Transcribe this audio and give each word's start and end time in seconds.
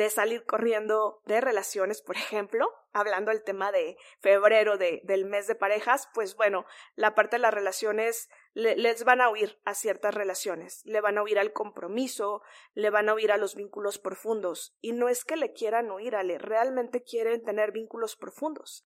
de 0.00 0.08
salir 0.08 0.44
corriendo 0.44 1.20
de 1.26 1.42
relaciones, 1.42 2.00
por 2.00 2.16
ejemplo, 2.16 2.72
hablando 2.92 3.30
del 3.30 3.44
tema 3.44 3.70
de 3.70 3.98
febrero 4.20 4.78
de, 4.78 5.02
del 5.04 5.26
mes 5.26 5.46
de 5.46 5.54
parejas, 5.54 6.08
pues 6.14 6.36
bueno, 6.36 6.64
la 6.94 7.14
parte 7.14 7.36
de 7.36 7.42
las 7.42 7.52
relaciones 7.52 8.30
les 8.54 9.04
van 9.04 9.20
a 9.20 9.28
huir 9.28 9.60
a 9.66 9.74
ciertas 9.74 10.14
relaciones, 10.14 10.80
le 10.86 11.02
van 11.02 11.18
a 11.18 11.22
huir 11.22 11.38
al 11.38 11.52
compromiso, 11.52 12.40
le 12.72 12.88
van 12.88 13.10
a 13.10 13.14
huir 13.14 13.30
a 13.30 13.36
los 13.36 13.54
vínculos 13.54 13.98
profundos. 13.98 14.74
Y 14.80 14.92
no 14.92 15.10
es 15.10 15.26
que 15.26 15.36
le 15.36 15.52
quieran 15.52 15.90
huir, 15.90 16.16
Ale, 16.16 16.38
realmente 16.38 17.02
quieren 17.02 17.44
tener 17.44 17.70
vínculos 17.70 18.16
profundos. 18.16 18.88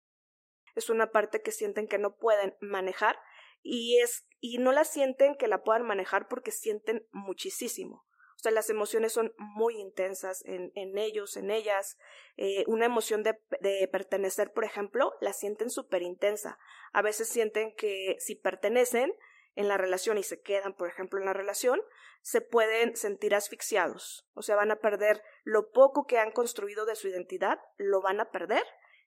Es 0.75 0.89
una 0.89 1.11
parte 1.11 1.41
que 1.41 1.53
sienten 1.53 1.87
que 1.87 1.99
no 1.99 2.17
pueden 2.17 2.57
manejar 2.59 3.17
y 3.63 3.99
es 4.01 4.27
y 4.41 4.57
no 4.57 4.73
la 4.73 4.83
sienten 4.83 5.35
que 5.35 5.47
la 5.47 5.63
puedan 5.63 5.83
manejar 5.83 6.27
porque 6.27 6.51
sienten 6.51 7.07
muchísimo. 7.11 8.06
Las 8.51 8.69
emociones 8.69 9.13
son 9.13 9.33
muy 9.37 9.75
intensas 9.75 10.43
en, 10.45 10.71
en 10.75 10.97
ellos, 10.97 11.37
en 11.37 11.51
ellas. 11.51 11.97
Eh, 12.35 12.63
una 12.67 12.85
emoción 12.85 13.23
de, 13.23 13.39
de, 13.61 13.87
pertenecer, 13.91 14.51
por 14.53 14.63
ejemplo, 14.63 15.13
la 15.21 15.33
sienten 15.33 15.69
súper 15.69 16.01
intensa. 16.01 16.57
A 16.93 17.01
veces 17.01 17.27
sienten 17.29 17.73
que 17.75 18.15
si 18.19 18.35
pertenecen 18.35 19.13
en 19.55 19.67
la 19.67 19.77
relación 19.77 20.17
y 20.17 20.23
se 20.23 20.41
quedan, 20.41 20.75
por 20.75 20.87
ejemplo, 20.87 21.19
en 21.19 21.25
la 21.25 21.33
relación, 21.33 21.81
se 22.21 22.41
pueden 22.41 22.95
sentir 22.95 23.33
asfixiados. 23.33 24.27
O 24.33 24.41
sea, 24.41 24.55
van 24.55 24.71
a 24.71 24.79
perder 24.79 25.23
lo 25.43 25.71
poco 25.71 26.05
que 26.05 26.19
han 26.19 26.31
construido 26.31 26.85
de 26.85 26.95
su 26.95 27.07
identidad, 27.07 27.59
lo 27.77 28.01
van 28.01 28.19
a 28.19 28.29
perder. 28.29 28.63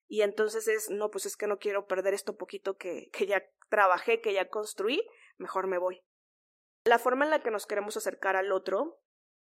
Y 0.08 0.22
entonces 0.22 0.66
es, 0.66 0.90
no, 0.90 1.10
pues 1.10 1.26
es 1.26 1.36
que 1.36 1.46
no 1.46 1.58
quiero 1.58 1.86
perder 1.86 2.14
esto 2.14 2.36
poquito 2.36 2.76
que, 2.76 3.10
que 3.12 3.26
ya 3.26 3.44
trabajé, 3.68 4.20
que 4.20 4.32
ya 4.32 4.48
construí, 4.48 5.06
mejor 5.36 5.68
me 5.68 5.78
voy. 5.78 6.02
La 6.84 6.98
forma 6.98 7.24
en 7.24 7.30
la 7.30 7.42
que 7.42 7.50
nos 7.50 7.66
queremos 7.66 7.96
acercar 7.96 8.36
al 8.36 8.52
otro 8.52 9.00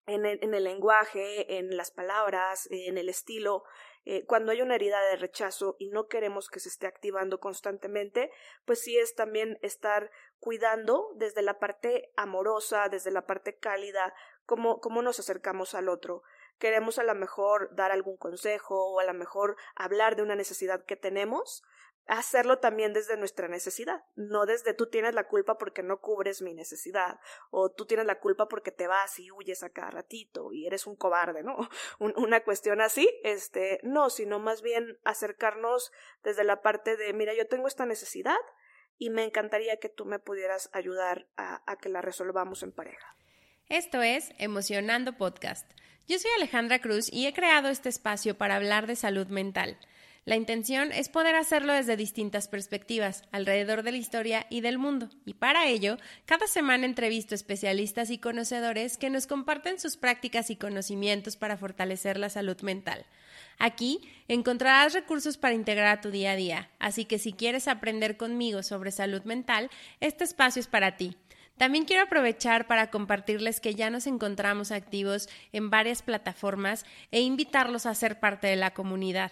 en 0.06 0.26
el, 0.26 0.40
en 0.42 0.54
el, 0.54 0.64
lenguaje, 0.64 1.58
en 1.58 1.76
las 1.78 1.92
palabras, 1.92 2.68
en 2.72 2.98
el 2.98 3.10
estilo. 3.10 3.64
Eh, 4.04 4.26
cuando 4.26 4.52
hay 4.52 4.62
una 4.62 4.76
herida 4.76 5.00
de 5.02 5.16
rechazo 5.16 5.76
y 5.78 5.90
no 5.90 6.08
queremos 6.08 6.50
que 6.50 6.60
se 6.60 6.70
esté 6.70 6.88
activando 6.88 7.40
constantemente, 7.40 8.32
pues 8.66 8.82
sí 8.82 8.98
es 8.98 9.14
también 9.14 9.60
estar 9.62 10.10
cuidando 10.40 11.12
desde 11.16 11.44
la 11.44 11.60
parte 11.60 12.12
amorosa, 12.16 12.90
desde 12.90 13.12
la 13.12 13.28
parte 13.28 13.58
cálida, 13.58 14.14
cómo, 14.46 14.80
cómo 14.80 15.04
nos 15.04 15.20
acercamos 15.20 15.76
al 15.76 15.88
otro. 15.88 16.24
Queremos 16.58 16.98
a 16.98 17.04
lo 17.04 17.14
mejor 17.14 17.70
dar 17.76 17.92
algún 17.92 18.18
consejo 18.18 18.92
o 18.92 19.00
a 19.00 19.04
lo 19.04 19.14
mejor 19.14 19.56
hablar 19.76 20.16
de 20.16 20.24
una 20.24 20.36
necesidad 20.36 20.84
que 20.84 20.96
tenemos, 20.96 21.64
hacerlo 22.08 22.60
también 22.60 22.94
desde 22.94 23.18
nuestra 23.18 23.48
necesidad, 23.48 24.04
no 24.16 24.46
desde 24.46 24.74
tú 24.74 24.88
tienes 24.88 25.14
la 25.14 25.28
culpa 25.28 25.58
porque 25.58 25.84
no 25.84 26.00
cubres 26.02 26.42
mi 26.42 26.54
necesidad, 26.54 27.20
o 27.52 27.72
tú 27.72 27.86
tienes 27.86 28.06
la 28.06 28.20
culpa 28.20 28.48
porque 28.48 28.72
te 28.72 28.88
vas 28.88 29.18
y 29.20 29.32
huyes 29.32 29.64
a 29.64 29.70
cada 29.70 29.92
ratito 29.92 30.52
y 30.52 30.66
eres 30.68 30.88
un 30.88 30.96
cobarde, 30.96 31.44
¿no? 31.44 31.58
una 32.00 32.44
cuestión 32.44 32.82
así, 32.82 33.10
este, 33.24 33.80
no, 33.84 34.10
sino 34.10 34.40
más 34.40 34.62
bien 34.62 34.98
acercarnos 35.04 35.92
desde 36.24 36.44
la 36.44 36.62
parte 36.62 36.98
de, 36.98 37.14
mira, 37.14 37.34
yo 37.34 37.48
tengo 37.48 37.68
esta 37.68 37.86
necesidad 37.86 38.38
y 38.98 39.10
me 39.10 39.24
encantaría 39.24 39.78
que 39.78 39.90
tú 39.90 40.06
me 40.06 40.20
pudieras 40.20 40.70
ayudar 40.74 41.28
a, 41.38 41.64
a 41.66 41.78
que 41.78 41.90
la 41.90 42.02
resolvamos 42.02 42.64
en 42.64 42.72
pareja. 42.72 43.16
Esto 43.70 44.02
es 44.02 44.32
Emocionando 44.38 45.18
Podcast. 45.18 45.72
Yo 46.08 46.20
soy 46.20 46.30
Alejandra 46.36 46.80
Cruz 46.80 47.08
y 47.12 47.26
he 47.26 47.34
creado 47.34 47.70
este 47.70 47.88
espacio 47.88 48.38
para 48.38 48.58
hablar 48.58 48.86
de 48.86 48.98
salud 48.98 49.28
mental. 49.28 49.78
La 50.24 50.36
intención 50.36 50.92
es 50.92 51.10
poder 51.10 51.34
hacerlo 51.34 51.74
desde 51.74 51.98
distintas 51.98 52.48
perspectivas, 52.48 53.24
alrededor 53.32 53.82
de 53.82 53.92
la 53.92 53.98
historia 53.98 54.46
y 54.52 54.62
del 54.62 54.78
mundo, 54.78 55.10
y 55.26 55.34
para 55.34 55.66
ello, 55.66 55.98
cada 56.26 56.46
semana 56.46 56.86
entrevisto 56.86 57.34
especialistas 57.34 58.12
y 58.12 58.20
conocedores 58.20 58.98
que 58.98 59.10
nos 59.10 59.26
comparten 59.26 59.80
sus 59.80 59.98
prácticas 59.98 60.52
y 60.52 60.58
conocimientos 60.58 61.38
para 61.38 61.58
fortalecer 61.58 62.20
la 62.20 62.30
salud 62.30 62.62
mental. 62.62 63.04
Aquí 63.58 64.00
encontrarás 64.28 64.94
recursos 64.94 65.38
para 65.38 65.56
integrar 65.56 65.88
a 65.88 66.02
tu 66.02 66.12
día 66.12 66.34
a 66.34 66.36
día, 66.36 66.70
así 66.78 67.06
que 67.06 67.18
si 67.18 67.34
quieres 67.34 67.68
aprender 67.68 68.16
conmigo 68.16 68.62
sobre 68.62 68.92
salud 68.92 69.24
mental, 69.24 69.72
este 70.02 70.24
espacio 70.24 70.60
es 70.60 70.68
para 70.68 70.98
ti. 70.98 71.18
También 71.58 71.86
quiero 71.86 72.04
aprovechar 72.04 72.68
para 72.68 72.92
compartirles 72.92 73.60
que 73.60 73.74
ya 73.74 73.90
nos 73.90 74.06
encontramos 74.06 74.72
activos 74.72 75.30
en 75.52 75.72
varias 75.72 76.04
plataformas 76.04 76.86
e 77.10 77.22
invitarlos 77.22 77.88
a 77.88 77.96
ser 77.96 78.20
parte 78.20 78.46
de 78.46 78.56
la 78.56 78.76
comunidad 78.76 79.32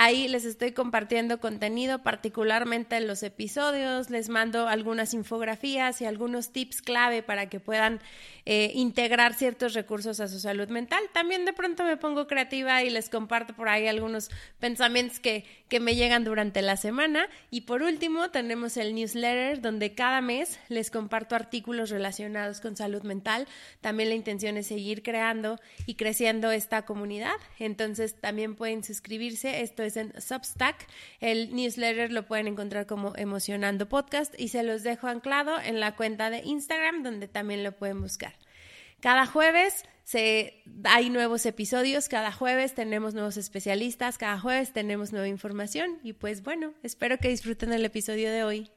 Ahí 0.00 0.28
les 0.28 0.44
estoy 0.44 0.70
compartiendo 0.70 1.40
contenido, 1.40 2.04
particularmente 2.04 2.96
en 2.96 3.08
los 3.08 3.24
episodios, 3.24 4.10
les 4.10 4.28
mando 4.28 4.68
algunas 4.68 5.12
infografías 5.12 6.00
y 6.00 6.04
algunos 6.04 6.52
tips 6.52 6.82
clave 6.82 7.24
para 7.24 7.48
que 7.48 7.58
puedan 7.58 7.98
eh, 8.46 8.70
integrar 8.76 9.34
ciertos 9.34 9.74
recursos 9.74 10.20
a 10.20 10.28
su 10.28 10.38
salud 10.38 10.68
mental. 10.68 11.02
También 11.12 11.44
de 11.44 11.52
pronto 11.52 11.82
me 11.82 11.96
pongo 11.96 12.28
creativa 12.28 12.80
y 12.84 12.90
les 12.90 13.08
comparto 13.10 13.56
por 13.56 13.68
ahí 13.68 13.88
algunos 13.88 14.30
pensamientos 14.60 15.18
que, 15.18 15.44
que 15.68 15.80
me 15.80 15.96
llegan 15.96 16.22
durante 16.22 16.62
la 16.62 16.76
semana. 16.76 17.28
Y 17.50 17.62
por 17.62 17.82
último, 17.82 18.30
tenemos 18.30 18.76
el 18.76 18.94
newsletter 18.94 19.60
donde 19.60 19.96
cada 19.96 20.20
mes 20.20 20.60
les 20.68 20.92
comparto 20.92 21.34
artículos 21.34 21.90
relacionados 21.90 22.60
con 22.60 22.76
salud 22.76 23.02
mental. 23.02 23.48
También 23.80 24.10
la 24.10 24.14
intención 24.14 24.56
es 24.58 24.68
seguir 24.68 25.02
creando 25.02 25.58
y 25.86 25.96
creciendo 25.96 26.52
esta 26.52 26.82
comunidad. 26.82 27.34
Entonces 27.58 28.14
también 28.14 28.54
pueden 28.54 28.84
suscribirse. 28.84 29.62
Esto 29.62 29.87
en 29.96 30.12
Substack. 30.20 30.86
El 31.20 31.54
newsletter 31.54 32.12
lo 32.12 32.26
pueden 32.26 32.48
encontrar 32.48 32.86
como 32.86 33.14
Emocionando 33.16 33.88
Podcast 33.88 34.38
y 34.38 34.48
se 34.48 34.62
los 34.62 34.82
dejo 34.82 35.06
anclado 35.06 35.58
en 35.60 35.80
la 35.80 35.96
cuenta 35.96 36.30
de 36.30 36.42
Instagram 36.44 37.02
donde 37.02 37.28
también 37.28 37.64
lo 37.64 37.72
pueden 37.72 38.00
buscar. 38.02 38.34
Cada 39.00 39.26
jueves 39.26 39.84
se, 40.02 40.62
hay 40.84 41.10
nuevos 41.10 41.46
episodios, 41.46 42.08
cada 42.08 42.32
jueves 42.32 42.74
tenemos 42.74 43.14
nuevos 43.14 43.36
especialistas, 43.36 44.18
cada 44.18 44.40
jueves 44.40 44.72
tenemos 44.72 45.12
nueva 45.12 45.28
información 45.28 46.00
y 46.02 46.14
pues 46.14 46.42
bueno, 46.42 46.72
espero 46.82 47.18
que 47.18 47.28
disfruten 47.28 47.72
el 47.72 47.84
episodio 47.84 48.30
de 48.30 48.42
hoy. 48.42 48.72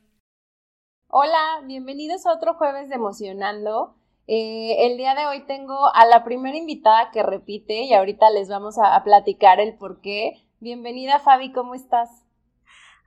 Hola, 1.08 1.62
bienvenidos 1.66 2.26
a 2.26 2.34
otro 2.34 2.54
jueves 2.54 2.90
de 2.90 2.96
Emocionando. 2.96 3.96
Eh, 4.28 4.88
el 4.88 4.98
día 4.98 5.16
de 5.16 5.26
hoy 5.26 5.46
tengo 5.46 5.94
a 5.94 6.06
la 6.06 6.24
primera 6.24 6.56
invitada 6.56 7.12
que 7.12 7.24
repite 7.24 7.84
y 7.84 7.94
ahorita 7.94 8.30
les 8.30 8.48
vamos 8.48 8.78
a, 8.78 8.96
a 8.96 9.04
platicar 9.04 9.60
el 9.60 9.78
por 9.78 10.02
qué. 10.02 10.46
Bienvenida 10.62 11.18
Fabi, 11.18 11.52
¿cómo 11.52 11.74
estás? 11.74 12.24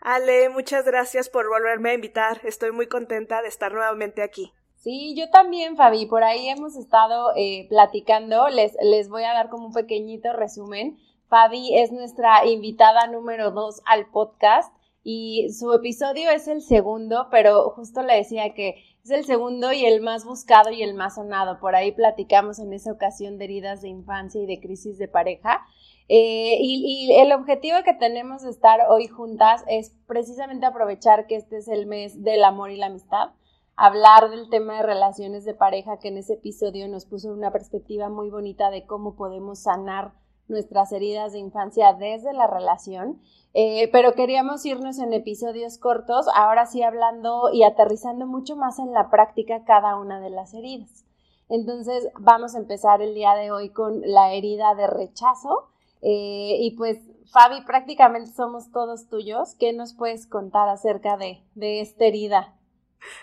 Ale, 0.01 0.49
muchas 0.49 0.85
gracias 0.85 1.29
por 1.29 1.49
volverme 1.49 1.91
a 1.91 1.95
invitar. 1.95 2.41
Estoy 2.43 2.73
muy 2.73 2.89
contenta 2.89 3.43
de 3.43 3.49
estar 3.49 3.73
nuevamente 3.73 4.25
aquí. 4.25 4.53
Sí, 4.75 5.15
yo 5.17 5.31
también, 5.31 5.77
Fabi. 5.77 6.07
Por 6.07 6.25
ahí 6.25 6.49
hemos 6.49 6.75
estado 6.75 7.31
eh, 7.37 7.69
platicando. 7.69 8.49
Les, 8.49 8.77
les 8.83 9.09
voy 9.09 9.23
a 9.23 9.33
dar 9.33 9.51
como 9.51 9.69
un 9.69 9.73
pequeñito 9.73 10.33
resumen. 10.33 10.99
Fabi 11.29 11.79
es 11.79 11.93
nuestra 11.93 12.45
invitada 12.45 13.07
número 13.07 13.53
dos 13.53 13.83
al 13.87 14.11
podcast 14.11 14.75
y 15.05 15.49
su 15.53 15.73
episodio 15.73 16.31
es 16.31 16.49
el 16.49 16.61
segundo, 16.61 17.29
pero 17.31 17.71
justo 17.71 18.03
le 18.03 18.17
decía 18.17 18.53
que 18.53 18.83
es 19.05 19.11
el 19.13 19.25
segundo 19.25 19.73
y 19.73 19.87
el 19.87 20.01
más 20.01 20.25
buscado 20.25 20.71
y 20.71 20.83
el 20.83 20.95
más 20.95 21.15
sonado. 21.15 21.61
Por 21.61 21.77
ahí 21.77 21.93
platicamos 21.93 22.59
en 22.59 22.73
esa 22.73 22.91
ocasión 22.91 23.39
de 23.39 23.45
heridas 23.45 23.81
de 23.81 23.91
infancia 23.91 24.43
y 24.43 24.47
de 24.47 24.59
crisis 24.59 24.99
de 24.99 25.07
pareja. 25.07 25.65
Eh, 26.09 26.59
y, 26.61 27.15
el 27.15 27.33
objetivo 27.33 27.79
que 27.85 27.95
tenemos 27.95 28.43
de 28.43 28.51
estar 28.51 28.81
hoy 28.89 29.09
juntas 29.09 29.65
es 29.69 29.95
precisamente 30.07 30.67
aprovechar 30.67 31.27
que 31.27 31.37
este 31.37 31.57
es 31.57 31.69
el 31.69 31.87
mes 31.87 32.23
del 32.23 32.45
amor 32.45 32.71
y 32.71 32.77
la 32.77 32.87
amistad, 32.87 33.31
hablar 33.77 34.29
del 34.31 34.51
tema 34.51 34.77
de 34.77 34.83
relaciones 34.83 35.45
de 35.45 35.55
pareja 35.55 35.99
que 35.99 36.09
en 36.09 36.19
ese 36.19 36.35
episodio 36.35 36.87
nos 36.89 37.07
puso 37.07 37.33
una 37.33 37.51
perspectiva 37.51 38.11
muy 38.11 38.29
bonita 38.29 38.71
de 38.71 38.85
cómo 38.85 39.17
podemos 39.17 39.61
sanar 39.61 40.13
nuestras 40.47 40.93
heridas 40.93 41.33
de 41.33 41.39
infancia 41.39 41.95
desde 41.95 42.33
la 42.33 42.47
relación. 42.47 43.21
Eh, 43.55 43.89
pero 43.93 44.15
queríamos 44.15 44.67
irnos 44.67 44.99
en 44.99 45.13
episodios 45.13 45.79
cortos, 45.79 46.27
ahora 46.35 46.67
sí 46.67 46.83
hablando 46.83 47.51
y 47.53 47.63
aterrizando 47.63 48.27
mucho 48.27 48.57
más 48.57 48.79
en 48.79 48.93
la 48.93 49.11
práctica 49.11 49.65
cada 49.65 49.97
una 49.97 50.21
de 50.21 50.31
las 50.31 50.55
heridas. 50.55 51.05
Entonces 51.49 52.09
vamos 52.19 52.55
a 52.55 52.59
empezar 52.59 53.01
el 53.01 53.15
día 53.15 53.35
de 53.35 53.53
hoy 53.53 53.71
con 53.71 54.01
la 54.03 54.33
herida 54.33 54.75
de 54.75 54.87
rechazo. 54.87 55.69
Eh, 56.05 56.59
y 56.61 56.77
pues, 56.77 56.99
Fabi, 57.33 57.65
prácticamente 57.65 58.31
somos 58.31 58.71
todos 58.71 59.09
tuyos. 59.09 59.57
¿Qué 59.59 59.73
nos 59.73 59.95
puedes 59.95 60.27
contar 60.27 60.69
acerca 60.69 61.17
de, 61.17 61.43
de 61.55 61.81
esta 61.81 62.05
herida? 62.05 62.55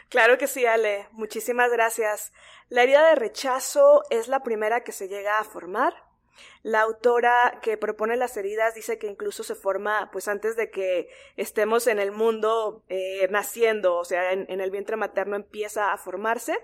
Claro 0.10 0.38
que 0.38 0.48
sí, 0.48 0.66
Ale. 0.66 1.08
Muchísimas 1.12 1.72
gracias. 1.72 2.34
La 2.70 2.84
herida 2.84 3.08
de 3.08 3.16
rechazo 3.16 4.04
es 4.10 4.28
la 4.28 4.42
primera 4.42 4.84
que 4.84 4.92
se 4.92 5.08
llega 5.08 5.40
a 5.40 5.44
formar. 5.44 5.94
La 6.64 6.82
autora 6.82 7.60
que 7.62 7.78
propone 7.78 8.16
las 8.16 8.36
heridas 8.36 8.74
dice 8.74 8.98
que 8.98 9.08
incluso 9.08 9.44
se 9.44 9.54
forma 9.54 10.10
pues 10.12 10.28
antes 10.28 10.56
de 10.56 10.72
que 10.72 11.08
estemos 11.36 11.86
en 11.86 12.00
el 12.00 12.12
mundo 12.12 12.84
eh, 12.90 13.28
naciendo, 13.30 13.98
o 13.98 14.06
sea, 14.06 14.32
en, 14.32 14.46
en 14.50 14.60
el 14.60 14.72
vientre 14.72 14.96
materno 14.96 15.36
empieza 15.36 15.92
a 15.92 15.98
formarse 15.98 16.58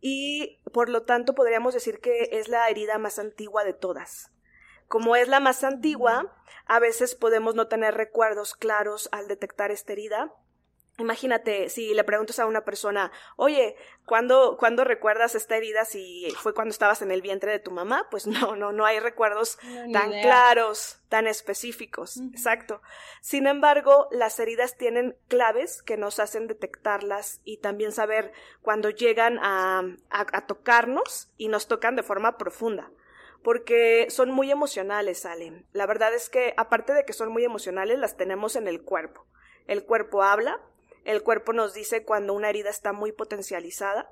y 0.00 0.60
por 0.72 0.88
lo 0.88 1.04
tanto 1.04 1.34
podríamos 1.34 1.74
decir 1.74 2.00
que 2.00 2.30
es 2.32 2.48
la 2.48 2.68
herida 2.68 2.98
más 2.98 3.18
antigua 3.18 3.62
de 3.62 3.74
todas. 3.74 4.33
Como 4.94 5.16
es 5.16 5.26
la 5.26 5.40
más 5.40 5.64
antigua, 5.64 6.32
a 6.66 6.78
veces 6.78 7.16
podemos 7.16 7.56
no 7.56 7.66
tener 7.66 7.94
recuerdos 7.96 8.54
claros 8.54 9.08
al 9.10 9.26
detectar 9.26 9.72
esta 9.72 9.92
herida 9.92 10.32
Imagínate, 10.98 11.70
si 11.70 11.92
le 11.92 12.04
preguntas 12.04 12.38
a 12.38 12.46
una 12.46 12.64
persona, 12.64 13.10
oye, 13.34 13.74
¿cuándo, 14.06 14.56
¿cuándo 14.56 14.84
recuerdas 14.84 15.34
esta 15.34 15.56
herida 15.56 15.84
si 15.84 16.32
fue 16.38 16.54
cuando 16.54 16.70
estabas 16.70 17.02
en 17.02 17.10
el 17.10 17.20
vientre 17.20 17.50
de 17.50 17.58
tu 17.58 17.72
mamá? 17.72 18.06
Pues 18.12 18.26
no, 18.28 18.54
no, 18.54 18.70
no 18.70 18.86
hay 18.86 19.00
recuerdos 19.00 19.58
tan 19.92 20.12
claros, 20.22 21.00
tan 21.08 21.26
específicos. 21.26 22.18
Exacto. 22.32 22.80
Sin 23.20 23.48
embargo, 23.48 24.06
las 24.12 24.38
heridas 24.38 24.76
tienen 24.76 25.16
claves 25.26 25.82
que 25.82 25.96
nos 25.96 26.20
hacen 26.20 26.46
detectarlas 26.46 27.40
y 27.42 27.56
también 27.56 27.90
saber 27.90 28.32
cuando 28.62 28.88
llegan 28.90 29.40
a, 29.42 29.82
a, 30.10 30.46
tocarnos 30.46 31.28
y 31.36 31.48
nos 31.48 31.66
tocan 31.66 31.96
de 31.96 32.04
forma 32.04 32.38
profunda 32.38 32.88
porque 33.44 34.06
son 34.08 34.30
muy 34.30 34.50
emocionales, 34.50 35.26
Ale. 35.26 35.66
La 35.72 35.86
verdad 35.86 36.14
es 36.14 36.30
que, 36.30 36.54
aparte 36.56 36.94
de 36.94 37.04
que 37.04 37.12
son 37.12 37.30
muy 37.30 37.44
emocionales, 37.44 37.98
las 37.98 38.16
tenemos 38.16 38.56
en 38.56 38.66
el 38.66 38.82
cuerpo. 38.82 39.26
El 39.66 39.84
cuerpo 39.84 40.22
habla, 40.22 40.62
el 41.04 41.22
cuerpo 41.22 41.52
nos 41.52 41.74
dice 41.74 42.04
cuando 42.04 42.32
una 42.32 42.48
herida 42.48 42.70
está 42.70 42.94
muy 42.94 43.12
potencializada. 43.12 44.10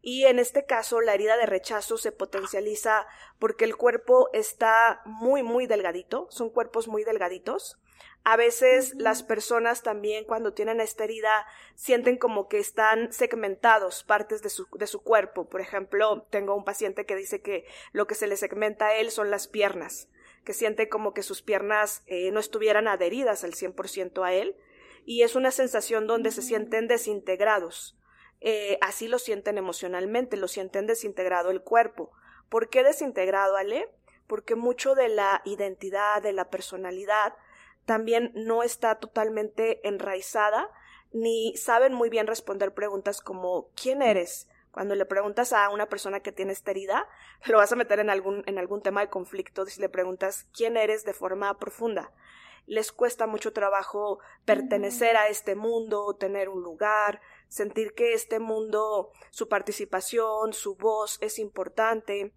Y 0.00 0.24
en 0.24 0.38
este 0.38 0.64
caso, 0.64 1.02
la 1.02 1.12
herida 1.12 1.36
de 1.36 1.44
rechazo 1.44 1.98
se 1.98 2.12
potencializa 2.12 3.06
porque 3.38 3.66
el 3.66 3.76
cuerpo 3.76 4.30
está 4.32 5.02
muy, 5.04 5.42
muy 5.42 5.66
delgadito, 5.66 6.26
son 6.30 6.48
cuerpos 6.48 6.88
muy 6.88 7.04
delgaditos. 7.04 7.78
A 8.24 8.36
veces 8.36 8.94
las 8.96 9.24
personas 9.24 9.82
también 9.82 10.24
cuando 10.24 10.52
tienen 10.52 10.80
esta 10.80 11.04
herida 11.04 11.46
sienten 11.74 12.18
como 12.18 12.48
que 12.48 12.58
están 12.58 13.12
segmentados 13.12 14.04
partes 14.04 14.42
de 14.42 14.48
su, 14.48 14.68
de 14.78 14.86
su 14.86 15.02
cuerpo. 15.02 15.48
Por 15.48 15.60
ejemplo, 15.60 16.22
tengo 16.30 16.54
un 16.54 16.64
paciente 16.64 17.04
que 17.04 17.16
dice 17.16 17.40
que 17.42 17.66
lo 17.92 18.06
que 18.06 18.14
se 18.14 18.28
le 18.28 18.36
segmenta 18.36 18.86
a 18.86 18.94
él 18.94 19.10
son 19.10 19.30
las 19.30 19.48
piernas, 19.48 20.08
que 20.44 20.52
siente 20.52 20.88
como 20.88 21.14
que 21.14 21.24
sus 21.24 21.42
piernas 21.42 22.04
eh, 22.06 22.30
no 22.30 22.38
estuvieran 22.38 22.86
adheridas 22.86 23.42
al 23.42 23.54
100% 23.54 24.24
a 24.24 24.32
él 24.32 24.56
y 25.04 25.22
es 25.22 25.34
una 25.34 25.50
sensación 25.50 26.06
donde 26.06 26.30
se 26.30 26.42
sienten 26.42 26.86
desintegrados. 26.86 27.98
Eh, 28.40 28.78
así 28.80 29.08
lo 29.08 29.18
sienten 29.18 29.58
emocionalmente, 29.58 30.36
lo 30.36 30.46
sienten 30.48 30.86
desintegrado 30.86 31.50
el 31.50 31.62
cuerpo. 31.62 32.12
¿Por 32.48 32.68
qué 32.68 32.84
desintegrado, 32.84 33.56
Ale? 33.56 33.88
Porque 34.26 34.54
mucho 34.54 34.94
de 34.94 35.08
la 35.08 35.42
identidad, 35.44 36.22
de 36.22 36.32
la 36.32 36.50
personalidad, 36.50 37.34
también 37.92 38.32
no 38.34 38.62
está 38.62 38.94
totalmente 38.94 39.86
enraizada, 39.86 40.66
ni 41.12 41.54
saben 41.58 41.92
muy 41.92 42.08
bien 42.08 42.26
responder 42.26 42.72
preguntas 42.72 43.20
como 43.20 43.68
¿quién 43.74 44.00
eres? 44.00 44.48
Cuando 44.70 44.94
le 44.94 45.04
preguntas 45.04 45.52
a 45.52 45.68
una 45.68 45.90
persona 45.90 46.20
que 46.20 46.32
tiene 46.32 46.52
esta 46.52 46.70
herida, 46.70 47.06
lo 47.44 47.58
vas 47.58 47.70
a 47.70 47.76
meter 47.76 48.00
en 48.00 48.08
algún, 48.08 48.44
en 48.46 48.58
algún 48.58 48.80
tema 48.80 49.02
de 49.02 49.10
conflicto 49.10 49.66
si 49.66 49.78
le 49.78 49.90
preguntas 49.90 50.46
quién 50.56 50.78
eres 50.78 51.04
de 51.04 51.12
forma 51.12 51.58
profunda 51.58 52.14
les 52.66 52.92
cuesta 52.92 53.26
mucho 53.26 53.52
trabajo 53.52 54.20
pertenecer 54.44 55.16
a 55.16 55.26
este 55.26 55.56
mundo, 55.56 56.14
tener 56.14 56.48
un 56.48 56.62
lugar, 56.62 57.20
sentir 57.48 57.92
que 57.92 58.14
este 58.14 58.38
mundo, 58.38 59.10
su 59.32 59.48
participación, 59.48 60.52
su 60.52 60.76
voz 60.76 61.18
es 61.20 61.40
importante. 61.40 62.32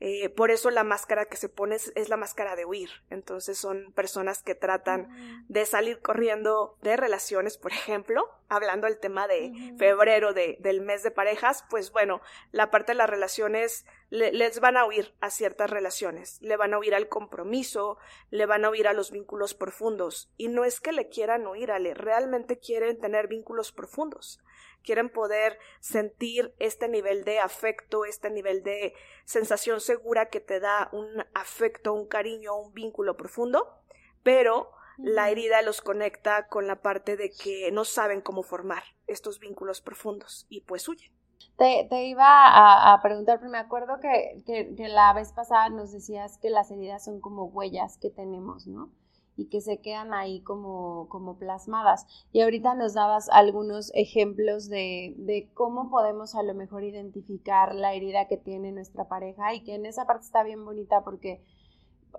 Eh, 0.00 0.28
por 0.28 0.50
eso 0.50 0.70
la 0.70 0.84
máscara 0.84 1.26
que 1.26 1.36
se 1.36 1.48
pone 1.48 1.76
es, 1.76 2.08
la 2.08 2.16
máscara 2.16 2.56
de 2.56 2.64
huir. 2.64 2.90
Entonces 3.10 3.58
son 3.58 3.92
personas 3.92 4.42
que 4.42 4.54
tratan 4.54 5.08
de 5.48 5.64
salir 5.66 6.00
corriendo 6.00 6.76
de 6.82 6.96
relaciones, 6.96 7.56
por 7.56 7.72
ejemplo, 7.72 8.28
hablando 8.48 8.86
del 8.86 8.98
tema 8.98 9.26
de 9.26 9.74
febrero 9.78 10.32
del 10.34 10.80
mes 10.80 11.02
de 11.02 11.10
parejas, 11.10 11.64
pues 11.70 11.90
bueno, 11.90 12.20
la 12.52 12.70
parte 12.70 12.92
de 12.92 12.98
las 12.98 13.08
relaciones 13.08 13.86
les 14.10 14.60
van 14.60 14.76
a 14.76 14.84
huir 14.84 15.14
a 15.20 15.30
ciertas 15.30 15.70
relaciones, 15.70 16.40
le 16.40 16.56
van 16.56 16.74
a 16.74 16.78
huir 16.78 16.94
al 16.94 17.08
compromiso, 17.08 17.98
le 18.30 18.46
van 18.46 18.64
a 18.64 18.70
huir 18.70 18.86
a 18.86 18.92
los 18.92 19.10
vínculos 19.10 19.54
profundos. 19.54 20.30
Y 20.36 20.48
no 20.48 20.64
es 20.64 20.80
que 20.80 20.92
le 20.92 21.08
quieran 21.08 21.46
huir, 21.46 21.72
Ale, 21.72 21.94
realmente 21.94 22.58
quieren 22.58 23.00
tener 23.00 23.26
vínculos 23.26 23.72
profundos 23.72 24.40
quieren 24.84 25.08
poder 25.08 25.58
sentir 25.80 26.54
este 26.58 26.88
nivel 26.88 27.24
de 27.24 27.40
afecto, 27.40 28.04
este 28.04 28.30
nivel 28.30 28.62
de 28.62 28.94
sensación 29.24 29.80
segura 29.80 30.26
que 30.26 30.40
te 30.40 30.60
da 30.60 30.88
un 30.92 31.24
afecto, 31.34 31.92
un 31.92 32.06
cariño, 32.06 32.54
un 32.54 32.72
vínculo 32.72 33.16
profundo, 33.16 33.80
pero 34.22 34.70
la 34.98 35.30
herida 35.30 35.62
los 35.62 35.80
conecta 35.80 36.46
con 36.46 36.66
la 36.66 36.80
parte 36.80 37.16
de 37.16 37.30
que 37.30 37.70
no 37.72 37.84
saben 37.84 38.20
cómo 38.20 38.42
formar 38.42 38.84
estos 39.06 39.40
vínculos 39.40 39.80
profundos 39.80 40.46
y 40.48 40.60
pues 40.60 40.88
huyen. 40.88 41.12
Te, 41.56 41.86
te 41.88 42.04
iba 42.04 42.24
a, 42.26 43.00
preguntar, 43.02 43.38
pero 43.38 43.50
me 43.50 43.58
acuerdo 43.58 43.98
que, 44.00 44.42
que, 44.46 44.74
que 44.74 44.88
la 44.88 45.12
vez 45.12 45.32
pasada 45.32 45.68
nos 45.68 45.92
decías 45.92 46.38
que 46.38 46.50
las 46.50 46.70
heridas 46.70 47.04
son 47.04 47.20
como 47.20 47.44
huellas 47.44 47.98
que 47.98 48.10
tenemos, 48.10 48.66
¿no? 48.66 48.90
Y 49.36 49.46
que 49.48 49.60
se 49.60 49.80
quedan 49.80 50.14
ahí 50.14 50.40
como, 50.42 51.08
como 51.08 51.38
plasmadas. 51.38 52.06
Y 52.32 52.40
ahorita 52.40 52.74
nos 52.74 52.94
dabas 52.94 53.28
algunos 53.30 53.90
ejemplos 53.94 54.68
de, 54.68 55.14
de 55.18 55.50
cómo 55.54 55.90
podemos 55.90 56.34
a 56.34 56.42
lo 56.42 56.54
mejor 56.54 56.84
identificar 56.84 57.74
la 57.74 57.94
herida 57.94 58.28
que 58.28 58.36
tiene 58.36 58.72
nuestra 58.72 59.08
pareja 59.08 59.54
y 59.54 59.64
que 59.64 59.74
en 59.74 59.86
esa 59.86 60.06
parte 60.06 60.24
está 60.24 60.42
bien 60.42 60.64
bonita 60.64 61.02
porque 61.02 61.42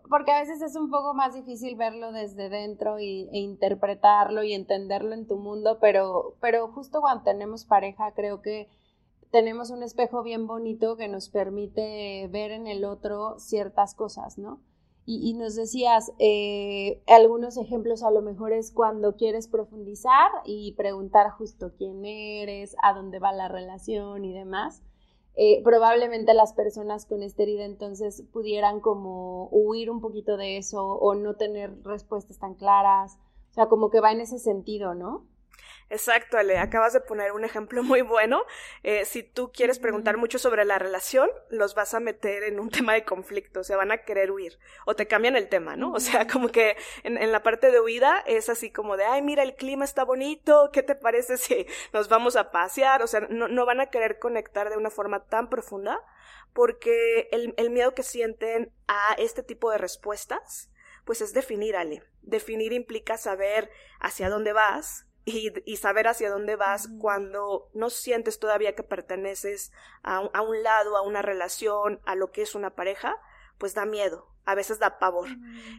porque 0.09 0.31
a 0.31 0.41
veces 0.41 0.61
es 0.61 0.75
un 0.75 0.89
poco 0.89 1.13
más 1.13 1.33
difícil 1.33 1.75
verlo 1.75 2.11
desde 2.11 2.49
dentro 2.49 2.99
y, 2.99 3.29
e 3.31 3.39
interpretarlo 3.39 4.43
y 4.43 4.53
entenderlo 4.53 5.13
en 5.13 5.27
tu 5.27 5.37
mundo, 5.37 5.77
pero, 5.79 6.35
pero 6.41 6.67
justo 6.67 7.01
cuando 7.01 7.23
tenemos 7.23 7.65
pareja 7.65 8.11
creo 8.13 8.41
que 8.41 8.67
tenemos 9.31 9.69
un 9.69 9.83
espejo 9.83 10.23
bien 10.23 10.47
bonito 10.47 10.95
que 10.97 11.07
nos 11.07 11.29
permite 11.29 12.27
ver 12.31 12.51
en 12.51 12.67
el 12.67 12.85
otro 12.85 13.39
ciertas 13.39 13.95
cosas, 13.95 14.37
¿no? 14.37 14.61
Y, 15.07 15.35
nos 15.35 15.55
decías, 15.55 16.11
eh, 16.17 17.03
algunos 17.05 17.57
ejemplos 17.57 18.01
a 18.01 18.09
lo 18.09 18.23
mejor 18.23 18.53
es 18.53 18.71
cuando 18.71 19.15
quieres 19.15 19.47
profundizar 19.47 20.31
y 20.45 20.71
preguntar 20.73 21.29
justo 21.29 21.73
quién 21.77 22.03
eres, 22.05 22.75
a 22.81 22.93
dónde 22.93 23.19
va 23.19 23.31
la 23.31 23.47
relación 23.47 24.25
y 24.25 24.33
demás. 24.33 24.81
Eh, 25.35 25.61
probablemente 25.63 26.33
las 26.33 26.53
personas 26.53 27.05
con 27.05 27.21
esta 27.21 27.43
herida 27.43 27.65
entonces 27.65 28.23
pudieran 28.31 28.79
como 28.79 29.47
huir 29.51 29.91
un 29.91 30.01
poquito 30.01 30.37
de 30.37 30.57
eso 30.57 30.83
o 30.83 31.13
no 31.13 31.35
tener 31.35 31.83
respuestas 31.83 32.39
tan 32.39 32.55
claras. 32.55 33.19
O 33.51 33.53
sea, 33.53 33.67
como 33.67 33.91
que 33.91 33.99
va 33.99 34.11
en 34.11 34.21
ese 34.21 34.39
sentido, 34.39 34.95
¿no? 34.95 35.27
Exacto, 35.87 36.37
Ale, 36.39 36.57
acabas 36.57 36.93
de 36.93 36.99
poner 36.99 37.31
un 37.31 37.45
ejemplo 37.45 37.83
muy 37.83 38.01
bueno. 38.01 38.43
Eh, 38.81 39.05
si 39.05 39.21
tú 39.21 39.51
quieres 39.51 39.77
preguntar 39.77 40.17
mucho 40.17 40.39
sobre 40.39 40.65
la 40.65 40.79
relación, 40.79 41.29
los 41.49 41.75
vas 41.75 41.93
a 41.93 41.99
meter 41.99 42.43
en 42.43 42.59
un 42.59 42.69
tema 42.71 42.93
de 42.93 43.05
conflicto, 43.05 43.59
o 43.59 43.63
sea, 43.63 43.77
van 43.77 43.91
a 43.91 43.99
querer 43.99 44.31
huir, 44.31 44.57
o 44.85 44.95
te 44.95 45.07
cambian 45.07 45.35
el 45.35 45.47
tema, 45.47 45.75
¿no? 45.75 45.93
O 45.93 45.99
sea, 45.99 46.27
como 46.27 46.49
que 46.49 46.75
en, 47.03 47.17
en 47.17 47.31
la 47.31 47.43
parte 47.43 47.71
de 47.71 47.79
huida 47.79 48.23
es 48.25 48.49
así 48.49 48.71
como 48.71 48.97
de, 48.97 49.05
ay, 49.05 49.21
mira, 49.21 49.43
el 49.43 49.55
clima 49.55 49.85
está 49.85 50.03
bonito, 50.03 50.69
¿qué 50.73 50.81
te 50.81 50.95
parece 50.95 51.37
si 51.37 51.67
nos 51.93 52.09
vamos 52.09 52.35
a 52.35 52.51
pasear? 52.51 53.03
O 53.03 53.07
sea, 53.07 53.21
no, 53.29 53.47
no 53.47 53.65
van 53.65 53.79
a 53.79 53.89
querer 53.89 54.17
conectar 54.17 54.69
de 54.69 54.77
una 54.77 54.89
forma 54.89 55.25
tan 55.25 55.49
profunda, 55.49 56.01
porque 56.53 57.27
el, 57.31 57.53
el 57.57 57.69
miedo 57.69 57.93
que 57.93 58.03
sienten 58.03 58.71
a 58.87 59.13
este 59.17 59.43
tipo 59.43 59.69
de 59.69 59.77
respuestas, 59.77 60.71
pues 61.03 61.21
es 61.21 61.33
definir, 61.33 61.75
Ale. 61.75 62.01
Definir 62.21 62.73
implica 62.73 63.17
saber 63.17 63.69
hacia 63.99 64.29
dónde 64.29 64.53
vas, 64.53 65.05
y, 65.25 65.77
saber 65.77 66.07
hacia 66.07 66.29
dónde 66.29 66.55
vas 66.55 66.87
cuando 66.99 67.69
no 67.73 67.89
sientes 67.89 68.37
todavía 68.37 68.75
que 68.75 68.83
perteneces 68.83 69.71
a, 70.03 70.19
un 70.19 70.63
lado, 70.63 70.95
a 70.97 71.01
una 71.01 71.23
relación, 71.23 71.99
a 72.05 72.13
lo 72.13 72.31
que 72.31 72.43
es 72.43 72.53
una 72.53 72.75
pareja, 72.75 73.19
pues 73.57 73.73
da 73.73 73.85
miedo, 73.85 74.29
a 74.45 74.53
veces 74.53 74.77
da 74.77 74.99
pavor. 74.99 75.29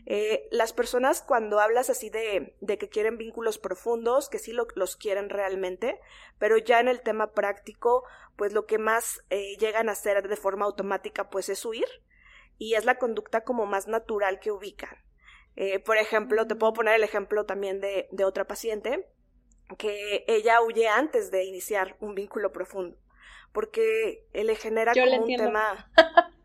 Eh, 0.04 0.48
las 0.50 0.72
personas 0.72 1.22
cuando 1.22 1.60
hablas 1.60 1.90
así 1.90 2.10
de, 2.10 2.56
de, 2.60 2.76
que 2.76 2.88
quieren 2.88 3.18
vínculos 3.18 3.58
profundos, 3.58 4.28
que 4.28 4.40
sí 4.40 4.52
los 4.52 4.96
quieren 4.96 5.30
realmente, 5.30 6.00
pero 6.38 6.58
ya 6.58 6.80
en 6.80 6.88
el 6.88 7.00
tema 7.00 7.32
práctico, 7.32 8.02
pues 8.34 8.52
lo 8.52 8.66
que 8.66 8.78
más 8.78 9.22
eh, 9.30 9.56
llegan 9.58 9.88
a 9.88 9.92
hacer 9.92 10.28
de 10.28 10.36
forma 10.36 10.64
automática, 10.64 11.30
pues 11.30 11.48
es 11.48 11.64
huir 11.64 11.86
y 12.58 12.74
es 12.74 12.84
la 12.84 12.98
conducta 12.98 13.44
como 13.44 13.64
más 13.64 13.86
natural 13.86 14.40
que 14.40 14.50
ubican. 14.50 14.98
Eh, 15.54 15.78
por 15.78 15.98
ejemplo, 15.98 16.48
te 16.48 16.56
puedo 16.56 16.72
poner 16.72 16.96
el 16.96 17.04
ejemplo 17.04 17.46
también 17.46 17.80
de, 17.80 18.08
de 18.10 18.24
otra 18.24 18.46
paciente 18.46 19.06
que 19.78 20.24
ella 20.28 20.62
huye 20.62 20.88
antes 20.88 21.30
de 21.30 21.44
iniciar 21.44 21.96
un 22.00 22.14
vínculo 22.14 22.52
profundo, 22.52 22.96
porque 23.52 24.26
le 24.32 24.56
genera 24.56 24.92
como 24.92 25.24
un 25.24 25.36
tema... 25.36 25.90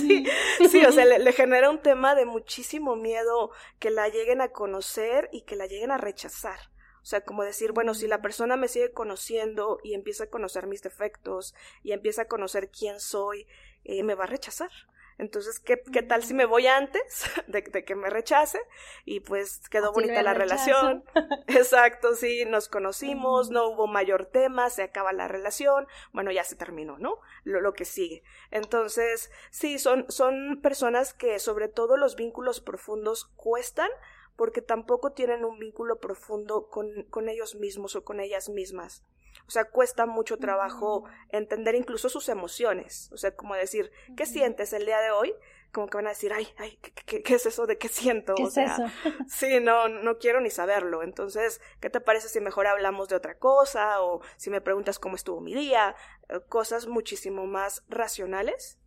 sí, 0.00 0.26
sí, 0.68 0.84
o 0.84 0.92
sea, 0.92 1.04
le, 1.04 1.32
genera 1.32 1.70
un 1.70 1.80
tema 1.80 2.14
de 2.14 2.26
muchísimo 2.26 2.96
miedo 2.96 3.50
que 3.78 3.90
la 3.90 4.08
lleguen 4.08 4.40
a 4.40 4.48
conocer 4.48 5.28
y 5.32 5.42
que 5.42 5.56
la 5.56 5.66
lleguen 5.66 5.90
a 5.90 5.98
rechazar. 5.98 6.58
O 7.02 7.06
sea, 7.06 7.20
como 7.20 7.44
decir, 7.44 7.72
bueno, 7.72 7.92
si 7.94 8.06
la 8.06 8.22
persona 8.22 8.56
me 8.56 8.68
sigue 8.68 8.92
conociendo 8.92 9.78
y 9.82 9.94
empieza 9.94 10.24
a 10.24 10.30
conocer 10.30 10.66
mis 10.66 10.82
defectos 10.82 11.54
y 11.82 11.92
empieza 11.92 12.22
a 12.22 12.28
conocer 12.28 12.70
quién 12.70 12.98
soy, 12.98 13.46
eh, 13.84 14.02
me 14.02 14.14
va 14.14 14.24
a 14.24 14.28
rechazar. 14.28 14.70
Entonces, 15.18 15.60
¿qué, 15.60 15.80
¿qué 15.92 16.02
tal 16.02 16.24
si 16.24 16.34
me 16.34 16.44
voy 16.44 16.66
antes 16.66 17.24
de, 17.46 17.62
que 17.62 17.94
me 17.94 18.10
rechace? 18.10 18.60
Y 19.04 19.20
pues 19.20 19.68
quedó 19.68 19.92
bonita 19.92 20.22
la 20.22 20.34
relación. 20.34 21.04
Exacto, 21.46 22.14
sí, 22.14 22.44
nos 22.44 22.68
conocimos, 22.68 23.50
no 23.50 23.68
hubo 23.68 23.86
mayor 23.86 24.26
tema, 24.26 24.70
se 24.70 24.82
acaba 24.82 25.12
la 25.12 25.28
relación, 25.28 25.86
bueno, 26.12 26.32
ya 26.32 26.44
se 26.44 26.56
terminó, 26.56 26.98
¿no? 26.98 27.18
Lo, 27.44 27.60
lo 27.60 27.74
que 27.74 27.84
sigue. 27.84 28.22
Entonces, 28.50 29.30
sí, 29.50 29.78
son, 29.78 30.06
son 30.08 30.60
personas 30.62 31.14
que 31.14 31.38
sobre 31.38 31.68
todo 31.68 31.96
los 31.96 32.16
vínculos 32.16 32.60
profundos 32.60 33.30
cuestan 33.36 33.90
porque 34.36 34.62
tampoco 34.62 35.12
tienen 35.12 35.44
un 35.44 35.58
vínculo 35.58 36.00
profundo 36.00 36.68
con, 36.68 37.04
con 37.10 37.28
ellos 37.28 37.54
mismos 37.54 37.94
o 37.96 38.04
con 38.04 38.20
ellas 38.20 38.48
mismas. 38.48 39.04
O 39.46 39.50
sea, 39.50 39.64
cuesta 39.64 40.06
mucho 40.06 40.38
trabajo 40.38 41.04
entender 41.30 41.74
incluso 41.74 42.08
sus 42.08 42.28
emociones. 42.28 43.10
O 43.12 43.16
sea, 43.16 43.34
como 43.34 43.54
decir, 43.54 43.90
¿qué 44.16 44.26
sientes 44.26 44.72
el 44.72 44.86
día 44.86 45.00
de 45.00 45.10
hoy? 45.10 45.34
Como 45.72 45.88
que 45.88 45.96
van 45.96 46.06
a 46.06 46.10
decir, 46.10 46.32
ay, 46.32 46.48
ay, 46.56 46.78
¿qué, 47.06 47.22
qué, 47.22 47.34
es 47.34 47.46
eso 47.46 47.66
de 47.66 47.76
qué 47.76 47.88
siento? 47.88 48.34
¿Qué 48.36 48.44
o 48.44 48.48
es 48.48 48.56
eso? 48.56 48.82
sí, 49.28 49.60
no, 49.60 49.88
no 49.88 50.18
quiero 50.18 50.40
ni 50.40 50.50
saberlo. 50.50 51.02
Entonces, 51.02 51.60
¿qué 51.80 51.90
te 51.90 52.00
parece 52.00 52.28
si 52.28 52.40
mejor 52.40 52.66
hablamos 52.66 53.08
de 53.08 53.16
otra 53.16 53.38
cosa? 53.38 54.00
O 54.02 54.22
si 54.36 54.50
me 54.50 54.60
preguntas 54.60 54.98
cómo 54.98 55.16
estuvo 55.16 55.40
mi 55.40 55.54
día, 55.54 55.94
eh, 56.28 56.40
cosas 56.48 56.86
muchísimo 56.86 57.46
más 57.46 57.84
racionales. 57.88 58.78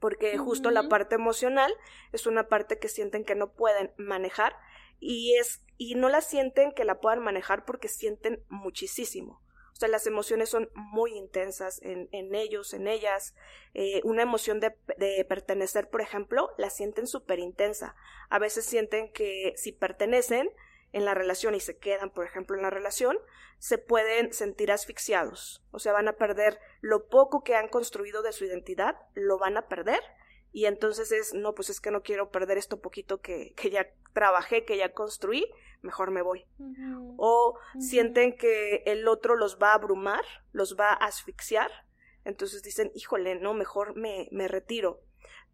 Porque 0.00 0.36
justo 0.38 0.72
la 0.72 0.88
parte 0.88 1.14
emocional 1.14 1.72
es 2.10 2.26
una 2.26 2.48
parte 2.48 2.80
que 2.80 2.88
sienten 2.88 3.24
que 3.24 3.36
no 3.36 3.52
pueden 3.52 3.92
manejar 3.96 4.56
y 4.98 5.36
es 5.36 5.64
y 5.76 5.94
no 5.94 6.08
la 6.08 6.20
sienten 6.20 6.72
que 6.72 6.84
la 6.84 7.00
puedan 7.00 7.22
manejar 7.22 7.64
porque 7.64 7.88
sienten 7.88 8.44
muchísimo. 8.48 9.43
O 9.74 9.76
sea, 9.76 9.88
las 9.88 10.06
emociones 10.06 10.48
son 10.48 10.70
muy 10.74 11.12
intensas 11.16 11.82
en, 11.82 12.08
en 12.12 12.34
ellos, 12.34 12.72
en 12.74 12.86
ellas. 12.86 13.34
Eh, 13.74 14.00
una 14.04 14.22
emoción 14.22 14.60
de, 14.60 14.72
de, 14.98 15.24
pertenecer, 15.28 15.90
por 15.90 16.00
ejemplo, 16.00 16.50
la 16.58 16.70
sienten 16.70 17.08
súper 17.08 17.40
intensa. 17.40 17.96
A 18.30 18.38
veces 18.38 18.64
sienten 18.64 19.12
que 19.12 19.52
si 19.56 19.72
pertenecen 19.72 20.48
en 20.92 21.04
la 21.04 21.14
relación 21.14 21.56
y 21.56 21.60
se 21.60 21.76
quedan, 21.76 22.10
por 22.10 22.24
ejemplo, 22.24 22.56
en 22.56 22.62
la 22.62 22.70
relación, 22.70 23.18
se 23.58 23.78
pueden 23.78 24.32
sentir 24.32 24.70
asfixiados. 24.70 25.64
O 25.72 25.80
sea, 25.80 25.92
van 25.92 26.06
a 26.06 26.16
perder 26.16 26.60
lo 26.80 27.08
poco 27.08 27.42
que 27.42 27.56
han 27.56 27.68
construido 27.68 28.22
de 28.22 28.32
su 28.32 28.44
identidad, 28.44 28.96
lo 29.14 29.38
van 29.38 29.56
a 29.56 29.66
perder 29.66 30.00
y 30.54 30.66
entonces 30.66 31.10
es, 31.10 31.34
no, 31.34 31.52
pues 31.52 31.68
es 31.68 31.80
que 31.80 31.90
no 31.90 32.02
quiero 32.02 32.30
perder 32.30 32.58
esto 32.58 32.80
poquito 32.80 33.20
que, 33.20 33.54
que 33.56 33.70
ya 33.70 33.90
trabajé, 34.12 34.64
que 34.64 34.76
ya 34.76 34.92
construí, 34.92 35.50
mejor 35.84 36.10
me 36.10 36.22
voy. 36.22 36.46
O 37.16 37.58
sienten 37.78 38.36
que 38.36 38.82
el 38.86 39.06
otro 39.06 39.36
los 39.36 39.58
va 39.58 39.70
a 39.70 39.74
abrumar, 39.74 40.24
los 40.52 40.76
va 40.78 40.90
a 40.90 41.06
asfixiar, 41.06 41.70
entonces 42.24 42.62
dicen, 42.62 42.90
híjole, 42.94 43.36
no, 43.36 43.54
mejor 43.54 43.94
me, 43.94 44.28
me 44.32 44.48
retiro. 44.48 45.02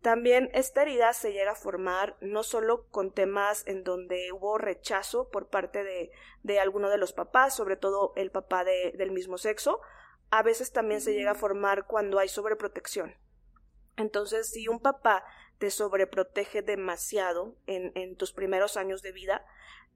También 0.01 0.51
esta 0.55 0.83
herida 0.83 1.13
se 1.13 1.33
llega 1.33 1.53
a 1.53 1.57
formar 1.57 2.17
no 2.21 2.43
solo 2.43 2.87
con 2.89 3.13
temas 3.13 3.67
en 3.67 3.85
donde 3.85 4.33
hubo 4.33 4.57
rechazo 4.57 5.29
por 5.29 5.49
parte 5.49 5.85
de, 5.85 6.11
de 6.43 6.59
alguno 6.59 6.89
de 6.89 6.97
los 6.97 7.13
papás, 7.13 7.55
sobre 7.55 7.77
todo 7.77 8.15
el 8.17 8.31
papá 8.31 8.65
de, 8.65 8.95
del 8.97 9.11
mismo 9.11 9.37
sexo, 9.37 9.81
a 10.31 10.43
veces 10.43 10.73
también 10.73 11.01
se 11.01 11.13
llega 11.13 11.33
a 11.33 11.35
formar 11.35 11.87
cuando 11.87 12.19
hay 12.19 12.29
sobreprotección. 12.29 13.15
Entonces, 13.97 14.51
si 14.51 14.69
un 14.69 14.81
papá 14.81 15.25
te 15.61 15.71
sobreprotege 15.71 16.63
demasiado 16.63 17.55
en, 17.67 17.93
en 17.95 18.17
tus 18.17 18.33
primeros 18.33 18.79
años 18.79 19.03
de 19.03 19.13
vida, 19.13 19.45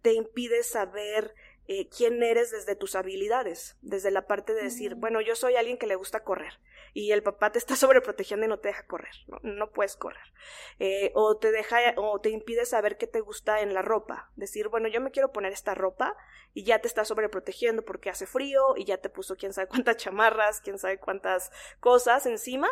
te 0.02 0.12
impide 0.12 0.62
saber 0.62 1.35
eh, 1.66 1.88
quién 1.88 2.23
eres 2.23 2.50
desde 2.50 2.76
tus 2.76 2.94
habilidades, 2.94 3.78
desde 3.80 4.11
la 4.11 4.26
parte 4.26 4.52
de 4.52 4.62
decir, 4.62 4.97
bueno, 4.97 5.23
yo 5.23 5.35
soy 5.35 5.56
alguien 5.56 5.78
que 5.78 5.87
le 5.87 5.94
gusta 5.94 6.23
correr 6.23 6.61
y 6.92 7.12
el 7.12 7.23
papá 7.23 7.50
te 7.50 7.59
está 7.59 7.76
sobreprotegiendo 7.76 8.44
y 8.44 8.50
no 8.50 8.59
te 8.59 8.68
deja 8.68 8.87
correr, 8.87 9.14
no, 9.26 9.38
no 9.42 9.71
puedes 9.71 9.97
correr. 9.97 10.35
Eh, 10.78 11.11
o 11.14 11.38
te 11.38 11.50
deja 11.50 11.78
o 11.97 12.21
te 12.21 12.28
impide 12.28 12.66
saber 12.66 12.99
qué 12.99 13.06
te 13.06 13.21
gusta 13.21 13.62
en 13.62 13.73
la 13.73 13.80
ropa, 13.80 14.30
decir, 14.37 14.68
bueno, 14.68 14.88
yo 14.88 15.00
me 15.00 15.11
quiero 15.11 15.33
poner 15.33 15.54
esta 15.54 15.75
ropa 15.75 16.14
y 16.52 16.64
ya 16.64 16.80
te 16.80 16.88
está 16.88 17.06
sobreprotegiendo 17.06 17.83
porque 17.83 18.11
hace 18.11 18.26
frío 18.26 18.76
y 18.76 18.85
ya 18.85 18.99
te 18.99 19.09
puso 19.09 19.37
quién 19.37 19.54
sabe 19.54 19.68
cuántas 19.68 19.97
chamarras, 20.04 20.61
quién 20.61 20.78
sabe 20.78 20.99
cuántas 20.99 21.50
cosas 21.80 22.26
encima 22.26 22.71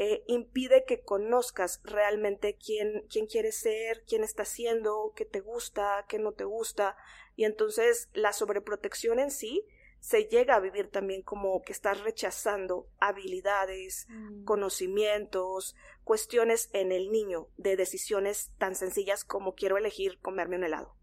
eh, 0.00 0.22
impide 0.28 0.84
que 0.86 1.00
conozcas 1.00 1.80
realmente 1.82 2.56
quién, 2.56 3.04
quién 3.10 3.26
quieres 3.26 3.58
ser, 3.58 4.04
quién 4.06 4.22
está 4.22 4.44
siendo, 4.44 5.12
qué 5.16 5.24
te 5.24 5.40
gusta, 5.40 6.06
qué 6.08 6.20
no 6.20 6.32
te 6.32 6.44
gusta. 6.44 6.96
Y 7.34 7.44
entonces 7.44 8.08
la 8.14 8.32
sobreprotección 8.32 9.18
en 9.18 9.32
sí 9.32 9.66
se 10.00 10.26
llega 10.26 10.54
a 10.54 10.60
vivir 10.60 10.88
también 10.88 11.22
como 11.22 11.62
que 11.62 11.72
estás 11.72 12.00
rechazando 12.00 12.88
habilidades, 13.00 14.06
mm. 14.08 14.44
conocimientos, 14.44 15.74
cuestiones 16.04 16.70
en 16.72 16.92
el 16.92 17.10
niño 17.10 17.48
de 17.56 17.76
decisiones 17.76 18.52
tan 18.58 18.76
sencillas 18.76 19.24
como 19.24 19.54
quiero 19.54 19.76
elegir 19.76 20.20
comerme 20.20 20.56
un 20.56 20.64
helado, 20.64 20.94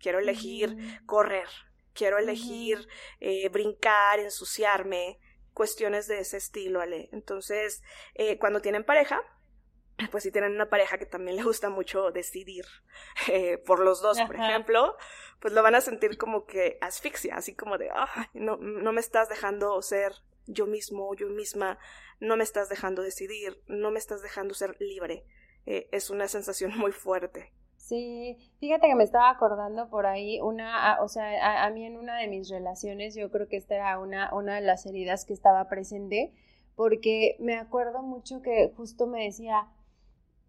quiero 0.00 0.18
elegir 0.18 0.74
mm. 0.74 1.06
correr, 1.06 1.48
quiero 1.92 2.18
elegir 2.18 2.88
eh, 3.20 3.48
brincar, 3.50 4.18
ensuciarme, 4.18 5.20
cuestiones 5.52 6.06
de 6.08 6.20
ese 6.20 6.36
estilo, 6.36 6.80
Ale. 6.80 7.08
Entonces, 7.12 7.82
eh, 8.14 8.38
cuando 8.38 8.60
tienen 8.60 8.84
pareja, 8.84 9.22
pues 10.10 10.24
si 10.24 10.32
tienen 10.32 10.52
una 10.52 10.68
pareja 10.68 10.98
que 10.98 11.06
también 11.06 11.36
le 11.36 11.42
gusta 11.42 11.70
mucho 11.70 12.10
decidir 12.10 12.64
eh, 13.28 13.58
por 13.58 13.80
los 13.80 14.00
dos, 14.00 14.20
por 14.22 14.36
ejemplo, 14.36 14.96
pues 15.40 15.52
lo 15.54 15.62
van 15.62 15.74
a 15.74 15.80
sentir 15.80 16.16
como 16.18 16.44
que 16.46 16.78
asfixia, 16.80 17.36
así 17.36 17.54
como 17.54 17.78
de, 17.78 17.90
no, 18.34 18.56
no 18.56 18.92
me 18.92 19.00
estás 19.00 19.28
dejando 19.28 19.80
ser 19.82 20.12
yo 20.46 20.66
mismo, 20.66 21.14
yo 21.14 21.28
misma, 21.28 21.78
no 22.20 22.36
me 22.36 22.44
estás 22.44 22.68
dejando 22.68 23.02
decidir, 23.02 23.62
no 23.66 23.90
me 23.90 23.98
estás 23.98 24.22
dejando 24.22 24.54
ser 24.54 24.76
libre. 24.80 25.24
Eh, 25.66 25.88
es 25.92 26.10
una 26.10 26.28
sensación 26.28 26.76
muy 26.76 26.92
fuerte. 26.92 27.52
Sí, 27.92 28.38
fíjate 28.58 28.86
que 28.86 28.94
me 28.94 29.04
estaba 29.04 29.28
acordando 29.28 29.90
por 29.90 30.06
ahí 30.06 30.40
una, 30.40 30.98
o 31.02 31.08
sea, 31.08 31.62
a, 31.62 31.68
mí 31.68 31.84
en 31.84 31.98
una 31.98 32.16
de 32.16 32.26
mis 32.26 32.48
relaciones 32.48 33.14
yo 33.14 33.30
creo 33.30 33.48
que 33.48 33.58
esta 33.58 33.74
era 33.74 33.98
una, 33.98 34.32
una 34.32 34.54
de 34.54 34.62
las 34.62 34.86
heridas 34.86 35.26
que 35.26 35.34
estaba 35.34 35.68
presente, 35.68 36.32
porque 36.74 37.36
me 37.38 37.58
acuerdo 37.58 38.02
mucho 38.02 38.40
que 38.40 38.72
justo 38.78 39.06
me 39.06 39.24
decía, 39.24 39.68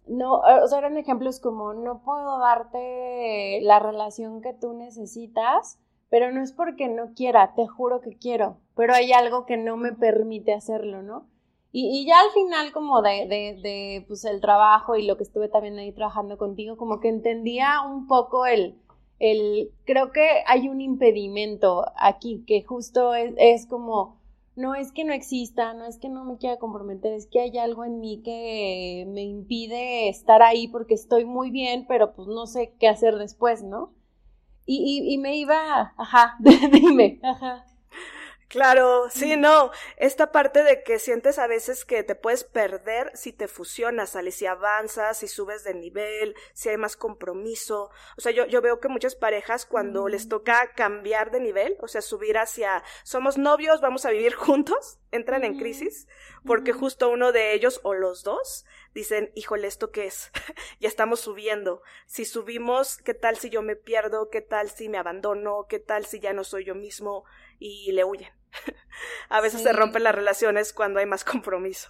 no, 0.07 0.35
o 0.37 0.67
sea, 0.69 0.77
eran 0.77 0.95
ejemplos 0.95 1.41
como, 1.41 1.73
no 1.73 2.01
puedo 2.01 2.39
darte 2.39 3.59
la 3.61 3.79
relación 3.79 4.41
que 4.41 4.53
tú 4.53 4.71
necesitas, 4.71 5.79
pero 6.09 6.31
no 6.31 6.41
es 6.41 6.53
porque 6.53 6.87
no 6.87 7.13
quiera, 7.13 7.55
te 7.55 7.67
juro 7.67 7.99
que 7.99 8.17
quiero, 8.17 8.55
pero 8.73 8.93
hay 8.93 9.11
algo 9.11 9.45
que 9.45 9.57
no 9.57 9.75
me 9.75 9.91
permite 9.91 10.53
hacerlo, 10.53 11.01
¿no? 11.01 11.27
Y, 11.75 12.05
ya 12.05 12.19
al 12.19 12.29
final 12.29 12.71
como 12.71 13.01
de, 13.01 13.27
de, 13.27 13.59
de, 13.61 14.05
pues 14.07 14.25
el 14.25 14.41
trabajo 14.41 14.95
y 14.95 15.07
lo 15.07 15.17
que 15.17 15.23
estuve 15.23 15.49
también 15.49 15.79
ahí 15.79 15.91
trabajando 15.91 16.37
contigo, 16.37 16.77
como 16.77 16.99
que 16.99 17.09
entendía 17.09 17.81
un 17.81 18.05
poco 18.05 18.45
el, 18.45 18.75
el 19.17 19.71
creo 19.83 20.11
que 20.11 20.43
hay 20.45 20.69
un 20.69 20.81
impedimento 20.81 21.85
aquí, 21.97 22.43
que 22.45 22.61
justo 22.63 23.15
es, 23.15 23.33
es 23.37 23.65
como, 23.65 24.19
no 24.55 24.75
es 24.75 24.91
que 24.91 25.03
no 25.03 25.13
exista, 25.13 25.73
no 25.73 25.85
es 25.85 25.97
que 25.97 26.09
no 26.09 26.25
me 26.25 26.37
quiera 26.37 26.59
comprometer, 26.59 27.11
es 27.13 27.25
que 27.25 27.39
hay 27.39 27.57
algo 27.57 27.83
en 27.83 27.99
mí 27.99 28.21
que 28.23 29.05
me 29.07 29.23
impide 29.23 30.09
estar 30.09 30.43
ahí 30.43 30.67
porque 30.67 30.93
estoy 30.93 31.25
muy 31.25 31.49
bien, 31.49 31.87
pero 31.87 32.13
pues 32.13 32.27
no 32.27 32.45
sé 32.45 32.75
qué 32.79 32.87
hacer 32.87 33.15
después, 33.15 33.63
¿no? 33.63 33.91
Y, 34.67 34.77
y, 35.07 35.13
y 35.13 35.17
me 35.17 35.37
iba, 35.37 35.93
ajá, 35.97 36.37
dime, 36.71 37.19
ajá. 37.23 37.65
Claro, 38.53 39.09
sí, 39.09 39.35
no. 39.35 39.71
Esta 39.97 40.31
parte 40.31 40.61
de 40.63 40.83
que 40.83 40.99
sientes 40.99 41.39
a 41.39 41.47
veces 41.47 41.85
que 41.85 42.03
te 42.03 42.13
puedes 42.13 42.43
perder 42.43 43.09
si 43.15 43.33
te 43.33 43.47
fusionas, 43.47 44.11
¿sale? 44.11 44.29
Si 44.29 44.45
avanzas, 44.45 45.17
si 45.17 45.27
subes 45.27 45.63
de 45.63 45.73
nivel, 45.73 46.35
si 46.53 46.69
hay 46.69 46.77
más 46.77 46.95
compromiso. 46.95 47.89
O 48.15 48.21
sea, 48.21 48.31
yo, 48.31 48.45
yo 48.45 48.61
veo 48.61 48.79
que 48.79 48.89
muchas 48.89 49.15
parejas 49.15 49.65
cuando 49.65 50.07
les 50.07 50.29
toca 50.29 50.71
cambiar 50.75 51.31
de 51.31 51.39
nivel, 51.39 51.77
o 51.79 51.87
sea, 51.87 52.03
subir 52.03 52.37
hacia 52.37 52.83
somos 53.03 53.39
novios, 53.39 53.81
vamos 53.81 54.05
a 54.05 54.11
vivir 54.11 54.35
juntos, 54.35 54.99
entran 55.09 55.45
en 55.45 55.57
crisis, 55.57 56.07
porque 56.45 56.73
justo 56.73 57.09
uno 57.09 57.31
de 57.31 57.55
ellos 57.55 57.79
o 57.81 57.95
los 57.95 58.21
dos 58.21 58.67
dicen, 58.93 59.31
híjole, 59.33 59.65
¿esto 59.65 59.89
qué 59.89 60.05
es? 60.05 60.31
ya 60.79 60.89
estamos 60.89 61.21
subiendo. 61.21 61.81
Si 62.05 62.23
subimos, 62.23 62.97
¿qué 62.97 63.15
tal 63.15 63.35
si 63.35 63.49
yo 63.49 63.63
me 63.63 63.75
pierdo? 63.75 64.29
¿Qué 64.29 64.41
tal 64.41 64.69
si 64.69 64.89
me 64.89 64.99
abandono? 64.99 65.65
¿Qué 65.67 65.79
tal 65.79 66.05
si 66.05 66.19
ya 66.19 66.33
no 66.33 66.43
soy 66.43 66.65
yo 66.65 66.75
mismo? 66.75 67.25
Y 67.57 67.91
le 67.93 68.03
huyen. 68.03 68.42
a 69.29 69.41
veces 69.41 69.61
se 69.61 69.73
rompen 69.73 70.03
las 70.03 70.15
relaciones 70.15 70.73
cuando 70.73 70.99
hay 70.99 71.05
más 71.05 71.23
compromiso. 71.23 71.89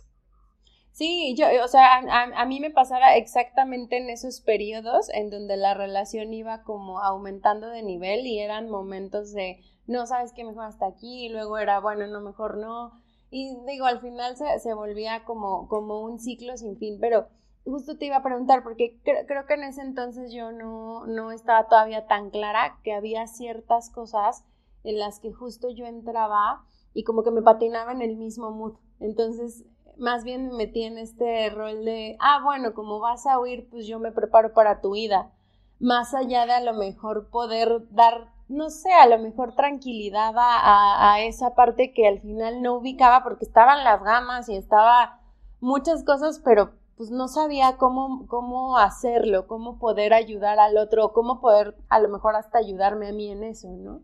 Sí, 0.93 1.33
yo, 1.35 1.47
o 1.63 1.67
sea, 1.67 1.97
a, 1.97 2.45
mí 2.45 2.59
me 2.59 2.69
pasaba 2.69 3.15
exactamente 3.15 3.97
en 3.97 4.11
esos 4.11 4.41
periodos 4.41 5.09
en 5.09 5.31
donde 5.31 5.57
la 5.57 5.73
relación 5.73 6.31
iba 6.33 6.61
como 6.61 6.99
aumentando 6.99 7.67
de 7.69 7.81
nivel 7.81 8.27
y 8.27 8.39
eran 8.39 8.69
momentos 8.69 9.33
de, 9.33 9.59
no 9.87 10.05
sabes 10.05 10.33
qué 10.33 10.43
mejor 10.43 10.65
hasta 10.65 10.85
aquí, 10.85 11.25
y 11.25 11.29
luego 11.29 11.57
era, 11.57 11.79
bueno, 11.79 12.05
no, 12.05 12.21
mejor 12.21 12.57
no. 12.57 12.91
Y 13.31 13.57
digo, 13.65 13.87
al 13.87 14.01
final 14.01 14.37
se, 14.37 14.59
se 14.59 14.75
volvía 14.75 15.23
como, 15.23 15.67
como 15.67 16.01
un 16.01 16.19
ciclo 16.19 16.55
sin 16.57 16.77
fin, 16.77 16.99
pero 17.01 17.27
justo 17.65 17.97
te 17.97 18.05
iba 18.05 18.17
a 18.17 18.23
preguntar, 18.23 18.61
porque 18.61 18.99
creo 19.03 19.47
que 19.47 19.53
en 19.55 19.63
ese 19.63 19.81
entonces 19.81 20.31
yo 20.31 20.51
no, 20.51 21.07
no 21.07 21.31
estaba 21.31 21.67
todavía 21.67 22.05
tan 22.05 22.29
clara 22.29 22.77
que 22.83 22.93
había 22.93 23.25
ciertas 23.25 23.89
cosas 23.89 24.43
en 24.83 24.99
las 24.99 25.19
que 25.19 25.31
justo 25.31 25.69
yo 25.69 25.85
entraba 25.85 26.63
y 26.93 27.03
como 27.03 27.23
que 27.23 27.31
me 27.31 27.41
patinaba 27.41 27.91
en 27.91 28.01
el 28.01 28.15
mismo 28.15 28.51
mood. 28.51 28.73
Entonces 28.99 29.65
más 29.97 30.23
bien 30.23 30.47
me 30.49 30.53
metí 30.53 30.83
en 30.83 30.97
este 30.97 31.49
rol 31.49 31.85
de, 31.85 32.17
ah, 32.19 32.41
bueno, 32.43 32.73
como 32.73 32.99
vas 32.99 33.25
a 33.25 33.39
huir, 33.39 33.67
pues 33.69 33.85
yo 33.87 33.99
me 33.99 34.11
preparo 34.11 34.53
para 34.53 34.81
tu 34.81 34.93
vida. 34.93 35.31
Más 35.79 36.13
allá 36.13 36.45
de 36.45 36.53
a 36.53 36.61
lo 36.61 36.73
mejor 36.73 37.29
poder 37.29 37.87
dar, 37.91 38.31
no 38.47 38.69
sé, 38.69 38.91
a 38.93 39.07
lo 39.07 39.19
mejor 39.19 39.55
tranquilidad 39.55 40.33
a, 40.37 41.13
a 41.13 41.21
esa 41.23 41.55
parte 41.55 41.93
que 41.93 42.07
al 42.07 42.21
final 42.21 42.61
no 42.61 42.75
ubicaba 42.75 43.23
porque 43.23 43.45
estaban 43.45 43.83
las 43.83 44.03
gamas 44.03 44.49
y 44.49 44.55
estaba 44.55 45.19
muchas 45.59 46.03
cosas, 46.03 46.41
pero 46.43 46.71
pues 46.97 47.09
no 47.09 47.27
sabía 47.27 47.77
cómo, 47.77 48.27
cómo 48.27 48.77
hacerlo, 48.77 49.47
cómo 49.47 49.79
poder 49.79 50.13
ayudar 50.13 50.59
al 50.59 50.77
otro, 50.77 51.11
cómo 51.11 51.41
poder 51.41 51.75
a 51.89 51.99
lo 51.99 52.09
mejor 52.09 52.35
hasta 52.35 52.59
ayudarme 52.59 53.09
a 53.09 53.13
mí 53.13 53.29
en 53.29 53.43
eso, 53.43 53.69
¿no? 53.69 54.01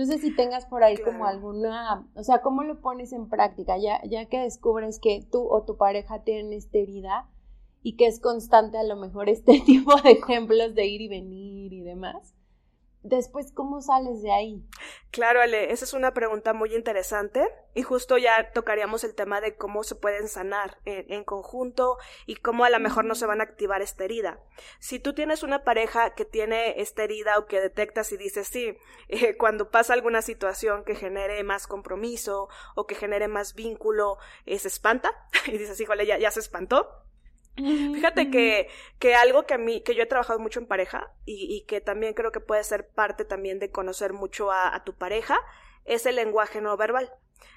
No 0.00 0.06
sé 0.06 0.16
si 0.16 0.34
tengas 0.34 0.64
por 0.64 0.82
ahí 0.82 0.96
como 0.96 1.26
alguna, 1.26 2.08
o 2.14 2.24
sea, 2.24 2.40
¿cómo 2.40 2.62
lo 2.62 2.80
pones 2.80 3.12
en 3.12 3.28
práctica? 3.28 3.76
Ya, 3.76 4.00
ya 4.08 4.24
que 4.30 4.38
descubres 4.38 4.98
que 4.98 5.26
tú 5.30 5.46
o 5.46 5.62
tu 5.64 5.76
pareja 5.76 6.24
tienen 6.24 6.54
esta 6.54 6.78
herida 6.78 7.28
y 7.82 7.96
que 7.96 8.06
es 8.06 8.18
constante 8.18 8.78
a 8.78 8.82
lo 8.82 8.96
mejor 8.96 9.28
este 9.28 9.60
tipo 9.66 9.94
de 10.00 10.12
ejemplos 10.12 10.74
de 10.74 10.86
ir 10.86 11.02
y 11.02 11.08
venir 11.08 11.74
y 11.74 11.82
demás 11.82 12.34
después, 13.02 13.52
¿cómo 13.52 13.80
sales 13.80 14.22
de 14.22 14.32
ahí? 14.32 14.64
Claro, 15.10 15.40
Ale, 15.40 15.72
esa 15.72 15.84
es 15.84 15.92
una 15.92 16.12
pregunta 16.12 16.52
muy 16.52 16.74
interesante 16.74 17.46
y 17.74 17.82
justo 17.82 18.18
ya 18.18 18.52
tocaríamos 18.52 19.04
el 19.04 19.14
tema 19.14 19.40
de 19.40 19.56
cómo 19.56 19.82
se 19.82 19.94
pueden 19.94 20.28
sanar 20.28 20.78
en, 20.84 21.24
conjunto 21.24 21.96
y 22.26 22.36
cómo 22.36 22.64
a 22.64 22.70
lo 22.70 22.78
mejor 22.78 23.04
no 23.04 23.14
se 23.14 23.26
van 23.26 23.40
a 23.40 23.44
activar 23.44 23.82
esta 23.82 24.04
herida. 24.04 24.40
Si 24.78 24.98
tú 24.98 25.14
tienes 25.14 25.42
una 25.42 25.64
pareja 25.64 26.14
que 26.14 26.24
tiene 26.24 26.80
esta 26.80 27.02
herida 27.02 27.38
o 27.38 27.46
que 27.46 27.60
detectas 27.60 28.12
y 28.12 28.16
dices, 28.16 28.48
sí, 28.48 28.76
eh, 29.08 29.36
cuando 29.36 29.70
pasa 29.70 29.94
alguna 29.94 30.22
situación 30.22 30.84
que 30.84 30.94
genere 30.94 31.42
más 31.42 31.66
compromiso 31.66 32.48
o 32.74 32.86
que 32.86 32.94
genere 32.94 33.28
más 33.28 33.54
vínculo, 33.54 34.18
eh, 34.46 34.58
se 34.58 34.68
espanta 34.68 35.12
y 35.46 35.58
dices, 35.58 35.80
híjole, 35.80 36.06
ya, 36.06 36.18
ya 36.18 36.30
se 36.30 36.40
espantó, 36.40 37.04
Fíjate 37.94 38.30
que, 38.30 38.68
que 38.98 39.14
algo 39.14 39.46
que 39.46 39.54
a 39.54 39.58
mí, 39.58 39.82
que 39.82 39.94
yo 39.94 40.02
he 40.02 40.06
trabajado 40.06 40.38
mucho 40.38 40.60
en 40.60 40.66
pareja 40.66 41.12
y, 41.24 41.54
y 41.54 41.62
que 41.66 41.80
también 41.80 42.14
creo 42.14 42.32
que 42.32 42.40
puede 42.40 42.64
ser 42.64 42.88
parte 42.88 43.24
también 43.24 43.58
de 43.58 43.70
conocer 43.70 44.12
mucho 44.12 44.50
a, 44.50 44.74
a 44.74 44.84
tu 44.84 44.94
pareja, 44.94 45.38
es 45.84 46.06
el 46.06 46.16
lenguaje 46.16 46.60
no 46.60 46.76
verbal. 46.76 47.12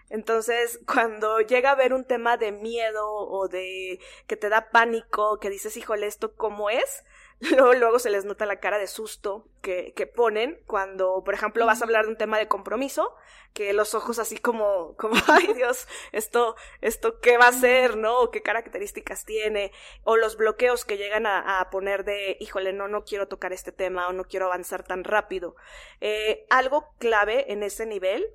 Entonces, 0.10 0.80
cuando 0.88 1.40
llega 1.42 1.70
a 1.70 1.74
haber 1.74 1.94
un 1.94 2.06
tema 2.06 2.38
de 2.38 2.52
miedo 2.52 3.08
o 3.08 3.48
de 3.48 4.00
que 4.28 4.36
te 4.36 4.50
da 4.50 4.70
pánico, 4.72 5.40
que 5.40 5.50
dices, 5.50 5.78
híjole, 5.78 6.08
¿esto 6.08 6.36
cómo 6.36 6.70
es? 6.70 7.04
Luego, 7.52 7.74
luego 7.74 8.00
se 8.00 8.10
les 8.10 8.24
nota 8.24 8.46
la 8.46 8.62
cara 8.62 8.78
de 8.78 8.88
susto 8.88 9.50
que, 9.62 9.94
que 9.96 10.08
ponen 10.08 10.64
cuando, 10.66 11.24
por 11.26 11.34
ejemplo, 11.34 11.66
vas 11.66 11.82
a 11.82 11.84
hablar 11.84 12.06
de 12.06 12.12
un 12.12 12.18
tema 12.18 12.38
de 12.38 12.48
compromiso, 12.48 13.16
que 13.54 13.74
los 13.74 13.96
ojos 13.96 14.18
así 14.18 14.38
como, 14.38 14.96
como, 14.98 15.16
ay 15.28 15.54
Dios, 15.54 15.88
esto, 16.14 16.56
esto 16.80 17.20
qué 17.20 17.38
va 17.38 17.48
a 17.48 17.54
ser, 17.54 17.98
¿no? 17.98 18.20
O 18.20 18.32
qué 18.32 18.42
características 18.42 19.26
tiene, 19.26 19.74
o 20.04 20.16
los 20.16 20.38
bloqueos 20.38 20.86
que 20.86 20.98
llegan 20.98 21.26
a, 21.26 21.60
a 21.60 21.70
poner 21.70 22.06
de, 22.06 22.38
híjole, 22.40 22.72
no, 22.72 22.88
no 22.88 23.04
quiero 23.04 23.28
tocar 23.28 23.52
este 23.52 23.74
tema 23.74 24.08
o 24.08 24.14
no 24.14 24.24
quiero 24.24 24.46
avanzar 24.46 24.84
tan 24.84 25.04
rápido. 25.04 25.56
Eh, 26.00 26.46
algo 26.50 26.94
clave 26.98 27.52
en 27.52 27.64
ese 27.64 27.86
nivel, 27.86 28.26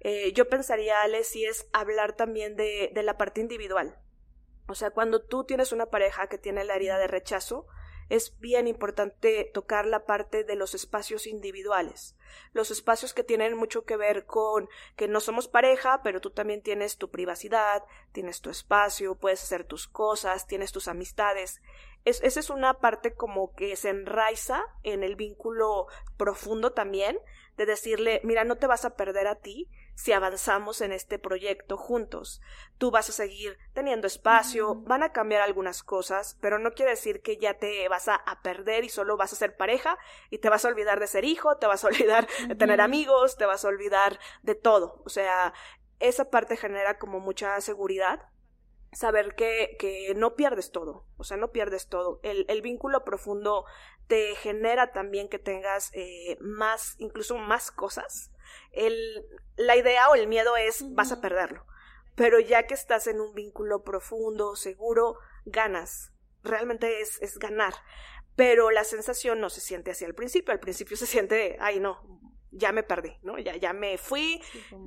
eh, 0.00 0.32
yo 0.34 0.48
pensaría, 0.48 1.02
Ale, 1.02 1.24
si 1.24 1.44
es 1.44 1.68
hablar 1.72 2.12
también 2.12 2.54
de, 2.54 2.90
de 2.94 3.02
la 3.02 3.16
parte 3.16 3.40
individual. 3.40 3.98
O 4.68 4.76
sea, 4.76 4.90
cuando 4.90 5.20
tú 5.20 5.44
tienes 5.44 5.72
una 5.72 5.86
pareja 5.86 6.28
que 6.28 6.38
tiene 6.38 6.62
la 6.64 6.76
herida 6.76 6.98
de 6.98 7.08
rechazo, 7.08 7.66
es 8.08 8.38
bien 8.38 8.66
importante 8.66 9.50
tocar 9.52 9.86
la 9.86 10.04
parte 10.04 10.44
de 10.44 10.56
los 10.56 10.74
espacios 10.74 11.26
individuales, 11.26 12.16
los 12.52 12.70
espacios 12.70 13.14
que 13.14 13.24
tienen 13.24 13.56
mucho 13.56 13.84
que 13.84 13.96
ver 13.96 14.26
con 14.26 14.68
que 14.96 15.08
no 15.08 15.20
somos 15.20 15.48
pareja, 15.48 16.02
pero 16.02 16.20
tú 16.20 16.30
también 16.30 16.62
tienes 16.62 16.96
tu 16.96 17.10
privacidad, 17.10 17.84
tienes 18.12 18.40
tu 18.40 18.50
espacio, 18.50 19.14
puedes 19.14 19.42
hacer 19.42 19.64
tus 19.64 19.88
cosas, 19.88 20.46
tienes 20.46 20.72
tus 20.72 20.88
amistades. 20.88 21.62
esa 22.04 22.40
es 22.40 22.50
una 22.50 22.74
parte 22.74 23.14
como 23.14 23.54
que 23.54 23.76
se 23.76 23.90
enraiza 23.90 24.64
en 24.82 25.02
el 25.02 25.16
vínculo 25.16 25.86
profundo 26.16 26.72
también, 26.72 27.18
de 27.56 27.66
decirle, 27.66 28.20
mira, 28.24 28.44
no 28.44 28.56
te 28.56 28.66
vas 28.66 28.84
a 28.84 28.96
perder 28.96 29.26
a 29.26 29.36
ti, 29.36 29.68
si 29.94 30.12
avanzamos 30.12 30.80
en 30.80 30.92
este 30.92 31.18
proyecto 31.18 31.76
juntos. 31.76 32.40
Tú 32.78 32.90
vas 32.90 33.08
a 33.08 33.12
seguir 33.12 33.58
teniendo 33.72 34.06
espacio, 34.06 34.76
van 34.76 35.02
a 35.02 35.12
cambiar 35.12 35.42
algunas 35.42 35.82
cosas, 35.82 36.38
pero 36.40 36.58
no 36.58 36.72
quiere 36.72 36.92
decir 36.92 37.22
que 37.22 37.36
ya 37.36 37.54
te 37.54 37.88
vas 37.88 38.08
a, 38.08 38.20
perder 38.42 38.84
y 38.84 38.88
solo 38.88 39.16
vas 39.16 39.32
a 39.32 39.36
ser 39.36 39.56
pareja 39.56 39.98
y 40.30 40.38
te 40.38 40.48
vas 40.48 40.64
a 40.64 40.68
olvidar 40.68 40.98
de 40.98 41.06
ser 41.06 41.24
hijo, 41.24 41.56
te 41.58 41.66
vas 41.66 41.84
a 41.84 41.88
olvidar 41.88 42.26
de 42.48 42.54
tener 42.54 42.80
amigos, 42.80 43.36
te 43.36 43.46
vas 43.46 43.64
a 43.64 43.68
olvidar 43.68 44.18
de 44.42 44.54
todo. 44.54 45.02
O 45.04 45.08
sea, 45.08 45.52
esa 46.00 46.30
parte 46.30 46.56
genera 46.56 46.98
como 46.98 47.20
mucha 47.20 47.60
seguridad 47.60 48.28
saber 48.92 49.34
que, 49.34 49.76
que 49.78 50.12
no 50.16 50.34
pierdes 50.34 50.70
todo, 50.70 51.06
o 51.16 51.24
sea, 51.24 51.36
no 51.36 51.52
pierdes 51.52 51.88
todo. 51.88 52.20
El, 52.22 52.44
el 52.48 52.62
vínculo 52.62 53.04
profundo 53.04 53.64
te 54.08 54.34
genera 54.34 54.92
también 54.92 55.28
que 55.28 55.38
tengas 55.38 55.90
eh, 55.94 56.36
más, 56.40 56.96
incluso 56.98 57.38
más 57.38 57.70
cosas 57.70 58.31
el, 58.72 59.26
la 59.56 59.76
idea 59.76 60.08
o 60.10 60.14
el 60.14 60.26
miedo 60.26 60.56
es 60.56 60.84
vas 60.94 61.12
a 61.12 61.20
perderlo. 61.20 61.66
Pero 62.14 62.40
ya 62.40 62.66
que 62.66 62.74
estás 62.74 63.06
en 63.06 63.20
un 63.20 63.34
vínculo 63.34 63.82
profundo, 63.82 64.56
seguro, 64.56 65.18
ganas. 65.44 66.12
Realmente 66.42 67.00
es, 67.00 67.20
es 67.22 67.38
ganar. 67.38 67.74
Pero 68.36 68.70
la 68.70 68.84
sensación 68.84 69.40
no 69.40 69.50
se 69.50 69.60
siente 69.60 69.90
así 69.90 70.04
al 70.04 70.14
principio. 70.14 70.52
Al 70.52 70.60
principio 70.60 70.96
se 70.96 71.06
siente, 71.06 71.56
ay 71.60 71.80
no, 71.80 72.20
ya 72.52 72.70
me 72.72 72.82
perdí, 72.82 73.16
¿no? 73.22 73.38
Ya, 73.38 73.56
ya 73.56 73.72
me 73.72 73.98
fui, 73.98 74.40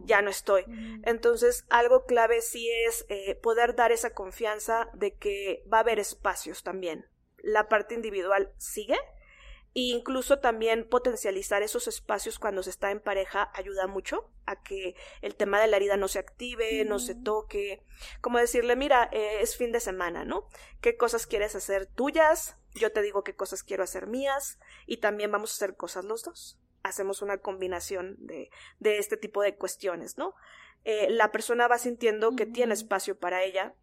ya 0.03 0.21
no 0.21 0.29
estoy. 0.29 0.63
Entonces, 1.03 1.65
algo 1.69 2.05
clave 2.05 2.41
sí 2.41 2.69
es 2.85 3.05
eh, 3.09 3.35
poder 3.35 3.75
dar 3.75 3.91
esa 3.91 4.13
confianza 4.13 4.87
de 4.93 5.15
que 5.15 5.63
va 5.71 5.77
a 5.77 5.81
haber 5.81 5.99
espacios 5.99 6.63
también. 6.63 7.05
La 7.37 7.67
parte 7.67 7.95
individual 7.95 8.53
sigue, 8.57 8.97
e 9.75 9.81
incluso 9.81 10.39
también 10.39 10.87
potencializar 10.87 11.61
esos 11.61 11.89
espacios 11.89 12.39
cuando 12.39 12.63
se 12.63 12.69
está 12.69 12.91
en 12.91 13.01
pareja 13.01 13.51
ayuda 13.53 13.87
mucho 13.87 14.31
a 14.45 14.63
que 14.63 14.95
el 15.21 15.35
tema 15.35 15.59
de 15.59 15.67
la 15.67 15.75
herida 15.75 15.97
no 15.97 16.07
se 16.07 16.17
active, 16.17 16.85
no 16.85 16.97
se 16.97 17.13
toque. 17.13 17.83
Como 18.21 18.39
decirle, 18.39 18.77
mira, 18.77 19.09
eh, 19.11 19.41
es 19.41 19.57
fin 19.57 19.73
de 19.73 19.81
semana, 19.81 20.23
¿no? 20.23 20.47
¿Qué 20.79 20.95
cosas 20.95 21.27
quieres 21.27 21.55
hacer 21.55 21.87
tuyas? 21.87 22.55
Yo 22.73 22.93
te 22.93 23.01
digo 23.01 23.25
qué 23.25 23.35
cosas 23.35 23.63
quiero 23.63 23.83
hacer 23.83 24.07
mías 24.07 24.59
y 24.87 24.97
también 24.97 25.29
vamos 25.29 25.51
a 25.51 25.55
hacer 25.55 25.75
cosas 25.75 26.05
los 26.05 26.23
dos. 26.23 26.57
Hacemos 26.81 27.21
una 27.21 27.39
combinación 27.39 28.15
de, 28.19 28.51
de 28.79 28.97
este 28.97 29.17
tipo 29.17 29.41
de 29.41 29.57
cuestiones, 29.57 30.17
¿no? 30.17 30.35
Eh, 30.85 31.09
la 31.09 31.33
persona 31.33 31.67
va 31.67 31.79
sintiendo 31.79 32.33
que 32.37 32.45
tiene 32.45 32.73
espacio 32.73 33.19
para 33.19 33.43
ella, 33.43 33.75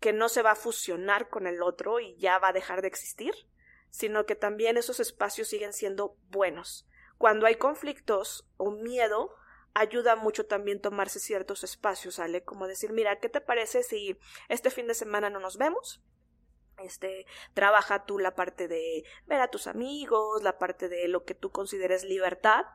que 0.00 0.12
no 0.12 0.28
se 0.28 0.42
va 0.42 0.52
a 0.52 0.56
fusionar 0.56 1.28
con 1.28 1.46
el 1.46 1.62
otro 1.62 2.00
y 2.00 2.16
ya 2.16 2.40
va 2.40 2.48
a 2.48 2.52
dejar 2.52 2.82
de 2.82 2.88
existir 2.88 3.32
sino 3.96 4.26
que 4.26 4.36
también 4.36 4.76
esos 4.76 5.00
espacios 5.00 5.48
siguen 5.48 5.72
siendo 5.72 6.18
buenos. 6.28 6.86
Cuando 7.16 7.46
hay 7.46 7.54
conflictos 7.54 8.46
o 8.58 8.70
miedo, 8.70 9.34
ayuda 9.72 10.16
mucho 10.16 10.44
también 10.44 10.82
tomarse 10.82 11.18
ciertos 11.18 11.64
espacios, 11.64 12.16
¿sale? 12.16 12.44
Como 12.44 12.66
decir, 12.66 12.92
mira, 12.92 13.20
¿qué 13.20 13.30
te 13.30 13.40
parece 13.40 13.82
si 13.82 14.18
este 14.50 14.68
fin 14.70 14.86
de 14.86 14.92
semana 14.92 15.30
no 15.30 15.40
nos 15.40 15.56
vemos? 15.56 16.02
Este, 16.76 17.24
trabaja 17.54 18.04
tú 18.04 18.18
la 18.18 18.34
parte 18.34 18.68
de 18.68 19.04
ver 19.24 19.40
a 19.40 19.48
tus 19.48 19.66
amigos, 19.66 20.42
la 20.42 20.58
parte 20.58 20.90
de 20.90 21.08
lo 21.08 21.24
que 21.24 21.34
tú 21.34 21.50
consideres 21.50 22.04
libertad 22.04 22.66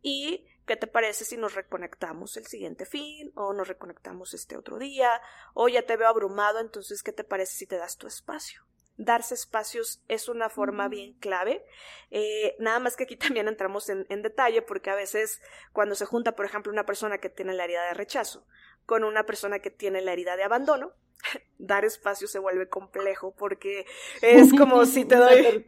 y 0.00 0.46
¿qué 0.64 0.76
te 0.76 0.86
parece 0.86 1.24
si 1.24 1.36
nos 1.36 1.56
reconectamos 1.56 2.36
el 2.36 2.46
siguiente 2.46 2.86
fin 2.86 3.32
o 3.34 3.52
nos 3.52 3.66
reconectamos 3.66 4.32
este 4.32 4.56
otro 4.56 4.78
día 4.78 5.20
o 5.54 5.68
ya 5.68 5.82
te 5.82 5.96
veo 5.96 6.06
abrumado, 6.06 6.60
entonces 6.60 7.02
¿qué 7.02 7.10
te 7.10 7.24
parece 7.24 7.56
si 7.56 7.66
te 7.66 7.78
das 7.78 7.96
tu 7.96 8.06
espacio? 8.06 8.62
Darse 8.96 9.34
espacios 9.34 10.02
es 10.08 10.28
una 10.28 10.48
forma 10.48 10.88
bien 10.88 11.14
clave. 11.14 11.64
Eh, 12.10 12.56
nada 12.58 12.78
más 12.78 12.96
que 12.96 13.04
aquí 13.04 13.16
también 13.16 13.48
entramos 13.48 13.88
en, 13.88 14.06
en, 14.08 14.22
detalle 14.22 14.62
porque 14.62 14.90
a 14.90 14.94
veces 14.94 15.40
cuando 15.72 15.94
se 15.94 16.06
junta, 16.06 16.36
por 16.36 16.46
ejemplo, 16.46 16.72
una 16.72 16.86
persona 16.86 17.18
que 17.18 17.30
tiene 17.30 17.54
la 17.54 17.64
herida 17.64 17.84
de 17.86 17.94
rechazo 17.94 18.46
con 18.86 19.04
una 19.04 19.24
persona 19.24 19.60
que 19.60 19.70
tiene 19.70 20.00
la 20.00 20.12
herida 20.12 20.36
de 20.36 20.42
abandono, 20.42 20.92
dar 21.58 21.84
espacio 21.84 22.26
se 22.28 22.38
vuelve 22.38 22.68
complejo 22.68 23.34
porque 23.34 23.86
es 24.20 24.52
como 24.58 24.84
si 24.86 25.04
te 25.04 25.16
doy 25.16 25.64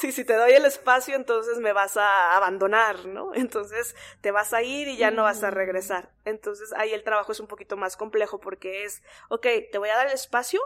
sí, 0.00 0.10
si 0.10 0.24
te 0.24 0.34
doy 0.34 0.52
el 0.52 0.64
espacio, 0.64 1.14
entonces 1.14 1.58
me 1.58 1.72
vas 1.72 1.96
a 1.96 2.36
abandonar, 2.36 3.06
¿no? 3.06 3.34
Entonces 3.34 3.94
te 4.20 4.32
vas 4.32 4.52
a 4.52 4.62
ir 4.62 4.88
y 4.88 4.96
ya 4.96 5.10
no 5.10 5.22
vas 5.22 5.44
a 5.44 5.50
regresar. 5.50 6.10
Entonces 6.24 6.72
ahí 6.76 6.92
el 6.92 7.04
trabajo 7.04 7.32
es 7.32 7.40
un 7.40 7.46
poquito 7.46 7.76
más 7.76 7.96
complejo 7.96 8.40
porque 8.40 8.84
es, 8.84 9.02
ok, 9.28 9.46
te 9.70 9.78
voy 9.78 9.90
a 9.90 9.96
dar 9.96 10.08
el 10.08 10.14
espacio, 10.14 10.60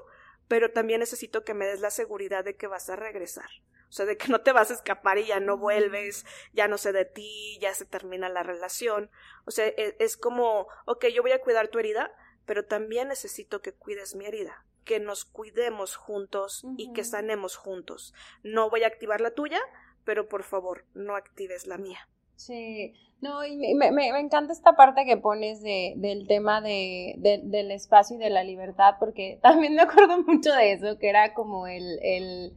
pero 0.48 0.70
también 0.70 1.00
necesito 1.00 1.44
que 1.44 1.54
me 1.54 1.66
des 1.66 1.80
la 1.80 1.90
seguridad 1.90 2.44
de 2.44 2.56
que 2.56 2.66
vas 2.66 2.88
a 2.88 2.96
regresar. 2.96 3.48
O 3.88 3.92
sea, 3.92 4.04
de 4.06 4.16
que 4.16 4.28
no 4.28 4.40
te 4.40 4.52
vas 4.52 4.70
a 4.70 4.74
escapar 4.74 5.18
y 5.18 5.26
ya 5.26 5.40
no 5.40 5.56
vuelves, 5.56 6.26
ya 6.52 6.68
no 6.68 6.76
sé 6.76 6.92
de 6.92 7.04
ti, 7.04 7.59
ya 7.61 7.72
se 7.74 7.87
termina 7.87 8.28
la 8.28 8.42
relación. 8.42 9.11
O 9.44 9.50
sea, 9.50 9.66
e, 9.66 9.96
es, 9.98 10.16
como, 10.16 10.66
ok, 10.87 11.06
yo 11.06 11.22
voy 11.22 11.32
a 11.32 11.40
cuidar 11.40 11.68
tu 11.68 11.78
herida, 11.78 12.12
pero 12.46 12.64
también 12.64 13.09
necesito 13.09 13.62
que 13.62 13.72
cuides 13.72 14.14
mi 14.14 14.26
herida, 14.26 14.64
que 14.85 14.98
nos 14.98 15.24
cuidemos 15.24 15.96
juntos 15.96 16.64
y 16.76 16.92
que 16.92 17.04
sanemos 17.04 17.56
juntos. 17.56 18.12
No 18.42 18.70
voy 18.70 18.82
a 18.82 18.88
activar 18.88 19.20
la 19.20 19.32
tuya, 19.32 19.61
pero 20.04 20.28
por 20.28 20.42
favor, 20.42 20.85
no 20.94 21.14
actives 21.14 21.66
la 21.66 21.78
mía. 21.78 22.09
Sí, 22.37 22.94
no, 23.22 23.44
y 23.46 23.57
me, 23.57 23.90
me, 23.92 24.09
encanta 24.20 24.53
esta 24.53 24.77
parte 24.77 25.07
que 25.07 25.16
pones 25.16 25.62
de, 25.62 25.94
del 25.96 26.27
tema 26.29 26.61
de, 26.61 27.16
del 27.44 27.70
espacio 27.70 28.16
y 28.16 28.18
de 28.18 28.31
la 28.31 28.44
libertad, 28.44 28.96
porque 29.01 29.38
también 29.42 29.75
me 29.75 29.83
acuerdo 29.83 30.22
mucho 30.22 30.53
de 30.53 30.72
eso, 30.72 30.99
que 30.99 31.09
era 31.09 31.35
como 31.35 31.66
el, 31.66 31.99
el 32.03 32.57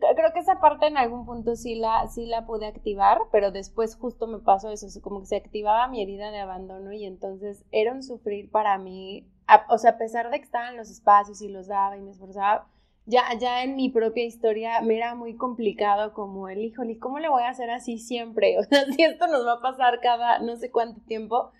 creo 0.00 0.32
que 0.32 0.40
esa 0.40 0.60
parte 0.60 0.86
en 0.86 0.96
algún 0.96 1.24
punto 1.24 1.54
sí 1.56 1.76
la, 1.76 2.08
sí 2.08 2.26
la 2.26 2.46
pude 2.46 2.66
activar, 2.66 3.18
pero 3.30 3.52
después 3.52 3.96
justo 3.96 4.26
me 4.26 4.38
pasó 4.40 4.70
eso, 4.70 4.86
como 5.00 5.20
que 5.20 5.26
se 5.26 5.36
activaba 5.36 5.88
mi 5.88 6.02
herida 6.02 6.30
de 6.30 6.40
abandono 6.40 6.92
y 6.92 7.04
entonces 7.04 7.64
era 7.70 7.92
un 7.92 8.02
sufrir 8.02 8.50
para 8.50 8.76
mí, 8.78 9.28
o 9.68 9.78
sea, 9.78 9.92
a 9.92 9.98
pesar 9.98 10.30
de 10.30 10.38
que 10.38 10.44
estaba 10.44 10.68
en 10.70 10.76
los 10.76 10.90
espacios 10.90 11.40
y 11.42 11.48
los 11.48 11.68
daba 11.68 11.96
y 11.96 12.00
me 12.00 12.10
esforzaba, 12.10 12.68
ya, 13.06 13.22
ya 13.38 13.62
en 13.62 13.76
mi 13.76 13.90
propia 13.90 14.24
historia 14.24 14.80
me 14.80 14.96
era 14.96 15.14
muy 15.14 15.36
complicado 15.36 16.12
como 16.14 16.48
el, 16.48 16.64
híjole, 16.64 16.98
¿cómo 16.98 17.18
le 17.18 17.28
voy 17.28 17.42
a 17.42 17.50
hacer 17.50 17.70
así 17.70 17.98
siempre? 17.98 18.56
O 18.60 18.62
sea, 18.64 18.84
si 18.86 19.02
esto 19.02 19.26
nos 19.26 19.46
va 19.46 19.54
a 19.54 19.60
pasar 19.60 20.00
cada 20.00 20.38
no 20.40 20.56
sé 20.56 20.70
cuánto 20.70 21.00
tiempo, 21.02 21.50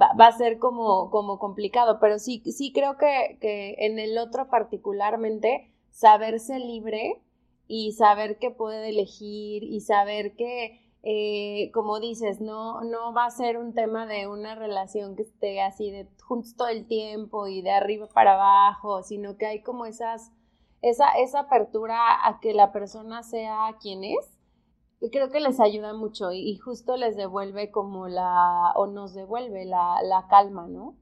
va, 0.00 0.12
va 0.18 0.28
a 0.28 0.32
ser 0.32 0.58
como, 0.58 1.10
como 1.10 1.38
complicado, 1.38 1.98
pero 2.00 2.18
sí, 2.18 2.42
sí 2.46 2.72
creo 2.72 2.96
que, 2.96 3.38
que 3.40 3.76
en 3.78 3.98
el 3.98 4.18
otro 4.18 4.48
particularmente, 4.48 5.72
saberse 5.90 6.58
libre 6.58 7.22
y 7.68 7.92
saber 7.92 8.38
que 8.38 8.50
puede 8.50 8.88
elegir 8.90 9.62
y 9.62 9.80
saber 9.80 10.34
que, 10.36 10.80
eh, 11.02 11.70
como 11.72 12.00
dices, 12.00 12.40
no, 12.40 12.82
no 12.82 13.12
va 13.12 13.26
a 13.26 13.30
ser 13.30 13.58
un 13.58 13.74
tema 13.74 14.06
de 14.06 14.26
una 14.26 14.54
relación 14.54 15.16
que 15.16 15.22
esté 15.22 15.60
así 15.60 15.90
de 15.90 16.08
juntos 16.22 16.56
todo 16.56 16.68
el 16.68 16.86
tiempo 16.86 17.46
y 17.46 17.62
de 17.62 17.70
arriba 17.70 18.08
para 18.08 18.34
abajo, 18.34 19.02
sino 19.02 19.36
que 19.36 19.46
hay 19.46 19.62
como 19.62 19.86
esas, 19.86 20.32
esa, 20.82 21.08
esa 21.18 21.40
apertura 21.40 22.26
a 22.26 22.40
que 22.40 22.52
la 22.52 22.72
persona 22.72 23.22
sea 23.22 23.76
quien 23.80 24.04
es. 24.04 24.38
Creo 25.10 25.30
que 25.30 25.40
les 25.40 25.58
ayuda 25.58 25.94
mucho 25.94 26.30
y, 26.32 26.56
justo 26.58 26.96
les 26.96 27.16
devuelve 27.16 27.70
como 27.70 28.06
la, 28.06 28.72
o 28.76 28.86
nos 28.86 29.14
devuelve 29.14 29.64
la, 29.64 30.00
la 30.02 30.28
calma, 30.28 30.68
¿no? 30.68 30.96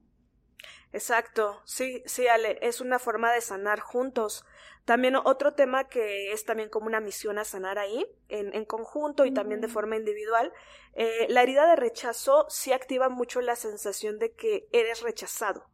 Exacto, 0.93 1.61
sí, 1.65 2.01
sí, 2.05 2.27
Ale, 2.27 2.57
es 2.61 2.81
una 2.81 2.99
forma 2.99 3.31
de 3.31 3.41
sanar 3.41 3.79
juntos. 3.79 4.43
También 4.85 5.15
otro 5.15 5.53
tema 5.53 5.87
que 5.87 6.31
es 6.33 6.43
también 6.45 6.69
como 6.69 6.87
una 6.87 6.99
misión 6.99 7.37
a 7.37 7.45
sanar 7.45 7.77
ahí, 7.77 8.05
en, 8.27 8.53
en 8.55 8.65
conjunto 8.65 9.25
y 9.25 9.31
también 9.33 9.61
de 9.61 9.67
forma 9.67 9.95
individual, 9.95 10.51
eh, 10.93 11.27
la 11.29 11.43
herida 11.43 11.67
de 11.67 11.75
rechazo 11.75 12.45
sí 12.49 12.73
activa 12.73 13.07
mucho 13.09 13.39
la 13.41 13.55
sensación 13.55 14.17
de 14.19 14.33
que 14.33 14.67
eres 14.71 15.01
rechazado. 15.01 15.70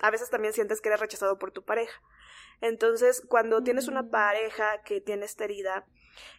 A 0.00 0.10
veces 0.10 0.30
también 0.30 0.52
sientes 0.52 0.80
que 0.80 0.88
eres 0.88 1.00
rechazado 1.00 1.38
por 1.38 1.52
tu 1.52 1.64
pareja. 1.64 2.00
Entonces, 2.60 3.22
cuando 3.28 3.62
tienes 3.62 3.88
una 3.88 4.02
mm. 4.02 4.10
pareja 4.10 4.82
que 4.82 5.00
tiene 5.00 5.24
esta 5.24 5.44
herida, 5.44 5.86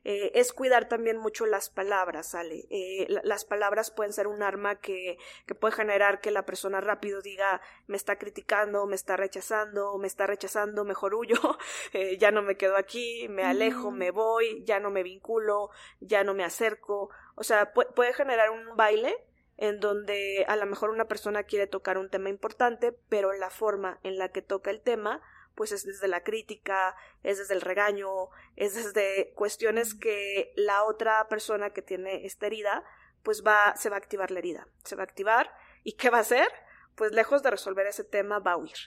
eh, 0.03 0.31
es 0.35 0.51
cuidar 0.51 0.89
también 0.89 1.17
mucho 1.17 1.45
las 1.45 1.69
palabras, 1.69 2.31
¿sale? 2.31 2.65
Eh, 2.69 3.07
las 3.23 3.45
palabras 3.45 3.91
pueden 3.91 4.11
ser 4.11 4.27
un 4.27 4.43
arma 4.43 4.75
que, 4.75 5.17
que 5.45 5.55
puede 5.55 5.73
generar 5.73 6.19
que 6.19 6.31
la 6.31 6.45
persona 6.45 6.81
rápido 6.81 7.21
diga, 7.21 7.61
me 7.87 7.95
está 7.95 8.17
criticando, 8.17 8.85
me 8.87 8.95
está 8.95 9.15
rechazando, 9.15 9.97
me 9.97 10.07
está 10.07 10.27
rechazando, 10.27 10.83
mejor 10.83 11.15
huyo, 11.15 11.37
eh, 11.93 12.17
ya 12.17 12.31
no 12.31 12.41
me 12.41 12.57
quedo 12.57 12.75
aquí, 12.75 13.27
me 13.29 13.43
alejo, 13.43 13.91
me 13.91 14.11
voy, 14.11 14.63
ya 14.65 14.79
no 14.79 14.89
me 14.89 15.03
vinculo, 15.03 15.69
ya 16.01 16.23
no 16.23 16.33
me 16.33 16.43
acerco. 16.43 17.09
O 17.35 17.43
sea, 17.43 17.71
puede 17.71 18.13
generar 18.13 18.49
un 18.49 18.75
baile 18.75 19.15
en 19.61 19.81
donde 19.81 20.45
a 20.47 20.55
lo 20.55 20.65
mejor 20.65 20.89
una 20.89 21.09
persona 21.09 21.43
quiere 21.43 21.67
tocar 21.67 21.97
un 21.97 22.09
tema 22.09 22.29
importante, 22.29 22.93
pero 23.09 23.33
la 23.33 23.49
forma 23.49 23.99
en 24.03 24.17
la 24.17 24.29
que 24.29 24.41
toca 24.41 24.71
el 24.71 24.81
tema 24.81 25.21
pues 25.53 25.73
es 25.73 25.83
desde 25.83 26.07
la 26.07 26.23
crítica, 26.23 26.95
es 27.21 27.37
desde 27.39 27.53
el 27.53 27.59
regaño, 27.59 28.07
es 28.55 28.75
desde 28.75 29.33
cuestiones 29.33 29.93
que 29.93 30.53
la 30.55 30.85
otra 30.85 31.27
persona 31.27 31.71
que 31.71 31.81
tiene 31.81 32.25
esta 32.25 32.45
herida, 32.45 32.85
pues 33.23 33.43
va, 33.45 33.75
se 33.75 33.89
va 33.89 33.97
a 33.97 33.99
activar 33.99 34.31
la 34.31 34.39
herida, 34.39 34.69
se 34.85 34.95
va 34.95 35.01
a 35.01 35.03
activar 35.03 35.53
y 35.83 35.97
¿qué 35.97 36.09
va 36.09 36.19
a 36.19 36.21
hacer? 36.21 36.47
Pues 36.95 37.11
lejos 37.11 37.43
de 37.43 37.51
resolver 37.51 37.85
ese 37.87 38.05
tema 38.05 38.39
va 38.39 38.53
a 38.53 38.57
huir 38.57 38.77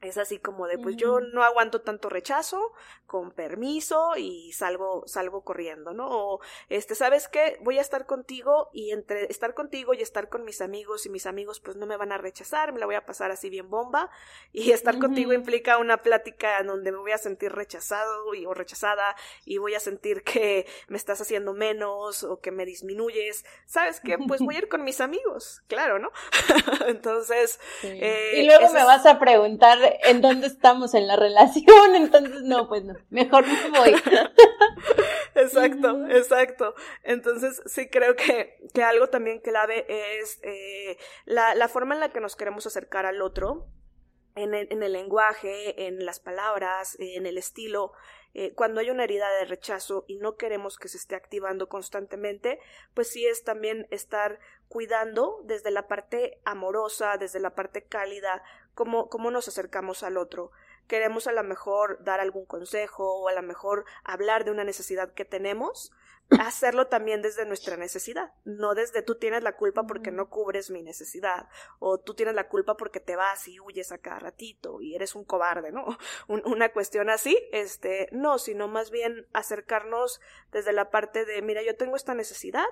es 0.00 0.18
así 0.18 0.38
como 0.38 0.66
de 0.66 0.78
pues 0.78 0.96
yo 0.96 1.20
no 1.20 1.42
aguanto 1.42 1.80
tanto 1.80 2.08
rechazo 2.08 2.72
con 3.06 3.30
permiso 3.30 4.16
y 4.16 4.52
salgo 4.52 5.04
salgo 5.06 5.42
corriendo 5.42 5.94
no 5.94 6.06
o 6.08 6.40
este 6.68 6.94
sabes 6.94 7.28
qué 7.28 7.58
voy 7.62 7.78
a 7.78 7.80
estar 7.80 8.06
contigo 8.06 8.70
y 8.72 8.90
entre 8.90 9.24
estar 9.30 9.54
contigo 9.54 9.94
y 9.94 10.02
estar 10.02 10.28
con 10.28 10.44
mis 10.44 10.60
amigos 10.60 11.06
y 11.06 11.10
mis 11.10 11.26
amigos 11.26 11.60
pues 11.60 11.76
no 11.76 11.86
me 11.86 11.96
van 11.96 12.12
a 12.12 12.18
rechazar 12.18 12.72
me 12.72 12.80
la 12.80 12.86
voy 12.86 12.94
a 12.94 13.06
pasar 13.06 13.30
así 13.30 13.50
bien 13.50 13.70
bomba. 13.70 14.10
Y 14.52 14.72
estar 14.72 14.98
contigo 14.98 15.32
implica 15.32 15.78
una 15.78 15.98
plática 15.98 16.58
en 16.58 16.66
donde 16.66 16.92
me 16.92 16.98
voy 16.98 17.12
a 17.12 17.18
sentir 17.18 17.52
rechazado 17.52 18.34
y, 18.34 18.46
o 18.46 18.54
rechazada 18.54 19.16
y 19.44 19.58
voy 19.58 19.74
a 19.74 19.80
sentir 19.80 20.22
que 20.22 20.66
me 20.88 20.96
estás 20.96 21.20
haciendo 21.20 21.52
menos 21.52 22.24
o 22.24 22.40
que 22.40 22.50
me 22.50 22.64
disminuyes. 22.64 23.44
Sabes 23.66 24.00
qué 24.00 24.16
pues 24.26 24.40
voy 24.40 24.56
a 24.56 24.58
ir 24.58 24.68
con 24.68 24.82
mis 24.84 25.00
amigos 25.00 25.62
claro 25.68 25.98
no 25.98 26.10
entonces 26.86 27.60
eh, 27.82 28.32
y 28.36 28.46
luego 28.46 28.70
me 28.72 28.84
vas 28.84 29.06
a 29.06 29.18
preguntar 29.18 29.78
en 30.04 30.20
dónde 30.20 30.46
estamos 30.46 30.94
en 30.94 31.06
la 31.06 31.16
relación, 31.16 31.94
entonces 31.94 32.42
no, 32.42 32.68
pues 32.68 32.84
no, 32.84 32.94
mejor 33.10 33.44
no 33.46 33.80
voy. 33.80 33.94
exacto, 35.34 36.06
exacto. 36.08 36.74
Entonces 37.02 37.62
sí 37.66 37.88
creo 37.88 38.16
que, 38.16 38.58
que 38.74 38.82
algo 38.82 39.08
también 39.08 39.40
clave 39.40 39.86
es 39.88 40.40
eh, 40.42 40.98
la, 41.24 41.54
la 41.54 41.68
forma 41.68 41.94
en 41.94 42.00
la 42.00 42.12
que 42.12 42.20
nos 42.20 42.36
queremos 42.36 42.66
acercar 42.66 43.06
al 43.06 43.22
otro, 43.22 43.66
en 44.34 44.54
el, 44.54 44.68
en 44.70 44.82
el, 44.82 44.92
lenguaje, 44.92 45.86
en 45.86 46.04
las 46.04 46.20
palabras, 46.20 46.96
en 46.98 47.26
el 47.26 47.38
estilo. 47.38 47.92
Eh, 48.34 48.52
cuando 48.54 48.80
hay 48.80 48.90
una 48.90 49.04
herida 49.04 49.30
de 49.38 49.46
rechazo 49.46 50.04
y 50.06 50.18
no 50.18 50.36
queremos 50.36 50.76
que 50.76 50.88
se 50.88 50.98
esté 50.98 51.14
activando 51.14 51.70
constantemente, 51.70 52.60
pues 52.92 53.08
sí 53.08 53.26
es 53.26 53.44
también 53.44 53.88
estar 53.90 54.38
cuidando 54.68 55.40
desde 55.44 55.70
la 55.70 55.88
parte 55.88 56.38
amorosa, 56.44 57.16
desde 57.16 57.40
la 57.40 57.54
parte 57.54 57.84
cálida, 57.84 58.42
cómo, 58.76 59.08
cómo 59.08 59.32
nos 59.32 59.48
acercamos 59.48 60.04
al 60.04 60.16
otro. 60.16 60.52
Queremos 60.86 61.26
a 61.26 61.32
lo 61.32 61.42
mejor 61.42 62.04
dar 62.04 62.20
algún 62.20 62.44
consejo 62.44 63.16
o 63.16 63.28
a 63.28 63.32
lo 63.32 63.42
mejor 63.42 63.86
hablar 64.04 64.44
de 64.44 64.52
una 64.52 64.62
necesidad 64.62 65.14
que 65.14 65.24
tenemos, 65.24 65.90
hacerlo 66.40 66.86
también 66.86 67.22
desde 67.22 67.46
nuestra 67.46 67.76
necesidad, 67.76 68.32
no 68.44 68.74
desde 68.74 69.02
tú 69.02 69.16
tienes 69.16 69.42
la 69.42 69.56
culpa 69.56 69.84
porque 69.84 70.10
no 70.10 70.28
cubres 70.28 70.70
mi 70.70 70.82
necesidad, 70.82 71.48
o 71.78 71.98
tú 71.98 72.14
tienes 72.14 72.34
la 72.34 72.48
culpa 72.48 72.76
porque 72.76 73.00
te 73.00 73.16
vas 73.16 73.48
y 73.48 73.58
huyes 73.58 73.90
a 73.92 73.98
cada 73.98 74.18
ratito 74.18 74.80
y 74.80 74.94
eres 74.94 75.14
un 75.14 75.24
cobarde, 75.24 75.72
¿no? 75.72 75.86
una 76.28 76.72
cuestión 76.72 77.08
así, 77.08 77.36
este, 77.52 78.08
no, 78.12 78.38
sino 78.38 78.68
más 78.68 78.90
bien 78.90 79.26
acercarnos 79.32 80.20
desde 80.52 80.72
la 80.72 80.90
parte 80.90 81.24
de, 81.24 81.40
mira, 81.42 81.62
yo 81.62 81.76
tengo 81.76 81.96
esta 81.96 82.14
necesidad, 82.14 82.66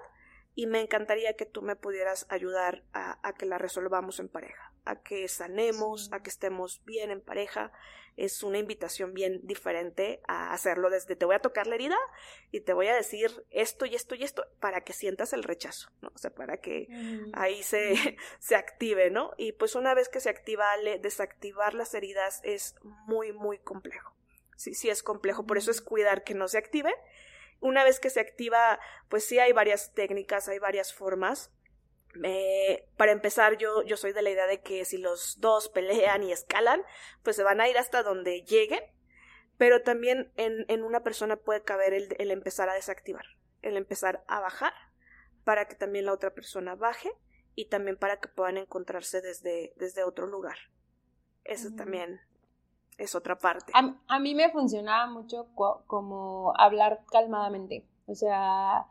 y 0.55 0.67
me 0.67 0.81
encantaría 0.81 1.35
que 1.35 1.47
tú 1.47 1.63
me 1.63 1.77
pudieras 1.77 2.27
ayudar 2.29 2.85
a, 2.93 3.33
que 3.35 3.47
la 3.47 3.59
resolvamos 3.59 4.21
en 4.21 4.29
pareja, 4.29 4.73
a 4.85 5.03
que 5.03 5.29
sanemos, 5.29 6.13
a 6.13 6.23
que 6.23 6.31
estemos 6.31 6.83
bien 6.85 7.11
en 7.11 7.21
pareja. 7.21 7.73
Es 8.17 8.43
una 8.43 8.59
invitación 8.59 9.13
bien 9.13 9.41
diferente 9.43 10.23
a 10.29 10.53
hacerlo 10.53 10.89
desde 10.89 11.17
te 11.17 11.25
voy 11.25 11.35
a 11.35 11.41
tocar 11.41 11.67
la 11.67 11.75
herida 11.75 11.97
y 12.53 12.61
te 12.61 12.73
voy 12.73 12.87
a 12.87 12.95
decir 12.95 13.45
esto 13.51 13.87
y 13.87 13.95
esto 13.97 14.15
y 14.15 14.23
esto 14.23 14.47
para 14.61 14.83
que 14.83 14.93
sientas 14.93 15.33
el 15.33 15.43
rechazo, 15.43 15.91
¿no? 16.01 16.13
O 16.15 16.19
sea, 16.19 16.33
para 16.33 16.59
que 16.59 16.87
ahí 17.33 17.63
se, 17.63 17.97
se 18.39 18.55
active, 18.55 19.11
¿no? 19.11 19.33
Y 19.37 19.53
pues 19.53 19.75
una 19.75 19.95
vez 19.95 20.09
que 20.09 20.21
se 20.21 20.31
activa, 20.31 20.67
desactivar 21.01 21.75
las 21.75 21.93
heridas 21.95 22.41
es 22.45 22.77
muy, 22.83 23.33
muy 23.33 23.59
complejo. 23.59 24.15
Sí, 24.57 24.75
sí 24.75 24.89
es 24.89 25.03
complejo, 25.03 25.45
por 25.45 25.59
eso 25.59 25.73
es 25.73 25.81
cuidar 25.81 26.23
que 26.23 26.35
no 26.35 26.47
se 26.47 26.59
active 26.59 26.95
una 27.65 27.83
vez 27.83 27.99
que 27.99 28.11
se 28.11 28.21
activa, 28.21 28.79
pues 29.09 29.25
sí 29.25 29.39
hay 29.39 29.53
varias 29.53 29.95
técnicas, 29.95 30.49
hay 30.49 30.59
varias 30.59 30.93
formas. 30.93 31.51
Eh, 32.23 32.89
para 32.97 33.13
empezar, 33.13 33.57
yo, 33.59 33.83
yo 33.83 33.97
soy 33.97 34.13
de 34.13 34.23
la 34.23 34.31
idea 34.31 34.47
de 34.47 34.61
que 34.61 34.85
si 34.85 34.99
los 34.99 35.41
dos 35.41 35.69
pelean 35.69 36.23
y 36.23 36.33
escalan, 36.33 36.83
pues 37.23 37.37
se 37.37 37.43
van 37.43 37.61
a 37.61 37.69
ir 37.69 37.77
hasta 37.77 38.03
donde 38.03 38.43
lleguen, 38.43 38.81
pero 39.59 39.83
también 39.83 40.33
en, 40.37 40.65
en 40.69 40.83
una 40.85 41.03
persona 41.03 41.37
puede 41.37 41.63
caber 41.63 41.93
el, 41.93 42.15
el, 42.19 42.31
empezar 42.31 42.69
a 42.69 42.75
desactivar, 42.75 43.25
el 43.63 43.77
empezar 43.77 44.25
a 44.29 44.41
bajar, 44.41 44.73
para 45.45 45.67
que 45.67 45.75
también 45.75 46.07
la 46.07 46.13
otra 46.13 46.33
persona 46.33 46.75
baje 46.75 47.11
y 47.55 47.69
también 47.69 47.97
para 47.97 48.19
que 48.19 48.29
puedan 48.29 48.57
encontrarse 48.57 49.21
desde, 49.21 49.75
desde 49.77 50.05
otro 50.05 50.27
lugar. 50.27 50.57
Eso 51.45 51.75
también 51.77 52.21
es 52.97 53.15
otra 53.15 53.37
parte. 53.37 53.73
A, 53.75 54.19
mí 54.19 54.35
me 54.35 54.51
funcionaba 54.51 55.07
mucho 55.07 55.49
como 55.55 56.53
hablar 56.57 57.01
calmadamente, 57.11 57.87
o 58.07 58.15
sea, 58.15 58.87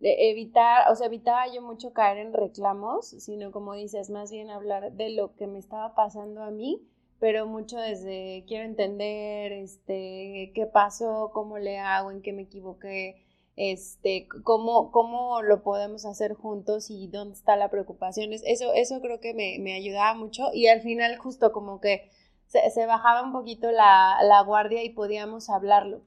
evitar, 0.00 0.90
o 0.90 0.96
sea, 0.96 1.06
evitaba 1.06 1.46
yo 1.52 1.62
mucho 1.62 1.92
caer 1.92 2.18
en 2.18 2.32
reclamos, 2.32 3.08
sino 3.08 3.52
como 3.52 3.74
dices, 3.74 4.10
más 4.10 4.30
bien 4.30 4.50
hablar 4.50 4.92
de 4.92 5.10
lo 5.10 5.34
que 5.34 5.46
me 5.46 5.58
estaba 5.58 5.94
pasando 5.94 6.42
a 6.42 6.50
mí, 6.50 6.82
pero 7.18 7.46
mucho 7.46 7.78
desde 7.78 8.44
quiero 8.48 8.64
entender, 8.64 9.52
este, 9.52 10.52
qué 10.54 10.66
pasó, 10.72 11.30
cómo 11.32 11.58
le 11.58 11.78
hago, 11.78 12.10
en 12.10 12.22
qué 12.22 12.32
me 12.32 12.42
equivoqué, 12.42 13.24
este, 13.56 14.26
cómo, 14.44 14.90
cómo 14.90 15.42
lo 15.42 15.62
podemos 15.62 16.04
hacer 16.04 16.34
juntos 16.34 16.90
y 16.90 17.06
dónde 17.08 17.34
está 17.34 17.56
la 17.56 17.70
preocupación. 17.70 18.32
Eso, 18.32 18.72
eso 18.74 19.00
creo 19.00 19.20
que 19.20 19.34
me, 19.34 19.58
me 19.60 19.74
ayudaba 19.74 20.14
mucho 20.14 20.50
y 20.52 20.66
al 20.66 20.80
final 20.80 21.16
justo 21.16 21.52
como 21.52 21.80
que 21.80 22.10
se, 22.46 22.86
bajaba 22.86 23.22
un 23.22 23.32
poquito 23.32 23.70
la, 23.70 24.18
la, 24.22 24.42
guardia 24.42 24.82
y 24.82 24.90
podíamos 24.90 25.48
hablarlo 25.48 26.02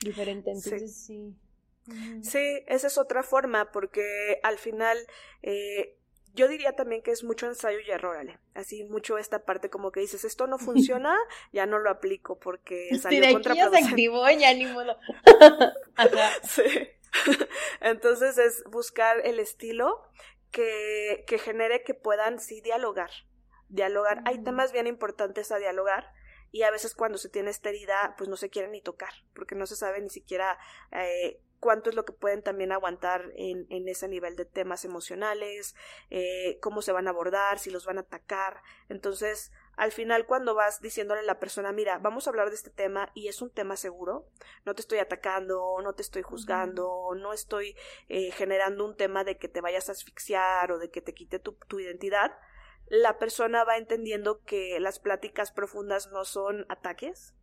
diferente. 0.00 0.50
Entonces 0.50 0.94
sí. 0.94 1.36
Sí, 1.36 1.36
esa 2.22 2.86
es 2.86 2.98
otra 2.98 3.22
forma, 3.22 3.70
porque 3.72 4.40
al 4.42 4.58
final 4.58 4.98
eh, 5.42 5.96
yo 6.34 6.48
diría 6.48 6.72
también 6.72 7.02
que 7.02 7.10
es 7.10 7.24
mucho 7.24 7.46
ensayo 7.46 7.78
y 7.80 7.90
error, 7.90 8.16
Ale. 8.16 8.38
Así 8.54 8.84
mucho 8.84 9.18
esta 9.18 9.44
parte 9.44 9.70
como 9.70 9.90
que 9.90 10.00
dices, 10.00 10.24
esto 10.24 10.46
no 10.46 10.58
funciona, 10.98 11.16
ya 11.52 11.66
no 11.66 11.78
lo 11.78 11.90
aplico 11.90 12.38
porque 12.38 12.90
salió 12.98 13.24
sí, 13.24 13.32
contraproducente. 13.32 14.38
ya 14.38 14.54
ni 14.54 14.66
modo. 14.66 14.96
sí. 16.44 16.88
Entonces 17.80 18.38
es 18.38 18.62
buscar 18.70 19.26
el 19.26 19.40
estilo 19.40 20.00
que, 20.52 21.24
que 21.26 21.38
genere 21.38 21.82
que 21.82 21.94
puedan 21.94 22.38
sí 22.38 22.60
dialogar. 22.60 23.10
Dialogar. 23.68 24.22
Hay 24.26 24.42
temas 24.42 24.72
bien 24.72 24.86
importantes 24.86 25.50
a 25.52 25.58
dialogar 25.58 26.12
y 26.52 26.62
a 26.62 26.70
veces 26.70 26.94
cuando 26.94 27.18
se 27.18 27.28
tiene 27.28 27.50
esta 27.50 27.68
herida 27.68 28.14
pues 28.18 28.28
no 28.28 28.36
se 28.36 28.50
quieren 28.50 28.72
ni 28.72 28.80
tocar 28.80 29.12
porque 29.34 29.54
no 29.54 29.66
se 29.66 29.76
sabe 29.76 30.00
ni 30.00 30.10
siquiera 30.10 30.58
eh, 30.90 31.40
cuánto 31.60 31.90
es 31.90 31.96
lo 31.96 32.04
que 32.04 32.12
pueden 32.12 32.42
también 32.42 32.72
aguantar 32.72 33.30
en, 33.36 33.66
en 33.68 33.88
ese 33.88 34.08
nivel 34.08 34.34
de 34.34 34.46
temas 34.46 34.84
emocionales, 34.84 35.76
eh, 36.08 36.58
cómo 36.60 36.82
se 36.82 36.92
van 36.92 37.06
a 37.06 37.10
abordar, 37.10 37.58
si 37.58 37.70
los 37.70 37.86
van 37.86 37.98
a 37.98 38.02
atacar. 38.02 38.62
Entonces, 38.88 39.52
al 39.76 39.92
final, 39.92 40.26
cuando 40.26 40.54
vas 40.54 40.80
diciéndole 40.80 41.20
a 41.20 41.24
la 41.24 41.38
persona, 41.38 41.70
mira, 41.72 41.98
vamos 41.98 42.26
a 42.26 42.30
hablar 42.30 42.48
de 42.48 42.56
este 42.56 42.70
tema 42.70 43.10
y 43.14 43.28
es 43.28 43.40
un 43.40 43.50
tema 43.50 43.76
seguro, 43.76 44.26
no 44.64 44.74
te 44.74 44.80
estoy 44.80 44.98
atacando, 44.98 45.78
no 45.82 45.92
te 45.94 46.02
estoy 46.02 46.22
juzgando, 46.22 47.10
no 47.16 47.32
estoy 47.32 47.76
eh, 48.08 48.30
generando 48.32 48.84
un 48.84 48.96
tema 48.96 49.22
de 49.22 49.36
que 49.36 49.48
te 49.48 49.60
vayas 49.60 49.88
a 49.88 49.92
asfixiar 49.92 50.72
o 50.72 50.78
de 50.78 50.90
que 50.90 51.02
te 51.02 51.14
quite 51.14 51.38
tu, 51.38 51.52
tu 51.68 51.78
identidad, 51.78 52.32
la 52.88 53.18
persona 53.18 53.64
va 53.64 53.76
entendiendo 53.76 54.42
que 54.42 54.80
las 54.80 54.98
pláticas 54.98 55.52
profundas 55.52 56.08
no 56.08 56.24
son 56.24 56.66
ataques, 56.68 57.34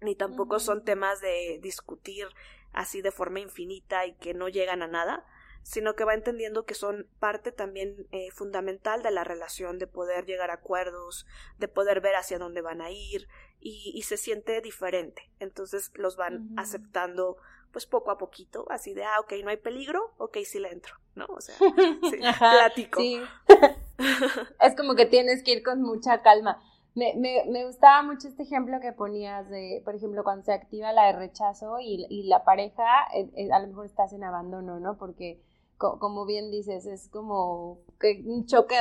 ni 0.00 0.16
tampoco 0.16 0.58
son 0.58 0.84
temas 0.84 1.20
de 1.20 1.58
discutir 1.62 2.26
así 2.72 3.02
de 3.02 3.10
forma 3.10 3.40
infinita 3.40 4.06
y 4.06 4.14
que 4.14 4.34
no 4.34 4.48
llegan 4.48 4.82
a 4.82 4.86
nada, 4.86 5.24
sino 5.62 5.94
que 5.94 6.04
va 6.04 6.14
entendiendo 6.14 6.64
que 6.64 6.74
son 6.74 7.06
parte 7.20 7.52
también 7.52 8.06
eh, 8.10 8.30
fundamental 8.32 9.02
de 9.02 9.12
la 9.12 9.24
relación, 9.24 9.78
de 9.78 9.86
poder 9.86 10.26
llegar 10.26 10.50
a 10.50 10.54
acuerdos, 10.54 11.26
de 11.58 11.68
poder 11.68 12.00
ver 12.00 12.16
hacia 12.16 12.38
dónde 12.38 12.62
van 12.62 12.80
a 12.80 12.90
ir 12.90 13.28
y, 13.60 13.92
y 13.94 14.02
se 14.02 14.16
siente 14.16 14.60
diferente. 14.60 15.30
Entonces 15.38 15.92
los 15.94 16.16
van 16.16 16.50
aceptando 16.56 17.36
pues 17.72 17.86
poco 17.86 18.10
a 18.10 18.18
poquito, 18.18 18.66
así 18.70 18.92
de, 18.92 19.02
ah, 19.02 19.18
ok, 19.20 19.32
no 19.42 19.50
hay 19.50 19.56
peligro, 19.56 20.12
ok, 20.18 20.38
sí 20.44 20.58
le 20.58 20.70
entro, 20.70 20.94
¿no? 21.14 21.24
O 21.26 21.40
sea, 21.40 21.56
sí, 22.10 22.18
plático. 22.38 23.00
es 24.60 24.76
como 24.76 24.94
que 24.94 25.06
tienes 25.06 25.42
que 25.42 25.52
ir 25.52 25.62
con 25.62 25.80
mucha 25.80 26.22
calma. 26.22 26.62
Me, 26.94 27.14
me, 27.14 27.44
me, 27.48 27.64
gustaba 27.64 28.02
mucho 28.02 28.28
este 28.28 28.42
ejemplo 28.42 28.78
que 28.80 28.92
ponías 28.92 29.48
de, 29.48 29.80
por 29.84 29.94
ejemplo, 29.94 30.22
cuando 30.24 30.44
se 30.44 30.52
activa 30.52 30.92
la 30.92 31.06
de 31.06 31.12
rechazo 31.14 31.80
y, 31.80 32.06
y 32.10 32.24
la 32.24 32.44
pareja, 32.44 32.84
eh, 33.14 33.30
eh, 33.34 33.50
a 33.50 33.60
lo 33.60 33.68
mejor 33.68 33.86
estás 33.86 34.12
en 34.12 34.24
abandono, 34.24 34.78
¿no? 34.78 34.98
Porque, 34.98 35.40
como 35.78 36.26
bien 36.26 36.50
dices, 36.50 36.84
es 36.84 37.08
como 37.08 37.78
un 38.26 38.46
choque 38.46 38.74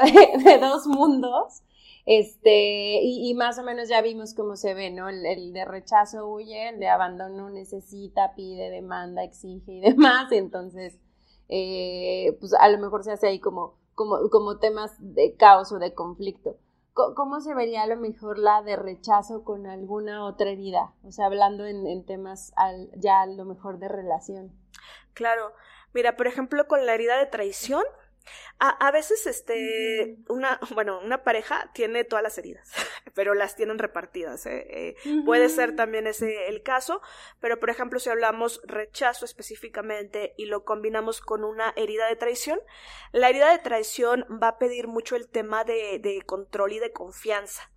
de, 0.44 0.58
dos 0.60 0.88
mundos. 0.88 1.64
Este, 2.06 3.02
y, 3.02 3.30
y, 3.30 3.34
más 3.34 3.58
o 3.60 3.64
menos 3.64 3.88
ya 3.88 4.02
vimos 4.02 4.34
cómo 4.34 4.56
se 4.58 4.74
ve, 4.74 4.90
¿no? 4.92 5.08
El, 5.08 5.26
el, 5.26 5.54
de 5.54 5.66
rechazo 5.66 6.28
huye, 6.28 6.70
el 6.70 6.80
de 6.80 6.90
abandono 6.90 7.50
necesita, 7.50 8.34
pide, 8.36 8.70
demanda, 8.72 9.24
exige 9.24 9.72
y 9.74 9.80
demás. 9.80 10.30
Entonces, 10.32 11.00
eh, 11.48 12.36
pues 12.40 12.54
a 12.54 12.68
lo 12.70 12.78
mejor 12.80 13.04
se 13.04 13.12
hace 13.12 13.28
ahí 13.28 13.40
como, 13.40 13.78
como, 13.96 14.30
como 14.30 14.58
temas 14.58 14.92
de 15.00 15.36
caos 15.36 15.72
o 15.72 15.80
de 15.80 15.94
conflicto. 15.94 16.58
¿Cómo 17.16 17.42
se 17.42 17.54
vería 17.54 17.84
a 17.84 17.88
lo 17.88 17.98
mejor 17.98 18.38
la 18.38 18.62
de 18.62 18.76
rechazo 18.76 19.44
con 19.44 19.68
alguna 19.68 20.26
otra 20.26 20.50
herida? 20.50 20.94
O 21.04 21.12
sea, 21.12 21.26
hablando 21.26 21.66
en, 21.66 22.06
temas 22.06 22.54
ya 22.96 23.22
a 23.22 23.26
lo 23.28 23.46
mejor 23.46 23.80
de 23.80 23.88
relación. 23.88 24.52
Claro. 25.14 25.54
Mira, 25.94 26.16
por 26.16 26.28
ejemplo, 26.28 26.68
con 26.68 26.86
la 26.86 26.94
herida 26.94 27.18
de 27.18 27.26
traición, 27.26 27.84
a, 28.60 28.70
a, 28.70 28.92
veces, 28.92 29.26
este, 29.28 30.18
una, 30.30 30.60
bueno, 30.74 31.00
una 31.00 31.24
pareja 31.24 31.72
tiene 31.74 32.04
todas 32.04 32.24
las 32.24 32.38
heridas, 32.38 32.72
pero 33.16 33.34
las 33.34 33.56
tienen 33.56 33.80
repartidas. 33.80 34.46
¿eh? 34.46 34.66
eh 34.70 35.24
puede 35.26 35.50
ser 35.50 35.76
también 35.76 36.08
ese 36.08 36.48
el 36.48 36.64
caso, 36.64 37.02
pero 37.40 37.60
por 37.60 37.70
ejemplo, 37.70 38.00
si 38.00 38.10
hablamos 38.10 38.62
rechazo 38.64 39.26
específicamente 39.26 40.34
y 40.38 40.46
lo 40.46 40.64
combinamos 40.64 41.22
con 41.22 41.44
una 41.44 41.74
herida 41.76 42.08
de 42.08 42.16
traición, 42.16 42.60
la 43.12 43.30
herida 43.30 43.52
de 43.52 43.60
traición 43.60 44.26
va 44.42 44.50
a 44.50 44.58
pedir 44.58 44.88
mucho 44.88 45.16
el 45.16 45.28
tema 45.28 45.64
de, 45.64 46.00
de 46.00 46.22
control 46.24 46.74
y 46.74 46.80
de 46.80 46.92
confianza. 46.92 47.72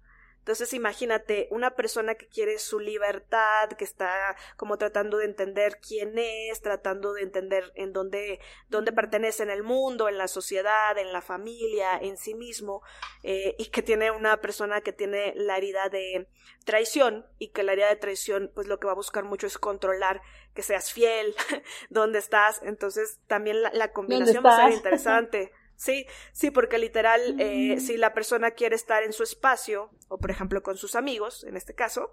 Entonces 0.44 0.74
imagínate 0.74 1.48
una 1.50 1.70
persona 1.70 2.16
que 2.16 2.26
quiere 2.26 2.58
su 2.58 2.78
libertad, 2.78 3.70
que 3.78 3.84
está 3.84 4.36
como 4.58 4.76
tratando 4.76 5.16
de 5.16 5.24
entender 5.24 5.78
quién 5.80 6.18
es, 6.18 6.60
tratando 6.60 7.14
de 7.14 7.22
entender 7.22 7.72
en 7.76 7.94
dónde, 7.94 8.40
dónde 8.68 8.92
pertenece 8.92 9.42
en 9.42 9.48
el 9.48 9.62
mundo, 9.62 10.06
en 10.06 10.18
la 10.18 10.28
sociedad, 10.28 10.98
en 10.98 11.14
la 11.14 11.22
familia, 11.22 11.96
en 11.96 12.18
sí 12.18 12.34
mismo, 12.34 12.82
eh, 13.22 13.54
y 13.58 13.70
que 13.70 13.80
tiene 13.80 14.10
una 14.10 14.42
persona 14.42 14.82
que 14.82 14.92
tiene 14.92 15.32
la 15.34 15.56
herida 15.56 15.88
de 15.88 16.28
traición 16.66 17.24
y 17.38 17.48
que 17.48 17.62
la 17.62 17.72
herida 17.72 17.88
de 17.88 17.96
traición 17.96 18.52
pues 18.54 18.66
lo 18.66 18.78
que 18.78 18.86
va 18.86 18.92
a 18.92 18.96
buscar 18.96 19.24
mucho 19.24 19.46
es 19.46 19.56
controlar 19.56 20.20
que 20.52 20.62
seas 20.62 20.92
fiel, 20.92 21.34
dónde 21.88 22.18
estás, 22.18 22.60
entonces 22.64 23.18
también 23.28 23.62
la, 23.62 23.72
la 23.72 23.92
combinación 23.92 24.44
va 24.44 24.58
a 24.58 24.66
ser 24.66 24.76
interesante. 24.76 25.52
Sí, 25.76 26.06
sí, 26.32 26.50
porque 26.50 26.78
literal, 26.78 27.36
eh, 27.40 27.76
mm. 27.76 27.80
si 27.80 27.96
la 27.96 28.14
persona 28.14 28.52
quiere 28.52 28.76
estar 28.76 29.02
en 29.02 29.12
su 29.12 29.22
espacio, 29.22 29.90
o 30.08 30.18
por 30.18 30.30
ejemplo 30.30 30.62
con 30.62 30.76
sus 30.76 30.94
amigos, 30.94 31.44
en 31.44 31.56
este 31.56 31.74
caso, 31.74 32.12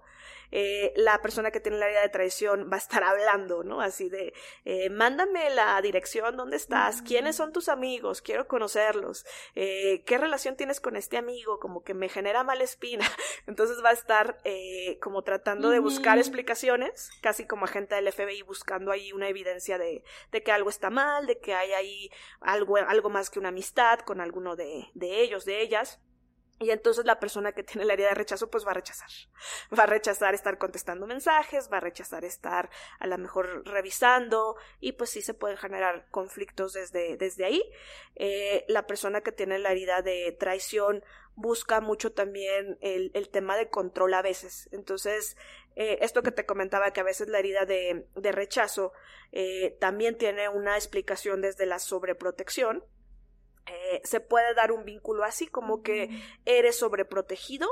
eh, 0.52 0.94
la 0.96 1.22
persona 1.22 1.52
que 1.52 1.60
tiene 1.60 1.78
la 1.78 1.90
idea 1.90 2.02
de 2.02 2.10
traición 2.10 2.70
va 2.72 2.76
a 2.76 2.80
estar 2.80 3.04
hablando, 3.04 3.64
¿no? 3.64 3.82
Así 3.82 4.10
de, 4.10 4.34
eh, 4.66 4.90
mándame 4.90 5.50
la 5.50 5.82
dirección, 5.82 6.36
¿dónde 6.36 6.58
estás? 6.58 7.02
¿Quiénes 7.02 7.36
son 7.38 7.54
tus 7.54 7.70
amigos? 7.70 8.22
Quiero 8.22 8.48
conocerlos. 8.48 9.26
Eh, 9.56 10.04
¿Qué 10.06 10.18
relación 10.18 10.58
tienes 10.58 10.82
con 10.82 10.96
este 10.96 11.18
amigo? 11.18 11.60
Como 11.60 11.84
que 11.84 11.94
me 11.94 12.10
genera 12.10 12.44
mala 12.44 12.64
espina. 12.64 13.06
Entonces 13.48 13.84
va 13.84 13.90
a 13.90 13.94
estar 13.94 14.42
como 15.00 15.24
tratando 15.24 15.70
de 15.70 15.80
buscar 15.80 16.18
explicaciones, 16.18 17.10
casi 17.22 17.46
como 17.46 17.66
agente 17.66 17.96
del 17.96 18.12
FBI 18.12 18.42
buscando 18.42 18.92
ahí 18.92 19.14
una 19.14 19.30
evidencia 19.30 19.78
de, 19.78 20.04
de 20.32 20.44
que 20.44 20.52
algo 20.52 20.70
está 20.70 20.90
mal, 20.90 21.28
de 21.28 21.40
que 21.40 21.54
hay 21.54 21.72
ahí 21.74 22.10
algo, 22.42 22.78
algo 22.78 23.10
más 23.10 23.30
que 23.30 23.40
una 23.40 23.50
amistad 23.50 24.00
con 24.00 24.20
alguno 24.22 24.56
de, 24.56 24.90
de 24.94 25.22
ellos, 25.22 25.46
de 25.46 25.62
ellas. 25.62 26.00
Y 26.62 26.70
entonces 26.70 27.06
la 27.06 27.20
persona 27.20 27.54
que 27.54 27.64
tiene 27.64 27.86
la 27.86 27.94
herida 27.94 28.10
de 28.10 28.14
rechazo 28.14 28.52
pues 28.52 28.66
va 28.66 28.72
a 28.72 28.76
rechazar. 28.76 29.10
Va 29.78 29.84
a 29.84 29.88
rechazar 29.88 30.36
estar 30.36 30.60
contestando 30.60 31.08
mensajes, 31.08 31.72
va 31.74 31.78
a 31.78 31.80
rechazar 31.80 32.24
estar 32.24 32.70
a 33.00 33.08
lo 33.08 33.18
mejor 33.18 33.64
revisando 33.66 34.56
y 34.80 34.92
pues 34.92 35.10
sí 35.10 35.24
se 35.24 35.34
pueden 35.34 35.58
generar 35.58 36.06
conflictos 36.12 36.74
desde, 36.74 37.18
desde 37.18 37.46
ahí. 37.46 37.64
Eh, 38.16 38.64
la 38.68 38.86
persona 38.86 39.22
que 39.22 39.32
tiene 39.32 39.58
la 39.58 39.72
herida 39.72 40.04
de 40.04 40.38
traición 40.40 41.04
busca 41.34 41.82
mucho 41.82 42.12
también 42.12 42.78
el, 42.82 43.10
el 43.16 43.30
tema 43.30 43.58
de 43.58 43.70
control 43.70 44.14
a 44.14 44.22
veces. 44.22 44.70
Entonces, 44.72 45.38
eh, 45.76 45.98
esto 46.02 46.22
que 46.22 46.32
te 46.32 46.46
comentaba 46.46 46.92
que 46.92 47.00
a 47.00 47.06
veces 47.06 47.28
la 47.28 47.40
herida 47.40 47.66
de, 47.66 48.06
de 48.14 48.32
rechazo 48.32 48.94
eh, 49.32 49.78
también 49.80 50.16
tiene 50.16 50.48
una 50.48 50.76
explicación 50.76 51.42
desde 51.42 51.66
la 51.66 51.80
sobreprotección 51.80 52.84
eh, 53.66 54.02
se 54.04 54.20
puede 54.20 54.54
dar 54.54 54.72
un 54.72 54.86
vínculo 54.86 55.24
así 55.24 55.48
como 55.48 55.82
que 55.82 56.10
eres 56.46 56.78
sobreprotegido, 56.78 57.68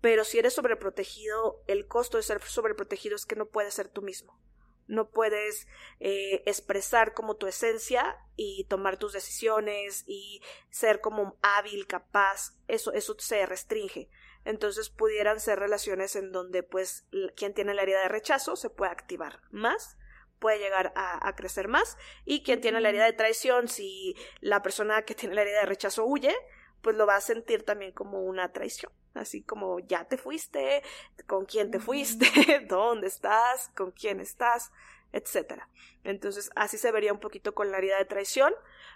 pero 0.00 0.24
si 0.24 0.38
eres 0.38 0.54
sobreprotegido, 0.54 1.62
el 1.66 1.86
costo 1.86 2.16
de 2.16 2.22
ser 2.22 2.42
sobreprotegido 2.42 3.16
es 3.16 3.26
que 3.26 3.36
no 3.36 3.46
puedes 3.46 3.74
ser 3.74 3.88
tú 3.88 4.02
mismo. 4.02 4.38
No 4.86 5.10
puedes 5.10 5.66
eh, 6.00 6.42
expresar 6.46 7.12
como 7.12 7.36
tu 7.36 7.46
esencia 7.46 8.16
y 8.36 8.64
tomar 8.64 8.96
tus 8.96 9.12
decisiones 9.12 10.04
y 10.06 10.40
ser 10.70 11.00
como 11.00 11.36
hábil, 11.42 11.86
capaz. 11.86 12.54
Eso, 12.68 12.92
eso 12.92 13.14
se 13.18 13.44
restringe. 13.44 14.08
Entonces 14.44 14.88
pudieran 14.88 15.40
ser 15.40 15.58
relaciones 15.58 16.16
en 16.16 16.32
donde 16.32 16.62
pues 16.62 17.06
quien 17.36 17.52
tiene 17.52 17.74
la 17.74 17.82
herida 17.82 18.00
de 18.00 18.08
rechazo 18.08 18.56
se 18.56 18.70
puede 18.70 18.90
activar 18.90 19.40
más 19.50 19.98
puede 20.38 20.58
llegar 20.58 20.92
a, 20.96 21.34
crecer 21.36 21.68
más. 21.68 21.96
Y 22.24 22.42
quien 22.42 22.60
tiene 22.60 22.80
la 22.80 22.88
herida 22.88 23.04
de 23.04 23.12
traición, 23.12 23.68
si 23.68 24.16
la 24.40 24.62
persona 24.62 25.02
que 25.02 25.14
tiene 25.14 25.34
la 25.34 25.42
herida 25.42 25.60
de 25.60 25.66
rechazo 25.66 26.04
huye, 26.04 26.34
pues 26.82 26.96
lo 26.96 27.06
va 27.06 27.16
a 27.16 27.20
sentir 27.20 27.64
también 27.64 27.92
como 27.92 28.22
una 28.22 28.52
traición. 28.52 28.92
así 29.14 29.42
como 29.42 29.80
ya 29.80 30.04
te 30.04 30.16
fuiste, 30.16 30.82
con 31.26 31.44
quién 31.44 31.70
te 31.70 31.80
fuiste, 31.80 32.26
dónde 32.68 33.08
estás, 33.08 33.70
con 33.74 33.90
quién 33.90 34.20
estás, 34.20 34.70
etcétera. 35.12 35.68
Entonces, 36.04 36.50
así 36.54 36.78
se 36.78 36.92
vería 36.92 37.12
un 37.12 37.20
poquito 37.20 37.54
con 37.54 37.70
la 37.70 37.78
herida 37.78 37.98
de 37.98 38.04
traición. 38.04 38.54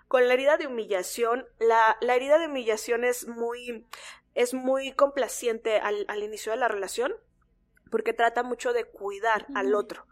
Con 0.08 0.28
la 0.28 0.34
herida 0.34 0.56
de 0.56 0.66
humillación, 0.66 1.46
la, 1.58 1.96
la 2.00 2.14
herida 2.14 2.38
de 2.38 2.46
humillación 2.46 3.04
es 3.04 3.26
muy, 3.26 3.86
es 4.34 4.54
muy 4.54 4.92
complaciente 4.92 5.78
al, 5.78 6.04
al 6.08 6.22
inicio 6.22 6.52
de 6.52 6.58
la 6.58 6.68
relación, 6.68 7.12
porque 7.90 8.12
trata 8.12 8.42
mucho 8.42 8.72
de 8.72 8.84
cuidar 8.84 9.46
al 9.54 9.74
otro. 9.74 10.06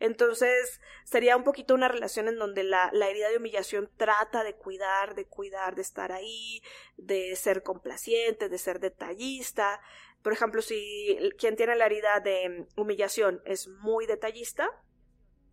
Entonces, 0.00 0.80
sería 1.04 1.36
un 1.36 1.44
poquito 1.44 1.74
una 1.74 1.88
relación 1.88 2.28
en 2.28 2.38
donde 2.38 2.62
la, 2.62 2.90
la, 2.92 3.08
herida 3.08 3.28
de 3.28 3.38
humillación 3.38 3.90
trata 3.96 4.44
de 4.44 4.54
cuidar, 4.54 5.14
de 5.14 5.26
cuidar, 5.26 5.74
de 5.74 5.82
estar 5.82 6.12
ahí, 6.12 6.62
de 6.96 7.34
ser 7.36 7.62
complaciente, 7.62 8.48
de 8.48 8.58
ser 8.58 8.80
detallista. 8.80 9.80
Por 10.22 10.32
ejemplo, 10.32 10.62
si 10.62 11.18
quien 11.38 11.56
tiene 11.56 11.76
la 11.76 11.86
herida 11.86 12.20
de 12.20 12.66
humillación 12.76 13.42
es 13.44 13.68
muy 13.68 14.06
detallista 14.06 14.70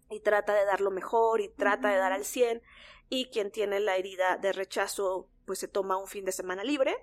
y 0.09 0.19
trata 0.21 0.53
de 0.53 0.65
dar 0.65 0.81
lo 0.81 0.91
mejor 0.91 1.41
y 1.41 1.49
trata 1.49 1.89
de 1.89 1.97
dar 1.97 2.13
al 2.13 2.25
100, 2.25 2.61
y 3.13 3.25
quien 3.25 3.51
tiene 3.51 3.81
la 3.81 3.97
herida 3.97 4.37
de 4.37 4.53
rechazo, 4.53 5.29
pues 5.45 5.59
se 5.59 5.67
toma 5.67 5.97
un 5.97 6.07
fin 6.07 6.23
de 6.23 6.31
semana 6.31 6.63
libre. 6.63 6.95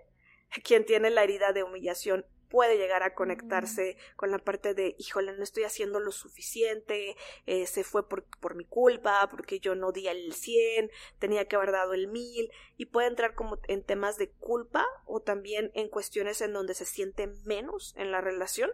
Quien 0.65 0.87
tiene 0.87 1.11
la 1.11 1.23
herida 1.23 1.53
de 1.53 1.63
humillación 1.63 2.25
puede 2.49 2.77
llegar 2.77 3.03
a 3.03 3.15
conectarse 3.15 3.97
con 4.17 4.31
la 4.31 4.39
parte 4.39 4.75
de, 4.75 4.95
híjole, 4.99 5.33
no 5.33 5.43
estoy 5.43 5.65
haciendo 5.65 6.01
lo 6.01 6.13
suficiente, 6.13 7.17
eh, 7.47 7.67
se 7.67 7.85
fue 7.85 8.09
por, 8.09 8.25
por, 8.41 8.55
mi 8.55 8.65
culpa, 8.65 9.29
porque 9.31 9.61
yo 9.61 9.75
no 9.75 9.93
di 9.93 10.09
el 10.09 10.33
100, 10.33 10.91
tenía 11.19 11.47
que 11.47 11.57
haber 11.57 11.73
dado 11.73 11.95
el 11.95 12.09
1000, 12.09 12.51
y 12.77 12.87
puede 12.87 13.09
entrar 13.09 13.35
como 13.35 13.59
en 13.69 13.83
temas 13.83 14.17
de 14.19 14.31
culpa 14.31 14.85
o 15.07 15.21
también 15.21 15.71
en 15.75 15.89
cuestiones 15.89 16.41
en 16.41 16.53
donde 16.53 16.75
se 16.75 16.85
siente 16.85 17.27
menos 17.45 17.95
en 17.97 18.11
la 18.11 18.21
relación. 18.21 18.71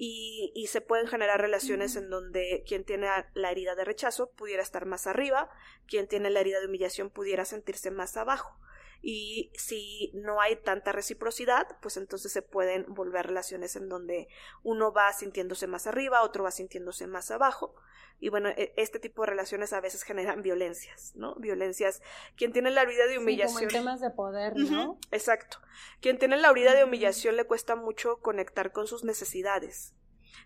Y, 0.00 0.52
y 0.54 0.68
se 0.68 0.80
pueden 0.80 1.08
generar 1.08 1.40
relaciones 1.40 1.96
en 1.96 2.08
donde 2.08 2.62
quien 2.64 2.84
tiene 2.84 3.08
la 3.34 3.50
herida 3.50 3.74
de 3.74 3.84
rechazo 3.84 4.30
pudiera 4.30 4.62
estar 4.62 4.86
más 4.86 5.08
arriba, 5.08 5.50
quien 5.88 6.06
tiene 6.06 6.30
la 6.30 6.38
herida 6.38 6.60
de 6.60 6.66
humillación 6.66 7.10
pudiera 7.10 7.44
sentirse 7.44 7.90
más 7.90 8.16
abajo 8.16 8.56
y 9.00 9.50
si 9.54 10.10
no 10.14 10.40
hay 10.40 10.56
tanta 10.56 10.92
reciprocidad, 10.92 11.78
pues 11.80 11.96
entonces 11.96 12.32
se 12.32 12.42
pueden 12.42 12.84
volver 12.88 13.26
relaciones 13.26 13.76
en 13.76 13.88
donde 13.88 14.28
uno 14.62 14.92
va 14.92 15.12
sintiéndose 15.12 15.66
más 15.66 15.86
arriba, 15.86 16.22
otro 16.22 16.44
va 16.44 16.50
sintiéndose 16.50 17.06
más 17.06 17.30
abajo. 17.30 17.74
Y 18.20 18.30
bueno, 18.30 18.48
e, 18.48 18.72
este 18.76 18.98
tipo 18.98 19.22
de 19.22 19.30
relaciones 19.30 19.72
a 19.72 19.80
veces 19.80 20.02
generan 20.02 20.42
violencias, 20.42 21.12
¿no? 21.14 21.36
Violencias. 21.36 22.02
Quien 22.36 22.52
tiene 22.52 22.70
la 22.70 22.82
herida 22.82 23.06
de 23.06 23.18
humillación. 23.18 23.60
Sí, 23.60 23.66
como 23.66 23.78
en 23.78 23.84
temas 23.84 24.00
de 24.00 24.10
poder, 24.10 24.56
¿no? 24.56 24.98
exacto. 25.12 25.58
Quien 26.00 26.18
tiene 26.18 26.36
la 26.36 26.50
herida 26.50 26.74
de 26.74 26.84
humillación 26.84 27.36
le 27.36 27.44
cuesta 27.44 27.76
mucho 27.76 28.18
conectar 28.20 28.72
con 28.72 28.88
sus 28.88 29.04
necesidades. 29.04 29.94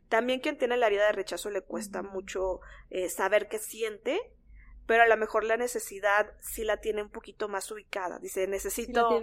También 0.09 0.41
quien 0.41 0.59
tiene 0.59 0.77
la 0.77 0.88
herida 0.88 1.07
de 1.07 1.12
rechazo 1.12 1.49
le 1.49 1.62
cuesta 1.62 2.03
mucho 2.03 2.61
eh, 2.91 3.09
saber 3.09 3.49
qué 3.49 3.59
siente 3.59 4.35
pero 4.87 5.05
a 5.05 5.07
lo 5.07 5.16
mejor 5.16 5.45
la 5.45 5.57
necesidad 5.57 6.33
sí 6.40 6.64
la 6.64 6.79
tiene 6.79 7.03
un 7.03 7.11
poquito 7.11 7.49
más 7.49 7.71
ubicada. 7.71 8.18
Dice, 8.18 8.47
necesito, 8.47 9.21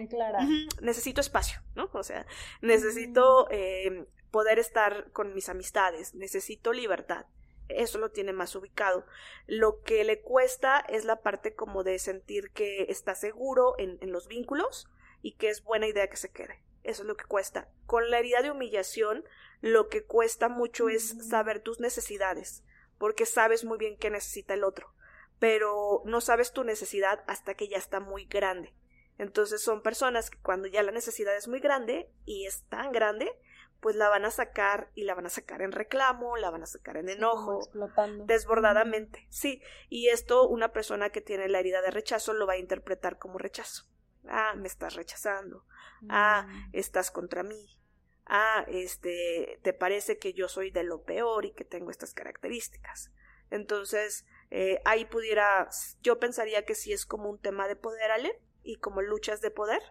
necesito 0.82 1.22
espacio, 1.22 1.62
¿no? 1.76 1.90
O 1.94 2.04
sea, 2.04 2.26
necesito 2.62 3.46
mm. 3.50 3.54
em, 3.54 4.06
poder 4.32 4.60
estar 4.60 5.12
con 5.12 5.34
mis 5.34 5.50
amistades, 5.50 6.16
necesito 6.16 6.72
libertad. 6.72 7.26
Eso 7.68 8.00
lo 8.00 8.10
tiene 8.10 8.34
más 8.34 8.56
ubicado. 8.56 9.06
Lo 9.46 9.82
que 9.82 10.04
le 10.04 10.22
cuesta 10.22 10.80
es 10.80 11.06
la 11.06 11.22
parte 11.22 11.54
como 11.54 11.84
de 11.84 12.00
sentir 12.00 12.52
que 12.52 12.84
está 12.90 13.14
seguro 13.14 13.76
en, 13.78 14.00
en 14.02 14.12
los 14.12 14.28
vínculos 14.28 14.88
y 15.22 15.34
que 15.34 15.50
es 15.50 15.64
buena 15.64 15.88
idea 15.88 16.10
que 16.10 16.18
se 16.18 16.32
quede. 16.32 16.64
Eso 16.84 17.04
es 17.04 17.08
lo 17.08 17.16
que 17.16 17.26
cuesta. 17.26 17.70
Con 17.86 18.10
la 18.10 18.18
herida 18.18 18.42
de 18.42 18.50
humillación, 18.50 19.24
lo 19.62 19.88
que 19.90 20.04
cuesta 20.04 20.48
mucho 20.48 20.90
es 20.90 21.14
mm. 21.14 21.22
saber 21.22 21.60
tus 21.60 21.80
necesidades, 21.80 22.64
porque 22.98 23.26
sabes 23.26 23.66
muy 23.66 23.78
bien 23.78 23.98
qué 23.98 24.10
necesita 24.10 24.54
el 24.54 24.64
otro 24.64 24.96
pero 25.40 26.02
no 26.06 26.22
sabes 26.22 26.52
tu 26.52 26.64
necesidad 26.64 27.24
hasta 27.28 27.54
que 27.56 27.68
ya 27.68 27.78
está 27.78 28.00
muy 28.00 28.26
grande. 28.26 28.74
Entonces 29.18 29.62
son 29.62 29.82
personas 29.82 30.30
que 30.30 30.40
cuando 30.40 30.68
ya 30.68 30.84
la 30.84 30.92
necesidad 30.92 31.36
es 31.36 31.48
muy 31.48 31.60
grande 31.60 32.10
y 32.26 32.46
es 32.46 32.64
tan 32.70 32.92
grande, 32.92 33.32
pues 33.80 33.96
la 33.96 34.10
van 34.10 34.26
a 34.26 34.32
sacar 34.32 34.92
y 34.96 35.04
la 35.04 35.16
van 35.16 35.26
a 35.26 35.30
sacar 35.30 35.62
en 35.62 35.72
reclamo, 35.72 36.38
la 36.38 36.50
van 36.50 36.64
a 36.64 36.68
sacar 36.68 36.98
en 36.98 37.10
enojo, 37.10 37.60
explotando. 37.60 38.26
desbordadamente. 38.26 39.26
Sí, 39.30 39.62
y 39.90 40.08
esto 40.10 40.48
una 40.48 40.72
persona 40.72 41.10
que 41.10 41.22
tiene 41.22 41.48
la 41.50 41.60
herida 41.60 41.82
de 41.82 41.92
rechazo 41.92 42.34
lo 42.34 42.48
va 42.48 42.54
a 42.54 42.58
interpretar 42.58 43.18
como 43.18 43.38
rechazo. 43.38 43.86
Ah, 44.28 44.54
me 44.56 44.68
estás 44.68 44.96
rechazando. 44.96 45.66
Ah, 46.10 46.46
mm. 46.48 46.70
estás 46.74 47.12
contra 47.12 47.44
mí. 47.44 47.78
Ah, 48.26 48.66
este, 48.68 49.60
te 49.64 49.74
parece 49.74 50.18
que 50.18 50.34
yo 50.34 50.48
soy 50.48 50.72
de 50.72 50.84
lo 50.84 51.04
peor 51.04 51.46
y 51.46 51.52
que 51.52 51.66
tengo 51.66 51.90
estas 51.90 52.14
características. 52.14 53.12
Entonces, 53.50 54.26
eh, 54.52 54.82
ahí 54.86 55.06
pudiera, 55.06 55.70
yo 56.02 56.20
pensaría 56.20 56.66
que 56.66 56.76
sí 56.76 56.94
es 56.94 57.06
como 57.06 57.30
un 57.30 57.40
tema 57.40 57.68
de 57.68 57.76
poder, 57.76 58.12
Ale, 58.12 58.42
y 58.64 58.78
como 58.78 59.02
luchas 59.02 59.42
de 59.42 59.52
poder, 59.52 59.82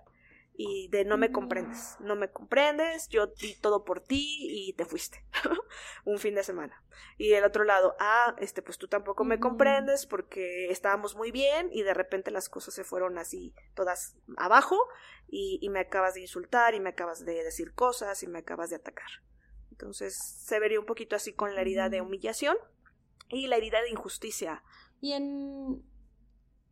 y 0.61 0.89
de 0.89 1.05
no 1.05 1.17
me 1.17 1.31
comprendes, 1.31 1.97
no 2.01 2.17
me 2.17 2.33
comprendes, 2.33 3.09
yo 3.09 3.29
di 3.29 3.55
todo 3.55 3.85
por 3.85 4.01
ti 4.01 4.39
y 4.41 4.73
te 4.73 4.85
fuiste 4.85 5.25
un 6.05 6.19
fin 6.19 6.35
de 6.35 6.43
semana. 6.43 6.83
Y 7.17 7.33
el 7.35 7.45
otro 7.45 7.63
lado, 7.63 7.95
ah, 8.01 8.35
este, 8.39 8.61
pues 8.61 8.77
tú 8.77 8.89
tampoco 8.89 9.23
me 9.23 9.39
comprendes 9.39 10.05
porque 10.05 10.69
estábamos 10.69 11.15
muy 11.15 11.31
bien 11.31 11.69
y 11.71 11.83
de 11.83 11.95
repente 11.95 12.33
las 12.33 12.49
cosas 12.49 12.75
se 12.75 12.83
fueron 12.83 13.19
así 13.19 13.55
todas 13.75 14.17
abajo 14.37 14.77
y, 15.29 15.61
y 15.63 15.69
me 15.69 15.79
acabas 15.79 16.15
de 16.15 16.23
insultar 16.23 16.75
y 16.75 16.81
me 16.81 16.91
acabas 16.91 17.25
de 17.25 17.45
decir 17.45 17.73
cosas 17.73 18.25
y 18.25 18.27
me 18.27 18.41
acabas 18.41 18.71
de 18.71 18.77
atacar. 18.77 19.11
Entonces 19.71 20.19
se 20.19 20.59
vería 20.59 20.81
un 20.81 20.87
poquito 20.87 21.15
así 21.15 21.33
con 21.33 21.55
la 21.55 21.61
herida 21.61 21.89
de 21.89 22.01
humillación 22.01 22.57
y 23.29 23.47
la 23.47 23.57
herida 23.57 23.81
de 23.83 23.91
injusticia. 23.91 24.63
Y 25.01 25.13
en... 25.13 25.83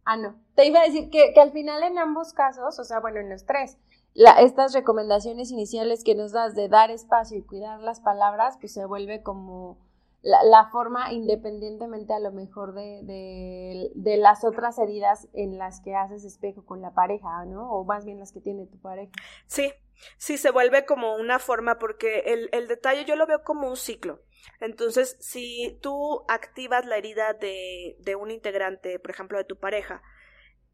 Ah, 0.05 0.17
no. 0.17 0.41
Te 0.55 0.67
iba 0.67 0.81
a 0.81 0.85
decir 0.85 1.11
que, 1.11 1.33
que 1.35 1.41
al 1.41 1.53
final 1.53 1.83
en 1.83 1.99
ambos 1.99 2.33
casos, 2.33 2.79
o 2.79 2.85
sea, 2.85 3.01
bueno, 3.01 3.19
en 3.21 3.29
los 3.29 3.45
tres, 3.45 3.79
la, 4.15 4.41
estas 4.41 4.73
recomendaciones 4.73 5.51
iniciales 5.51 6.03
que 6.03 6.15
nos 6.15 6.33
das 6.33 6.55
de 6.55 6.69
dar 6.69 6.91
espacio 6.91 7.37
y 7.37 7.43
cuidar 7.43 7.81
las 7.81 8.01
palabras, 8.01 8.57
pues 8.59 8.73
se 8.73 8.87
vuelve 8.87 9.23
como 9.23 9.79
la, 10.27 10.43
la 10.43 10.69
forma 10.71 11.13
independientemente 11.13 12.13
a 12.13 12.19
lo 12.19 12.33
mejor 12.33 12.75
de, 12.75 13.01
de, 13.05 13.93
de, 13.95 14.17
las 14.17 14.43
otras 14.43 14.77
heridas 14.79 15.29
en 15.33 15.57
las 15.57 15.81
que 15.81 15.95
haces 15.95 16.25
espejo 16.25 16.65
con 16.65 16.83
la 16.83 16.93
pareja, 16.95 17.45
¿no? 17.45 17.71
O 17.71 17.85
más 17.85 18.05
bien 18.05 18.19
las 18.19 18.33
que 18.33 18.41
tiene 18.41 18.67
tu 18.67 18.77
pareja. 18.81 19.13
Sí, 19.47 19.73
sí, 20.19 20.37
se 20.37 20.51
vuelve 20.51 20.85
como 20.85 21.15
una 21.15 21.39
forma 21.39 21.79
porque 21.79 22.25
el, 22.27 22.49
el 22.51 22.67
detalle 22.67 23.05
yo 23.05 23.15
lo 23.15 23.29
veo 23.29 23.45
como 23.45 23.69
un 23.69 23.77
ciclo. 23.77 24.21
Entonces, 24.61 25.17
si 25.21 25.79
tú 25.81 26.25
activas 26.27 26.85
la 26.87 26.97
herida 26.97 27.33
de, 27.33 27.97
de 28.01 28.17
un 28.17 28.33
integrante, 28.33 28.99
por 28.99 29.13
ejemplo, 29.13 29.39
de 29.39 29.45
tu 29.45 29.57
pareja, 29.57 30.03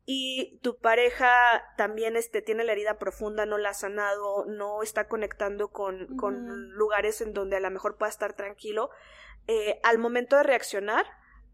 y 0.04 0.58
tu 0.62 0.78
pareja 0.78 1.30
también 1.76 2.16
este, 2.16 2.42
tiene 2.42 2.64
la 2.64 2.72
herida 2.72 2.98
profunda, 2.98 3.46
no 3.46 3.58
la 3.58 3.70
ha 3.70 3.74
sanado, 3.74 4.46
no 4.46 4.82
está 4.82 5.06
conectando 5.06 5.68
con, 5.68 6.16
con 6.16 6.70
lugares 6.70 7.20
en 7.20 7.32
donde 7.32 7.56
a 7.56 7.60
lo 7.60 7.70
mejor 7.70 7.98
pueda 7.98 8.10
estar 8.10 8.32
tranquilo, 8.32 8.90
eh, 9.46 9.80
al 9.82 9.98
momento 9.98 10.36
de 10.36 10.42
reaccionar, 10.42 11.06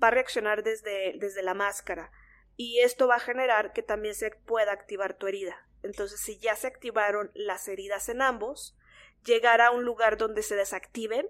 va 0.03 0.09
a 0.09 0.13
reaccionar 0.13 0.63
desde, 0.63 1.15
desde 1.19 1.43
la 1.43 1.55
máscara. 1.55 2.11
Y 2.57 2.81
esto 2.81 3.07
va 3.07 3.17
a 3.17 3.21
generar 3.21 3.73
que 3.73 3.83
también 3.83 4.15
se 4.15 4.31
pueda 4.31 4.73
activar 4.73 5.15
tu 5.15 5.27
herida. 5.27 5.67
Entonces, 5.83 6.21
si 6.21 6.39
ya 6.39 6.57
se 6.57 6.67
activaron 6.67 7.31
las 7.35 7.69
heridas 7.69 8.09
en 8.09 8.21
ambos, 8.21 8.77
llegar 9.25 9.61
a 9.61 9.71
un 9.71 9.85
lugar 9.85 10.17
donde 10.17 10.43
se 10.43 10.57
desactiven 10.57 11.27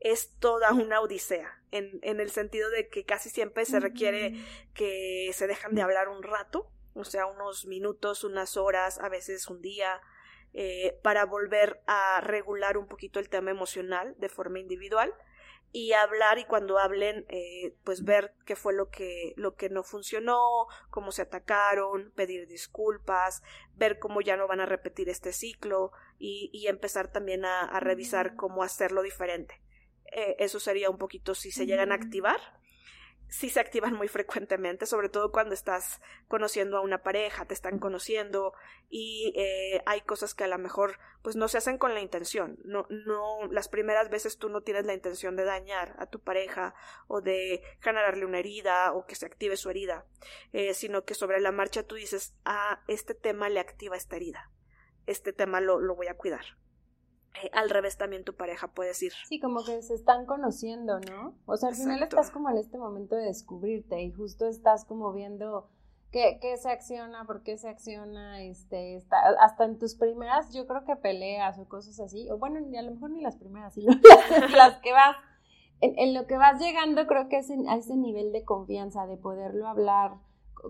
es 0.00 0.36
toda 0.38 0.72
una 0.72 1.00
odisea, 1.00 1.62
en, 1.70 2.00
en 2.02 2.20
el 2.20 2.30
sentido 2.30 2.68
de 2.70 2.88
que 2.88 3.04
casi 3.04 3.30
siempre 3.30 3.64
se 3.64 3.78
requiere 3.78 4.34
que 4.74 5.30
se 5.32 5.46
dejan 5.46 5.76
de 5.76 5.82
hablar 5.82 6.08
un 6.08 6.24
rato, 6.24 6.72
o 6.94 7.04
sea, 7.04 7.26
unos 7.26 7.66
minutos, 7.66 8.24
unas 8.24 8.56
horas, 8.56 8.98
a 8.98 9.08
veces 9.08 9.48
un 9.48 9.62
día, 9.62 10.00
eh, 10.54 10.98
para 11.02 11.24
volver 11.24 11.80
a 11.86 12.20
regular 12.20 12.76
un 12.76 12.86
poquito 12.86 13.18
el 13.18 13.30
tema 13.30 13.50
emocional 13.50 14.14
de 14.18 14.28
forma 14.28 14.58
individual 14.58 15.14
y 15.72 15.94
hablar 15.94 16.38
y 16.38 16.44
cuando 16.44 16.78
hablen 16.78 17.24
eh, 17.28 17.74
pues 17.82 18.04
ver 18.04 18.34
qué 18.44 18.56
fue 18.56 18.74
lo 18.74 18.90
que 18.90 19.32
lo 19.36 19.54
que 19.54 19.70
no 19.70 19.82
funcionó 19.82 20.66
cómo 20.90 21.12
se 21.12 21.22
atacaron 21.22 22.12
pedir 22.14 22.46
disculpas 22.46 23.42
ver 23.74 23.98
cómo 23.98 24.20
ya 24.20 24.36
no 24.36 24.46
van 24.46 24.60
a 24.60 24.66
repetir 24.66 25.08
este 25.08 25.32
ciclo 25.32 25.92
y, 26.18 26.50
y 26.52 26.68
empezar 26.68 27.10
también 27.10 27.44
a, 27.44 27.62
a 27.62 27.80
revisar 27.80 28.36
cómo 28.36 28.62
hacerlo 28.62 29.02
diferente. 29.02 29.60
Eh, 30.12 30.36
eso 30.38 30.60
sería 30.60 30.90
un 30.90 30.98
poquito 30.98 31.34
si 31.34 31.50
se 31.50 31.66
llegan 31.66 31.90
a 31.90 31.96
activar. 31.96 32.38
Si 33.32 33.48
se 33.48 33.60
activan 33.60 33.94
muy 33.94 34.08
frecuentemente, 34.08 34.84
sobre 34.84 35.08
todo 35.08 35.32
cuando 35.32 35.54
estás 35.54 36.02
conociendo 36.28 36.76
a 36.76 36.82
una 36.82 37.02
pareja, 37.02 37.46
te 37.46 37.54
están 37.54 37.78
conociendo 37.78 38.52
y 38.90 39.32
eh, 39.34 39.82
hay 39.86 40.02
cosas 40.02 40.34
que 40.34 40.44
a 40.44 40.48
lo 40.48 40.58
mejor 40.58 40.98
pues 41.22 41.34
no 41.34 41.48
se 41.48 41.56
hacen 41.56 41.78
con 41.78 41.94
la 41.94 42.02
intención. 42.02 42.58
No, 42.62 42.86
no, 42.90 43.46
las 43.50 43.68
primeras 43.68 44.10
veces 44.10 44.36
tú 44.36 44.50
no 44.50 44.60
tienes 44.60 44.84
la 44.84 44.92
intención 44.92 45.34
de 45.34 45.44
dañar 45.44 45.96
a 45.98 46.04
tu 46.04 46.20
pareja 46.20 46.74
o 47.08 47.22
de 47.22 47.62
generarle 47.80 48.26
una 48.26 48.38
herida 48.38 48.92
o 48.92 49.06
que 49.06 49.14
se 49.14 49.24
active 49.24 49.56
su 49.56 49.70
herida, 49.70 50.04
eh, 50.52 50.74
sino 50.74 51.06
que 51.06 51.14
sobre 51.14 51.40
la 51.40 51.52
marcha 51.52 51.84
tú 51.84 51.94
dices, 51.94 52.34
ah, 52.44 52.82
este 52.86 53.14
tema 53.14 53.48
le 53.48 53.60
activa 53.60 53.96
esta 53.96 54.16
herida, 54.16 54.50
este 55.06 55.32
tema 55.32 55.62
lo, 55.62 55.80
lo 55.80 55.96
voy 55.96 56.08
a 56.08 56.18
cuidar 56.18 56.44
eh, 57.34 57.50
al 57.52 57.70
revés 57.70 57.96
también 57.96 58.24
tu 58.24 58.34
pareja 58.34 58.68
puede 58.68 58.90
decir. 58.90 59.12
Sí, 59.28 59.40
como 59.40 59.64
que 59.64 59.82
se 59.82 59.94
están 59.94 60.26
conociendo, 60.26 61.00
¿no? 61.00 61.34
O 61.46 61.56
sea, 61.56 61.70
al 61.70 61.74
final 61.74 62.02
estás 62.02 62.30
como 62.30 62.50
en 62.50 62.58
este 62.58 62.78
momento 62.78 63.16
de 63.16 63.24
descubrirte 63.24 64.00
y 64.02 64.12
justo 64.12 64.46
estás 64.46 64.84
como 64.84 65.12
viendo 65.12 65.68
qué, 66.12 66.38
qué 66.40 66.56
se 66.58 66.70
acciona, 66.70 67.24
por 67.24 67.42
qué 67.42 67.56
se 67.56 67.68
acciona, 67.68 68.42
este, 68.42 68.96
está, 68.96 69.16
hasta 69.40 69.64
en 69.64 69.78
tus 69.78 69.94
primeras, 69.94 70.52
yo 70.52 70.66
creo 70.66 70.84
que 70.84 70.94
peleas 70.94 71.58
o 71.58 71.66
cosas 71.66 71.98
así, 72.00 72.30
o 72.30 72.38
bueno, 72.38 72.58
a 72.58 72.82
lo 72.82 72.90
mejor 72.92 73.10
ni 73.10 73.22
las 73.22 73.36
primeras, 73.36 73.72
sino 73.74 73.92
las, 74.56 74.78
que 74.80 74.92
vas, 74.92 75.16
en, 75.80 76.12
lo 76.12 76.26
que 76.26 76.36
vas 76.36 76.60
llegando 76.60 77.06
creo 77.06 77.28
que 77.28 77.38
es 77.38 77.50
a 77.50 77.76
ese 77.76 77.96
nivel 77.96 78.30
de 78.32 78.44
confianza, 78.44 79.06
de 79.06 79.16
poderlo 79.16 79.66
hablar, 79.66 80.18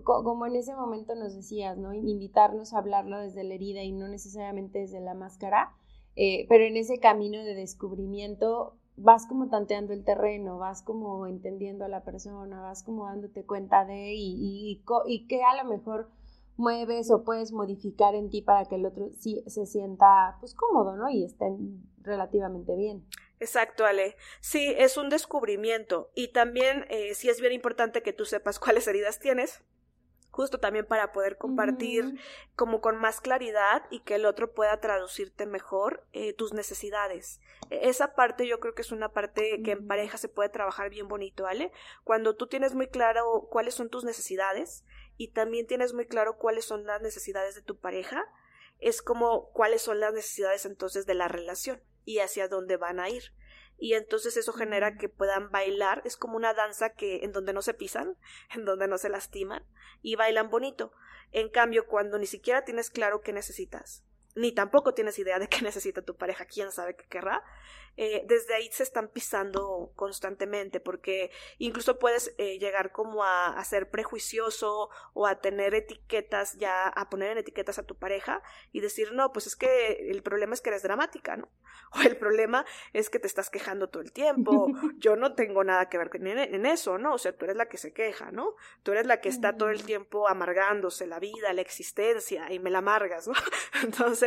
como 0.03 0.47
en 0.47 0.55
ese 0.55 0.73
momento 0.73 1.13
nos 1.13 1.35
decías, 1.35 1.77
¿no? 1.77 1.93
Invitarnos 1.93 2.73
a 2.73 2.79
hablarlo 2.79 3.19
desde 3.19 3.43
la 3.43 3.53
herida 3.53 3.83
y 3.83 3.91
no 3.91 4.07
necesariamente 4.07 4.79
desde 4.79 5.01
la 5.01 5.13
máscara, 5.13 5.75
eh, 6.15 6.45
pero 6.49 6.63
en 6.63 6.77
ese 6.77 6.99
camino 6.99 7.43
de 7.43 7.55
descubrimiento 7.55 8.77
vas 8.95 9.25
como 9.25 9.49
tanteando 9.49 9.93
el 9.93 10.03
terreno, 10.03 10.57
vas 10.57 10.81
como 10.81 11.25
entendiendo 11.27 11.85
a 11.85 11.89
la 11.89 12.03
persona, 12.03 12.61
vas 12.61 12.83
como 12.83 13.05
dándote 13.05 13.43
cuenta 13.45 13.85
de 13.85 14.13
y, 14.13 14.35
y, 14.37 14.83
y 15.07 15.27
que 15.27 15.43
a 15.43 15.63
lo 15.63 15.69
mejor 15.69 16.09
mueves 16.57 17.09
o 17.11 17.23
puedes 17.23 17.51
modificar 17.51 18.15
en 18.15 18.29
ti 18.29 18.41
para 18.41 18.65
que 18.65 18.75
el 18.75 18.85
otro 18.85 19.09
sí 19.19 19.43
se 19.47 19.65
sienta 19.65 20.37
pues 20.39 20.53
cómodo, 20.53 20.95
¿no? 20.95 21.09
Y 21.09 21.25
esté 21.25 21.45
relativamente 22.01 22.75
bien. 22.75 23.05
Exacto, 23.39 23.85
Ale. 23.85 24.15
Sí, 24.39 24.73
es 24.77 24.97
un 24.97 25.09
descubrimiento 25.09 26.11
y 26.15 26.29
también 26.29 26.85
eh, 26.89 27.13
sí 27.15 27.29
es 27.29 27.41
bien 27.41 27.53
importante 27.53 28.03
que 28.03 28.13
tú 28.13 28.25
sepas 28.25 28.59
cuáles 28.59 28.87
heridas 28.87 29.19
tienes 29.19 29.63
justo 30.33 30.59
también 30.59 30.87
para 30.87 31.13
poder 31.13 31.37
compartir 31.37 32.19
como 32.55 32.81
con 32.81 32.97
más 32.97 33.21
claridad 33.21 33.83
y 33.91 33.99
que 33.99 34.15
el 34.15 34.25
otro 34.25 34.51
pueda 34.51 34.79
traducirte 34.79 35.45
mejor 35.45 36.07
eh, 36.11 36.33
tus 36.33 36.53
necesidades. 36.53 37.39
E, 37.69 37.87
esa 37.87 38.15
parte 38.15 38.47
yo 38.47 38.59
creo 38.59 38.73
que 38.73 38.81
es 38.81 38.91
una 38.91 39.09
parte 39.09 39.61
que 39.63 39.73
en 39.73 39.87
pareja 39.87 40.17
se 40.17 40.29
puede 40.29 40.49
trabajar 40.49 40.89
bien 40.89 41.07
bonito, 41.07 41.43
¿vale? 41.43 41.71
Cuando 42.03 42.35
tú 42.35 42.47
tienes 42.47 42.73
muy 42.73 42.87
claro 42.87 43.47
cuáles 43.51 43.75
son 43.75 43.89
tus 43.89 44.05
necesidades 44.05 44.83
y 45.17 45.27
también 45.27 45.67
tienes 45.67 45.93
muy 45.93 46.07
claro 46.07 46.39
cuáles 46.39 46.65
son 46.65 46.83
las 46.87 46.99
necesidades 46.99 47.53
de 47.53 47.61
tu 47.61 47.77
pareja, 47.77 48.25
es 48.79 49.03
como 49.03 49.51
cuáles 49.51 49.83
son 49.83 49.99
las 49.99 50.15
necesidades 50.15 50.65
entonces 50.65 51.05
de 51.05 51.13
la 51.13 51.27
relación 51.27 51.79
y 52.05 52.19
hacia 52.19 52.47
dónde 52.47 52.77
van 52.77 52.99
a 52.99 53.07
ir 53.07 53.33
y 53.77 53.93
entonces 53.93 54.37
eso 54.37 54.53
genera 54.53 54.97
que 54.97 55.09
puedan 55.09 55.51
bailar, 55.51 56.01
es 56.05 56.17
como 56.17 56.35
una 56.35 56.53
danza 56.53 56.93
que 56.93 57.23
en 57.23 57.31
donde 57.31 57.53
no 57.53 57.61
se 57.61 57.73
pisan, 57.73 58.17
en 58.55 58.65
donde 58.65 58.87
no 58.87 58.97
se 58.97 59.09
lastiman 59.09 59.65
y 60.01 60.15
bailan 60.15 60.49
bonito. 60.49 60.91
En 61.31 61.49
cambio, 61.49 61.87
cuando 61.87 62.19
ni 62.19 62.27
siquiera 62.27 62.63
tienes 62.63 62.89
claro 62.89 63.21
qué 63.21 63.33
necesitas, 63.33 64.03
ni 64.35 64.51
tampoco 64.51 64.93
tienes 64.93 65.17
idea 65.19 65.39
de 65.39 65.47
qué 65.47 65.61
necesita 65.63 66.01
tu 66.01 66.15
pareja, 66.15 66.45
quién 66.45 66.71
sabe 66.71 66.95
qué 66.95 67.05
querrá, 67.05 67.43
eh, 67.95 68.23
desde 68.27 68.55
ahí 68.55 68.69
se 68.71 68.81
están 68.81 69.07
pisando 69.07 69.91
constantemente, 69.95 70.79
porque 70.79 71.29
incluso 71.59 71.99
puedes 71.99 72.33
eh, 72.39 72.57
llegar 72.57 72.91
como 72.91 73.23
a, 73.23 73.63
ser 73.63 73.89
prejuicioso 73.89 74.89
o 75.13 75.27
a 75.27 75.39
tener 75.39 75.75
etiquetas, 75.75 76.57
ya 76.57 76.87
a 76.87 77.09
poner 77.09 77.31
en 77.31 77.37
etiquetas 77.37 77.77
a 77.77 77.83
tu 77.83 77.95
pareja 77.95 78.41
y 78.71 78.81
decir, 78.81 79.13
no, 79.13 79.31
pues 79.31 79.47
es 79.47 79.55
que 79.55 80.09
el 80.09 80.23
problema 80.23 80.53
es 80.53 80.61
que 80.61 80.69
eres 80.69 80.83
dramática, 80.83 81.37
¿no? 81.37 81.49
O 81.95 82.01
el 82.01 82.17
problema 82.17 82.65
es 82.91 83.11
que 83.11 83.19
te 83.19 83.27
estás 83.27 83.51
quejando 83.51 83.87
todo 83.87 84.01
el 84.01 84.11
tiempo, 84.11 84.67
yo 84.97 85.15
no 85.15 85.35
tengo 85.35 85.63
nada 85.63 85.89
que 85.89 85.99
ver 85.99 86.09
con 86.09 86.25
en, 86.25 86.65
eso, 86.65 86.97
¿no? 86.97 87.13
O 87.13 87.17
sea, 87.19 87.37
tú 87.37 87.45
eres 87.45 87.57
la 87.57 87.67
que 87.67 87.77
se 87.77 87.93
queja, 87.93 88.31
¿no? 88.31 88.55
Tú 88.81 88.93
eres 88.93 89.05
la 89.05 89.21
que 89.21 89.29
está 89.29 89.55
todo 89.55 89.69
el 89.69 89.83
tiempo 89.83 90.27
amargándose 90.27 91.05
la 91.05 91.19
vida, 91.19 91.53
la 91.53 91.61
existencia 91.61 92.51
y 92.51 92.57
me 92.57 92.71
la 92.71 92.79
amargas, 92.79 93.27
¿no? 93.27 93.35
Entonces, 93.83 94.22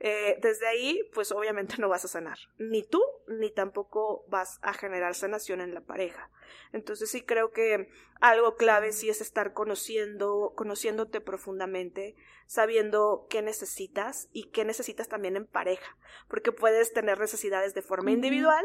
eh, 0.00 0.38
desde 0.40 0.66
ahí, 0.66 1.00
pues 1.14 1.32
obviamente 1.32 1.76
no 1.78 1.88
vas 1.88 2.04
a 2.04 2.08
sanar, 2.08 2.38
ni 2.58 2.82
tú 2.82 3.02
ni 3.28 3.50
tampoco 3.50 4.24
vas 4.28 4.58
a 4.62 4.72
generar 4.72 5.14
sanación 5.14 5.60
en 5.60 5.74
la 5.74 5.80
pareja. 5.80 6.30
Entonces 6.72 7.10
sí 7.10 7.22
creo 7.22 7.50
que 7.50 7.88
algo 8.20 8.56
clave 8.56 8.92
sí 8.92 9.08
es 9.08 9.20
estar 9.20 9.52
conociendo, 9.52 10.52
conociéndote 10.56 11.20
profundamente, 11.20 12.16
sabiendo 12.46 13.26
qué 13.28 13.42
necesitas 13.42 14.28
y 14.32 14.50
qué 14.50 14.64
necesitas 14.64 15.08
también 15.08 15.36
en 15.36 15.46
pareja, 15.46 15.96
porque 16.28 16.52
puedes 16.52 16.92
tener 16.92 17.18
necesidades 17.18 17.74
de 17.74 17.82
forma 17.82 18.12
individual 18.12 18.64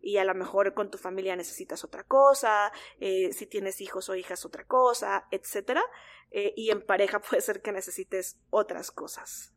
y 0.00 0.16
a 0.16 0.24
lo 0.24 0.34
mejor 0.34 0.74
con 0.74 0.90
tu 0.90 0.98
familia 0.98 1.36
necesitas 1.36 1.84
otra 1.84 2.04
cosa, 2.04 2.72
eh, 3.00 3.32
si 3.32 3.46
tienes 3.46 3.80
hijos 3.80 4.08
o 4.08 4.14
hijas 4.14 4.44
otra 4.44 4.64
cosa, 4.64 5.26
etcétera, 5.30 5.82
eh, 6.30 6.52
y 6.56 6.70
en 6.70 6.84
pareja 6.84 7.20
puede 7.20 7.42
ser 7.42 7.60
que 7.60 7.72
necesites 7.72 8.40
otras 8.50 8.90
cosas. 8.90 9.54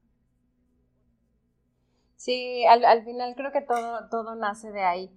Sí, 2.24 2.63
al, 2.67 2.86
al 2.86 3.03
final 3.03 3.34
creo 3.36 3.51
que 3.51 3.61
todo, 3.61 4.07
todo 4.11 4.36
nace 4.36 4.72
de 4.72 4.84
ahí. 4.84 5.11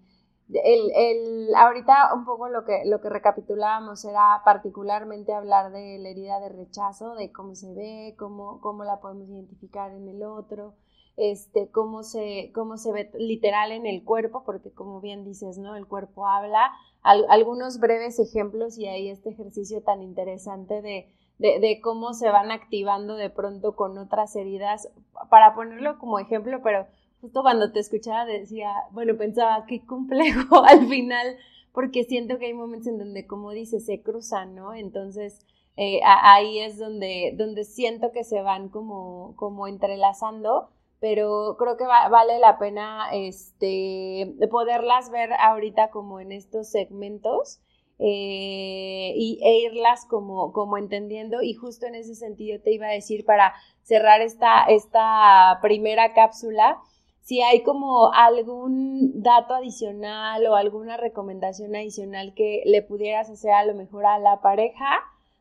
El, 0.49 0.91
el, 0.95 1.55
ahorita 1.55 2.15
un 2.15 2.25
poco 2.25 2.49
lo 2.49 2.65
que, 2.65 2.83
lo 2.87 3.01
que 3.03 3.11
recapitulábamos 3.11 4.05
era 4.07 4.41
particularmente 4.45 5.35
hablar 5.35 5.71
de 5.71 5.99
la 5.99 6.09
herida 6.09 6.41
de 6.41 6.49
rechazo, 6.49 7.15
de 7.15 7.31
cómo 7.31 7.55
se 7.55 7.75
ve, 7.75 8.15
cómo, 8.19 8.59
cómo 8.63 8.85
la 8.85 9.01
podemos 9.01 9.29
identificar 9.29 9.91
en 9.93 10.09
el 10.09 10.23
otro, 10.23 10.77
este, 11.19 11.71
cómo 11.71 12.03
se, 12.05 12.51
cómo 12.55 12.79
se 12.79 12.91
ve 12.93 13.11
literal 13.19 13.73
en 13.73 13.85
el 13.87 14.03
cuerpo, 14.03 14.43
porque 14.45 14.73
como 14.73 15.03
bien 15.03 15.25
dices, 15.25 15.59
¿no? 15.59 15.77
El 15.77 15.87
cuerpo 15.87 16.27
habla. 16.27 16.73
algunos 17.03 17.81
breves 17.81 18.19
ejemplos 18.19 18.79
y 18.79 18.87
ahí 18.87 19.11
este 19.11 19.29
ejercicio 19.31 19.83
tan 19.83 20.03
interesante 20.03 20.81
de, 20.81 21.13
de, 21.39 21.81
cómo 21.83 22.15
se 22.15 22.31
van 22.31 22.51
activando 22.51 23.17
de 23.17 23.31
pronto 23.31 23.75
con 23.75 23.99
otras 23.99 24.37
heridas, 24.37 24.89
para 25.31 25.55
ponerlo 25.55 25.99
como 25.99 26.19
ejemplo, 26.19 26.61
pero 26.63 26.87
justo 27.21 27.43
cuando 27.43 27.73
te 27.73 27.81
escuchaba 27.81 28.25
decía, 28.25 28.73
bueno, 28.93 29.17
pensaba, 29.17 29.67
qué 29.67 29.85
complejo 29.85 30.65
al 30.65 30.87
final, 30.87 31.37
porque 31.73 32.05
siento 32.05 32.39
que 32.39 32.47
hay 32.47 32.55
momentos 32.55 32.89
en 32.89 32.99
donde, 32.99 33.27
como 33.27 33.51
dices, 33.51 33.85
se 33.85 34.03
cruzan, 34.03 34.55
¿no? 34.55 34.75
Entonces, 34.75 35.45
eh, 35.77 36.01
ahí 36.05 36.61
es 36.61 36.79
donde, 36.79 37.35
donde 37.37 37.65
siento 37.65 38.13
que 38.13 38.23
se 38.23 38.41
van 38.43 38.69
como, 38.69 39.35
como 39.37 39.67
entrelazando, 39.67 40.69
pero 41.01 41.57
creo 41.59 41.77
que 41.77 41.85
vale 41.85 42.39
la 42.39 42.59
pena 42.59 43.09
este, 43.13 44.37
poderlas 44.51 45.11
ver 45.11 45.33
ahorita 45.35 45.91
como 45.91 46.21
en 46.21 46.33
estos 46.33 46.69
segmentos 46.69 47.61
eh, 47.99 49.13
y, 49.17 49.39
e 49.43 49.59
irlas 49.61 50.05
como, 50.07 50.53
como 50.53 50.79
entendiendo. 50.79 51.43
Y 51.43 51.55
justo 51.55 51.87
en 51.87 51.95
ese 51.95 52.15
sentido 52.15 52.61
te 52.61 52.73
iba 52.73 52.87
a 52.87 52.93
decir 52.93 53.25
para 53.25 53.55
cerrar 53.83 54.21
esta, 54.21 54.65
esta 54.65 55.59
primera 55.63 56.13
cápsula, 56.15 56.79
si 57.21 57.41
hay 57.41 57.63
como 57.63 58.13
algún 58.13 59.23
dato 59.23 59.55
adicional 59.55 60.47
o 60.47 60.57
alguna 60.57 60.97
recomendación 60.97 61.75
adicional 61.75 62.35
que 62.35 62.63
le 62.67 62.83
pudieras 62.83 63.31
hacer 63.31 63.53
a 63.53 63.65
lo 63.65 63.75
mejor 63.75 64.05
a 64.05 64.19
la 64.19 64.43
pareja 64.43 65.01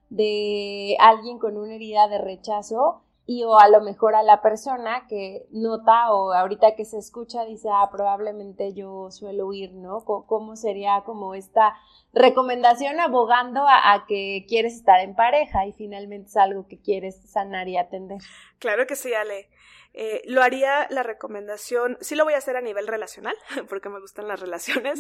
de 0.10 0.96
alguien 1.00 1.40
con 1.40 1.58
una 1.58 1.76
herida 1.76 2.08
de 2.08 2.20
rechazo 2.20 3.02
y 3.26 3.44
o 3.44 3.58
a 3.58 3.70
lo 3.70 3.82
mejor 3.82 4.16
a 4.16 4.24
la 4.24 4.42
persona 4.42 5.06
que 5.08 5.46
nota 5.52 6.12
o 6.12 6.34
ahorita 6.34 6.76
que 6.76 6.84
se 6.84 6.98
escucha 6.98 7.46
dice, 7.46 7.70
ah, 7.72 7.90
probablemente 7.92 8.74
yo 8.74 9.10
suelo 9.12 9.48
huir, 9.48 9.74
¿no? 9.74 10.04
¿Cómo 10.04 10.56
sería 10.58 11.04
como 11.06 11.34
esta 11.34 11.78
recomendación 12.12 13.00
abogando 13.00 13.66
a, 13.66 14.06
que 14.08 14.46
quieres 14.48 14.76
estar 14.76 15.00
en 15.00 15.16
pareja 15.16 15.66
y 15.66 15.72
finalmente 15.72 16.28
es 16.28 16.38
algo 16.38 16.68
que 16.68 16.82
quieres 16.82 17.22
sanar 17.30 17.70
y 17.70 17.78
atender? 17.78 18.20
Claro 18.60 18.86
que 18.88 18.96
sí, 18.96 19.14
Ale. 19.14 19.50
Eh, 19.94 20.22
lo 20.26 20.42
haría 20.42 20.88
la 20.90 21.04
recomendación, 21.04 21.98
sí 22.02 22.16
lo 22.16 22.26
voy 22.26 22.34
a 22.34 22.40
hacer 22.40 22.58
a 22.58 22.62
nivel 22.62 22.88
relacional, 22.88 23.36
porque 23.70 23.90
me 23.90 24.02
gustan 24.02 24.28
las 24.28 24.40
relaciones. 24.40 25.00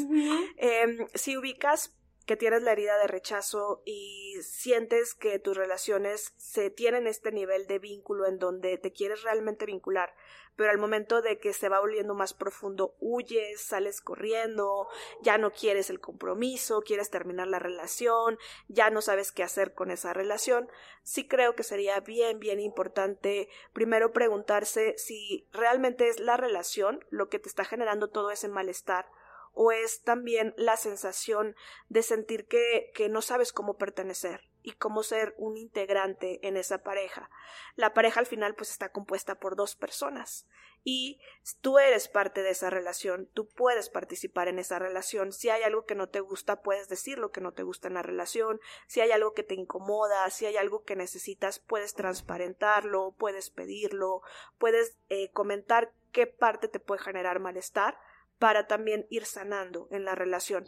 Em, 0.57 1.07
si 1.13 1.35
ubicas 1.35 1.93
que 2.25 2.37
tienes 2.37 2.63
la 2.63 2.71
herida 2.71 2.97
de 2.97 3.07
rechazo 3.07 3.81
y 3.85 4.37
sientes 4.41 5.13
que 5.13 5.39
tus 5.39 5.57
relaciones 5.57 6.33
se 6.37 6.69
tienen 6.69 7.05
este 7.05 7.31
nivel 7.31 7.67
de 7.67 7.79
vínculo 7.79 8.25
en 8.25 8.39
donde 8.39 8.77
te 8.77 8.93
quieres 8.93 9.23
realmente 9.23 9.65
vincular, 9.65 10.15
pero 10.55 10.71
al 10.71 10.77
momento 10.77 11.21
de 11.21 11.39
que 11.39 11.51
se 11.51 11.67
va 11.67 11.79
volviendo 11.79 12.13
más 12.13 12.33
profundo, 12.33 12.95
huyes, 12.99 13.59
sales 13.59 13.99
corriendo, 13.99 14.87
ya 15.21 15.37
no 15.37 15.51
quieres 15.51 15.89
el 15.89 15.99
compromiso, 15.99 16.81
quieres 16.81 17.09
terminar 17.09 17.47
la 17.47 17.59
relación, 17.59 18.37
ya 18.67 18.89
no 18.89 19.01
sabes 19.01 19.31
qué 19.31 19.43
hacer 19.43 19.73
con 19.73 19.91
esa 19.91 20.13
relación, 20.13 20.69
sí 21.01 21.27
creo 21.27 21.55
que 21.55 21.63
sería 21.63 21.99
bien, 21.99 22.39
bien 22.39 22.59
importante 22.59 23.49
primero 23.73 24.13
preguntarse 24.13 24.95
si 24.97 25.47
realmente 25.51 26.07
es 26.07 26.19
la 26.19 26.37
relación 26.37 27.03
lo 27.09 27.27
que 27.27 27.39
te 27.39 27.49
está 27.49 27.65
generando 27.65 28.09
todo 28.09 28.31
ese 28.31 28.47
malestar 28.47 29.07
o 29.53 29.71
es 29.71 30.01
también 30.01 30.53
la 30.57 30.77
sensación 30.77 31.55
de 31.89 32.03
sentir 32.03 32.45
que, 32.47 32.91
que 32.93 33.09
no 33.09 33.21
sabes 33.21 33.53
cómo 33.53 33.77
pertenecer 33.77 34.49
y 34.63 34.71
cómo 34.73 35.03
ser 35.03 35.35
un 35.37 35.57
integrante 35.57 36.39
en 36.47 36.57
esa 36.57 36.83
pareja. 36.83 37.29
La 37.75 37.93
pareja 37.93 38.19
al 38.19 38.25
final 38.25 38.55
pues 38.55 38.71
está 38.71 38.89
compuesta 38.89 39.35
por 39.35 39.55
dos 39.55 39.75
personas 39.75 40.47
y 40.85 41.19
tú 41.61 41.79
eres 41.79 42.07
parte 42.07 42.43
de 42.43 42.49
esa 42.49 42.69
relación, 42.69 43.29
tú 43.33 43.47
puedes 43.47 43.89
participar 43.89 44.47
en 44.47 44.59
esa 44.59 44.79
relación. 44.79 45.31
Si 45.31 45.49
hay 45.49 45.63
algo 45.63 45.85
que 45.85 45.95
no 45.95 46.09
te 46.09 46.19
gusta, 46.19 46.61
puedes 46.61 46.89
decir 46.89 47.19
lo 47.19 47.31
que 47.31 47.41
no 47.41 47.53
te 47.53 47.63
gusta 47.63 47.87
en 47.87 47.93
la 47.93 48.01
relación. 48.01 48.59
Si 48.87 48.99
hay 49.01 49.11
algo 49.11 49.33
que 49.33 49.43
te 49.43 49.53
incomoda, 49.53 50.29
si 50.29 50.45
hay 50.45 50.57
algo 50.57 50.83
que 50.83 50.95
necesitas, 50.95 51.59
puedes 51.59 51.93
transparentarlo, 51.93 53.15
puedes 53.17 53.49
pedirlo, 53.49 54.21
puedes 54.57 54.97
eh, 55.09 55.31
comentar 55.31 55.93
qué 56.11 56.27
parte 56.27 56.67
te 56.67 56.79
puede 56.79 57.01
generar 57.01 57.39
malestar 57.39 57.97
para 58.39 58.67
también 58.67 59.05
ir 59.09 59.25
sanando 59.25 59.87
en 59.91 60.05
la 60.05 60.15
relación. 60.15 60.67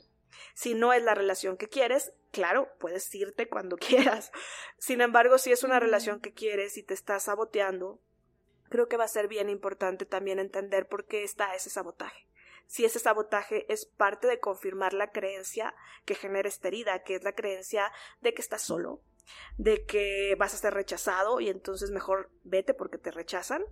Si 0.54 0.74
no 0.74 0.94
es 0.94 1.04
la 1.04 1.16
relación 1.16 1.58
que 1.58 1.70
quieres, 1.70 2.14
claro, 2.32 2.70
puedes 2.80 3.14
irte 3.16 3.48
cuando 3.48 3.78
quieras. 3.78 4.32
Sin 4.78 5.02
embargo, 5.02 5.38
si 5.38 5.52
es 5.52 5.64
una 5.64 5.80
relación 5.80 6.20
que 6.20 6.34
quieres 6.34 6.78
y 6.78 6.84
te 6.84 6.94
estás 6.94 7.24
saboteando, 7.24 8.00
creo 8.70 8.88
que 8.88 8.98
va 8.98 9.06
a 9.06 9.10
ser 9.10 9.28
bien 9.28 9.50
importante 9.50 10.06
también 10.06 10.40
entender 10.40 10.88
por 10.88 11.06
qué 11.06 11.24
está 11.24 11.56
ese 11.56 11.70
sabotaje. 11.70 12.28
Si 12.68 12.84
ese 12.84 13.00
sabotaje 13.00 13.72
es 13.72 13.86
parte 13.86 14.28
de 14.28 14.40
confirmar 14.40 14.94
la 14.94 15.12
creencia 15.12 15.76
que 16.04 16.16
genera 16.16 16.50
esta 16.50 16.68
herida, 16.68 17.04
que 17.04 17.16
es 17.16 17.24
la 17.24 17.34
creencia 17.34 17.92
de 18.22 18.34
que 18.34 18.42
estás 18.42 18.64
solo, 18.64 19.02
de 19.58 19.86
que 19.86 20.36
vas 20.38 20.54
a 20.54 20.58
ser 20.58 20.74
rechazado 20.74 21.40
y 21.40 21.50
entonces 21.50 21.92
mejor 21.92 22.32
vete 22.44 22.74
porque 22.74 22.98
te 22.98 23.12
rechazan, 23.12 23.64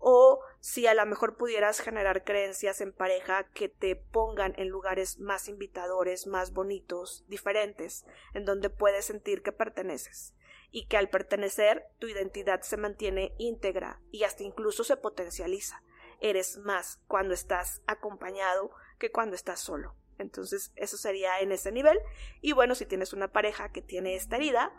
o 0.00 0.40
si 0.60 0.86
a 0.86 0.94
lo 0.94 1.06
mejor 1.06 1.36
pudieras 1.36 1.80
generar 1.80 2.24
creencias 2.24 2.80
en 2.80 2.92
pareja 2.92 3.44
que 3.52 3.68
te 3.68 3.94
pongan 3.94 4.54
en 4.56 4.68
lugares 4.68 5.20
más 5.20 5.46
invitadores, 5.46 6.26
más 6.26 6.52
bonitos, 6.52 7.24
diferentes, 7.28 8.04
en 8.34 8.44
donde 8.44 8.70
puedes 8.70 9.04
sentir 9.04 9.42
que 9.42 9.52
perteneces 9.52 10.34
y 10.72 10.86
que 10.86 10.96
al 10.96 11.10
pertenecer 11.10 11.86
tu 11.98 12.08
identidad 12.08 12.62
se 12.62 12.76
mantiene 12.76 13.34
íntegra 13.38 14.00
y 14.10 14.24
hasta 14.24 14.42
incluso 14.42 14.84
se 14.84 14.96
potencializa. 14.96 15.82
Eres 16.20 16.58
más 16.58 17.00
cuando 17.06 17.34
estás 17.34 17.82
acompañado 17.86 18.70
que 18.98 19.10
cuando 19.10 19.36
estás 19.36 19.60
solo. 19.60 19.96
Entonces, 20.20 20.72
eso 20.76 20.96
sería 20.96 21.40
en 21.40 21.52
ese 21.52 21.72
nivel. 21.72 21.98
Y 22.40 22.52
bueno, 22.52 22.74
si 22.74 22.86
tienes 22.86 23.12
una 23.12 23.28
pareja 23.28 23.70
que 23.72 23.82
tiene 23.82 24.14
esta 24.14 24.36
herida, 24.36 24.72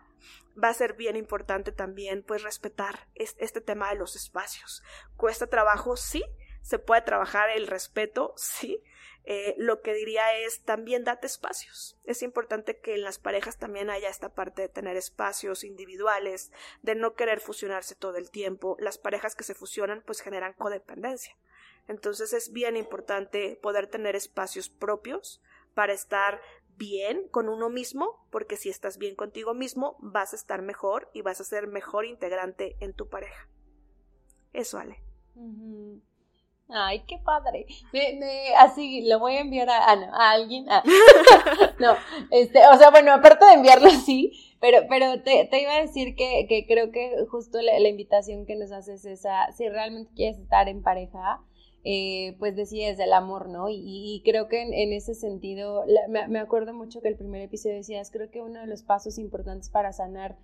va 0.62 0.70
a 0.70 0.74
ser 0.74 0.94
bien 0.94 1.16
importante 1.16 1.72
también, 1.72 2.24
pues, 2.24 2.44
respetar 2.44 3.08
este 3.16 3.62
tema 3.62 3.90
de 3.90 3.96
los 3.96 4.16
espacios. 4.16 4.84
Cuesta 5.18 5.48
trabajo, 5.48 5.98
sí. 5.98 6.24
Se 6.62 6.78
puede 6.78 7.02
trabajar 7.02 7.50
el 7.50 7.68
respeto, 7.68 8.34
sí. 8.38 8.84
Eh, 9.24 9.54
lo 9.58 9.82
que 9.82 9.94
diría 9.94 10.36
es 10.40 10.64
también 10.64 11.04
date 11.04 11.28
espacios. 11.28 11.98
Es 12.06 12.24
importante 12.24 12.80
que 12.80 12.96
en 12.96 13.04
las 13.04 13.20
parejas 13.20 13.58
también 13.58 13.90
haya 13.90 14.10
esta 14.10 14.34
parte 14.34 14.64
de 14.64 14.70
tener 14.70 14.98
espacios 14.98 15.64
individuales, 15.64 16.52
de 16.82 16.96
no 16.96 17.14
querer 17.14 17.40
fusionarse 17.40 17.96
todo 17.96 18.18
el 18.18 18.32
tiempo. 18.32 18.78
Las 18.80 18.98
parejas 18.98 19.36
que 19.36 19.44
se 19.44 19.54
fusionan 19.54 20.02
pues 20.06 20.22
generan 20.22 20.54
codependencia. 20.54 21.36
Entonces 21.88 22.34
es 22.34 22.52
bien 22.52 22.78
importante 22.78 23.60
poder 23.62 23.88
tener 23.88 24.16
espacios 24.16 24.70
propios 24.70 25.42
para 25.74 25.94
estar 25.94 26.42
bien 26.78 27.28
con 27.30 27.50
uno 27.50 27.70
mismo, 27.70 28.26
porque 28.32 28.58
si 28.58 28.70
estás 28.70 28.98
bien 28.98 29.16
contigo 29.16 29.54
mismo, 29.54 29.98
vas 30.00 30.34
a 30.34 30.36
estar 30.36 30.62
mejor 30.62 31.10
y 31.14 31.22
vas 31.22 31.40
a 31.40 31.44
ser 31.44 31.68
mejor 31.68 32.06
integrante 32.06 32.76
en 32.80 32.94
tu 32.94 33.08
pareja. 33.08 33.48
Eso, 34.54 34.80
Ale. 34.80 34.98
Ay, 36.74 37.04
qué 37.06 37.18
padre. 37.18 37.66
Me, 37.92 38.56
así, 38.58 39.08
lo 39.08 39.20
voy 39.20 39.36
a 39.36 39.42
enviar 39.42 39.70
a, 39.70 39.92
a, 39.92 40.32
alguien. 40.32 40.66
no, 41.80 41.96
este, 42.32 42.66
o 42.68 42.78
sea, 42.78 42.90
bueno, 42.92 43.12
aparte 43.14 43.46
de 43.46 43.54
enviarlo 43.54 43.90
así, 43.90 44.56
pero, 44.62 44.80
pero 44.88 45.22
te, 45.22 45.48
te 45.52 45.62
iba 45.62 45.76
a 45.76 45.82
decir 45.82 46.16
que, 46.16 46.46
que 46.48 46.66
creo 46.66 46.92
que 46.92 47.26
justo 47.30 47.62
la, 47.62 47.78
la, 47.80 47.90
invitación 47.90 48.46
que 48.46 48.56
nos 48.56 48.72
haces 48.72 49.04
es 49.06 49.20
esa, 49.20 49.52
si 49.52 49.68
realmente 49.68 50.14
quieres 50.16 50.40
estar 50.40 50.70
en 50.70 50.82
pareja, 50.82 51.42
eh, 51.84 52.36
pues 52.38 52.56
decides 52.56 53.00
el 53.00 53.12
amor, 53.12 53.50
¿no? 53.50 53.66
Y, 53.70 54.22
creo 54.24 54.48
que 54.48 54.62
en, 54.62 54.94
ese 54.94 55.16
sentido, 55.16 55.84
me, 56.10 56.40
acuerdo 56.40 56.74
mucho 56.74 57.02
que 57.02 57.08
el 57.08 57.18
primer 57.18 57.42
episodio 57.42 57.78
decías, 57.78 58.12
creo 58.12 58.30
que 58.30 58.42
uno 58.42 58.60
de 58.60 58.68
los 58.68 58.84
pasos 58.84 59.18
importantes 59.18 59.70
para 59.70 59.92
sanar 59.92 60.38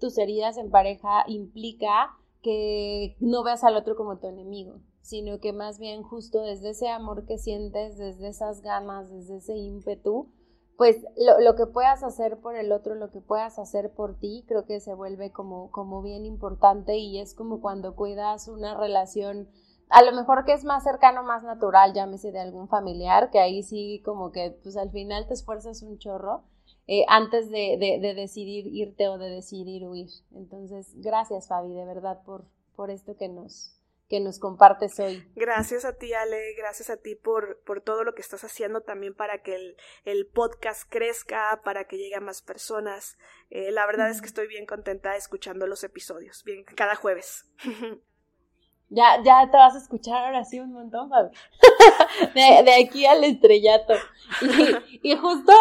tus 0.00 0.16
heridas 0.16 0.56
en 0.56 0.70
pareja 0.70 1.24
implica 1.26 2.16
que 2.42 3.16
no 3.20 3.42
veas 3.42 3.64
al 3.64 3.76
otro 3.76 3.96
como 3.96 4.18
tu 4.18 4.28
enemigo, 4.28 4.80
sino 5.02 5.40
que 5.40 5.52
más 5.52 5.78
bien 5.78 6.02
justo 6.02 6.40
desde 6.40 6.70
ese 6.70 6.88
amor 6.88 7.26
que 7.26 7.36
sientes, 7.36 7.98
desde 7.98 8.28
esas 8.28 8.62
ganas, 8.62 9.10
desde 9.10 9.38
ese 9.38 9.56
ímpetu, 9.56 10.30
pues 10.78 11.04
lo, 11.16 11.40
lo, 11.40 11.56
que 11.56 11.66
puedas 11.66 12.04
hacer 12.04 12.38
por 12.38 12.56
el 12.56 12.70
otro, 12.70 12.94
lo 12.94 13.10
que 13.10 13.20
puedas 13.20 13.58
hacer 13.58 13.90
por 13.90 14.16
ti, 14.16 14.44
creo 14.46 14.64
que 14.64 14.78
se 14.78 14.94
vuelve 14.94 15.32
como, 15.32 15.70
como 15.72 16.00
bien 16.00 16.24
importante 16.24 16.96
y 16.96 17.18
es 17.18 17.34
como 17.34 17.60
cuando 17.60 17.96
cuidas 17.96 18.46
una 18.46 18.78
relación 18.78 19.48
a 19.90 20.02
lo 20.02 20.12
mejor 20.12 20.44
que 20.44 20.52
es 20.52 20.64
más 20.64 20.84
cercano, 20.84 21.22
más 21.22 21.42
natural, 21.42 21.92
llámese 21.94 22.32
de 22.32 22.40
algún 22.40 22.68
familiar, 22.68 23.30
que 23.30 23.38
ahí 23.38 23.62
sí 23.62 24.02
como 24.04 24.32
que 24.32 24.56
pues 24.62 24.76
al 24.76 24.90
final 24.90 25.26
te 25.26 25.34
esfuerzas 25.34 25.82
un 25.82 25.98
chorro 25.98 26.44
eh, 26.86 27.04
antes 27.08 27.50
de, 27.50 27.76
de, 27.78 28.14
decidir 28.14 28.66
irte 28.66 29.08
o 29.08 29.18
de 29.18 29.28
decidir 29.28 29.86
huir. 29.86 30.08
Entonces, 30.34 30.92
gracias 30.96 31.48
Fabi, 31.48 31.74
de 31.74 31.84
verdad, 31.84 32.22
por, 32.24 32.46
por 32.76 32.90
esto 32.90 33.16
que 33.16 33.28
nos, 33.28 33.78
que 34.08 34.20
nos 34.20 34.38
compartes 34.38 34.98
hoy. 34.98 35.30
Gracias 35.36 35.84
a 35.84 35.94
ti, 35.94 36.14
Ale, 36.14 36.54
gracias 36.56 36.88
a 36.88 36.96
ti 36.96 37.14
por, 37.14 37.60
por 37.66 37.82
todo 37.82 38.04
lo 38.04 38.14
que 38.14 38.22
estás 38.22 38.42
haciendo 38.42 38.80
también 38.80 39.14
para 39.14 39.42
que 39.42 39.54
el, 39.54 39.76
el 40.04 40.26
podcast 40.26 40.88
crezca, 40.88 41.60
para 41.62 41.84
que 41.84 41.98
llegue 41.98 42.14
a 42.14 42.20
más 42.20 42.40
personas. 42.40 43.18
Eh, 43.50 43.70
la 43.70 43.86
verdad 43.86 44.08
es 44.08 44.20
que 44.20 44.26
estoy 44.26 44.48
bien 44.48 44.64
contenta 44.64 45.14
escuchando 45.16 45.66
los 45.66 45.84
episodios, 45.84 46.42
bien, 46.44 46.64
cada 46.64 46.94
jueves. 46.94 47.44
Ya, 48.90 49.22
ya 49.22 49.50
te 49.50 49.56
vas 49.58 49.74
a 49.74 49.78
escuchar 49.78 50.24
ahora 50.24 50.44
sí 50.44 50.60
un 50.60 50.72
montón, 50.72 51.10
Fabi. 51.10 51.28
de, 52.34 52.74
aquí 52.82 53.04
al 53.04 53.22
estrellato. 53.22 53.92
Y, 55.02 55.10
y 55.10 55.16
justo 55.16 55.52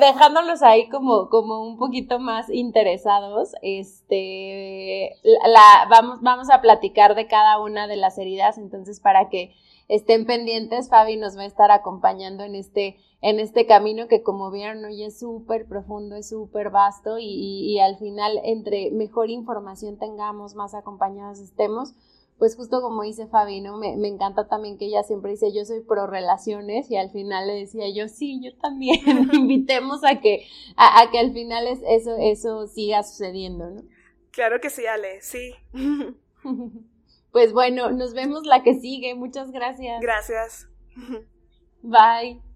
dejándolos 0.00 0.62
ahí 0.62 0.88
como, 0.88 1.28
como 1.28 1.62
un 1.62 1.78
poquito 1.78 2.18
más 2.18 2.50
interesados, 2.50 3.52
este, 3.62 5.16
la, 5.22 5.86
vamos, 5.88 6.20
vamos 6.20 6.50
a 6.50 6.60
platicar 6.60 7.14
de 7.14 7.28
cada 7.28 7.60
una 7.60 7.86
de 7.86 7.96
las 7.96 8.18
heridas, 8.18 8.58
entonces 8.58 8.98
para 8.98 9.28
que 9.28 9.54
estén 9.86 10.26
pendientes, 10.26 10.88
Fabi 10.88 11.16
nos 11.16 11.36
va 11.36 11.42
a 11.42 11.46
estar 11.46 11.70
acompañando 11.70 12.42
en 12.42 12.56
este, 12.56 12.96
en 13.20 13.38
este 13.38 13.66
camino 13.66 14.08
que 14.08 14.22
como 14.22 14.50
vieron 14.50 14.84
hoy 14.84 15.04
es 15.04 15.20
súper 15.20 15.66
profundo, 15.68 16.16
es 16.16 16.28
súper 16.28 16.70
vasto 16.70 17.18
y, 17.18 17.26
y, 17.26 17.74
y 17.74 17.80
al 17.80 17.98
final 17.98 18.40
entre 18.44 18.90
mejor 18.90 19.30
información 19.30 19.98
tengamos, 19.98 20.54
más 20.54 20.74
acompañados 20.74 21.38
estemos, 21.38 21.94
pues 22.38 22.56
justo 22.56 22.80
como 22.82 23.02
dice 23.02 23.26
Fabi, 23.26 23.60
¿no? 23.60 23.78
Me, 23.78 23.96
me, 23.96 24.08
encanta 24.08 24.48
también 24.48 24.76
que 24.76 24.86
ella 24.86 25.02
siempre 25.02 25.32
dice, 25.32 25.52
yo 25.54 25.64
soy 25.64 25.80
pro 25.80 26.06
relaciones 26.06 26.90
y 26.90 26.96
al 26.96 27.10
final 27.10 27.46
le 27.46 27.54
decía 27.54 27.88
yo, 27.94 28.08
sí, 28.08 28.40
yo 28.42 28.56
también, 28.58 29.00
invitemos 29.32 30.04
a 30.04 30.20
que, 30.20 30.46
a, 30.76 31.08
que 31.10 31.18
al 31.18 31.32
final 31.32 31.66
es, 31.66 31.80
eso, 31.86 32.16
eso 32.18 32.66
siga 32.66 33.02
sucediendo, 33.02 33.70
¿no? 33.70 33.82
Claro 34.30 34.60
que 34.60 34.70
sí, 34.70 34.84
Ale, 34.86 35.20
sí. 35.22 35.54
pues 37.30 37.52
bueno, 37.52 37.92
nos 37.92 38.14
vemos 38.14 38.46
la 38.46 38.62
que 38.62 38.74
sigue, 38.74 39.14
muchas 39.14 39.52
gracias. 39.52 40.00
Gracias. 40.00 40.68
Bye. 41.82 42.53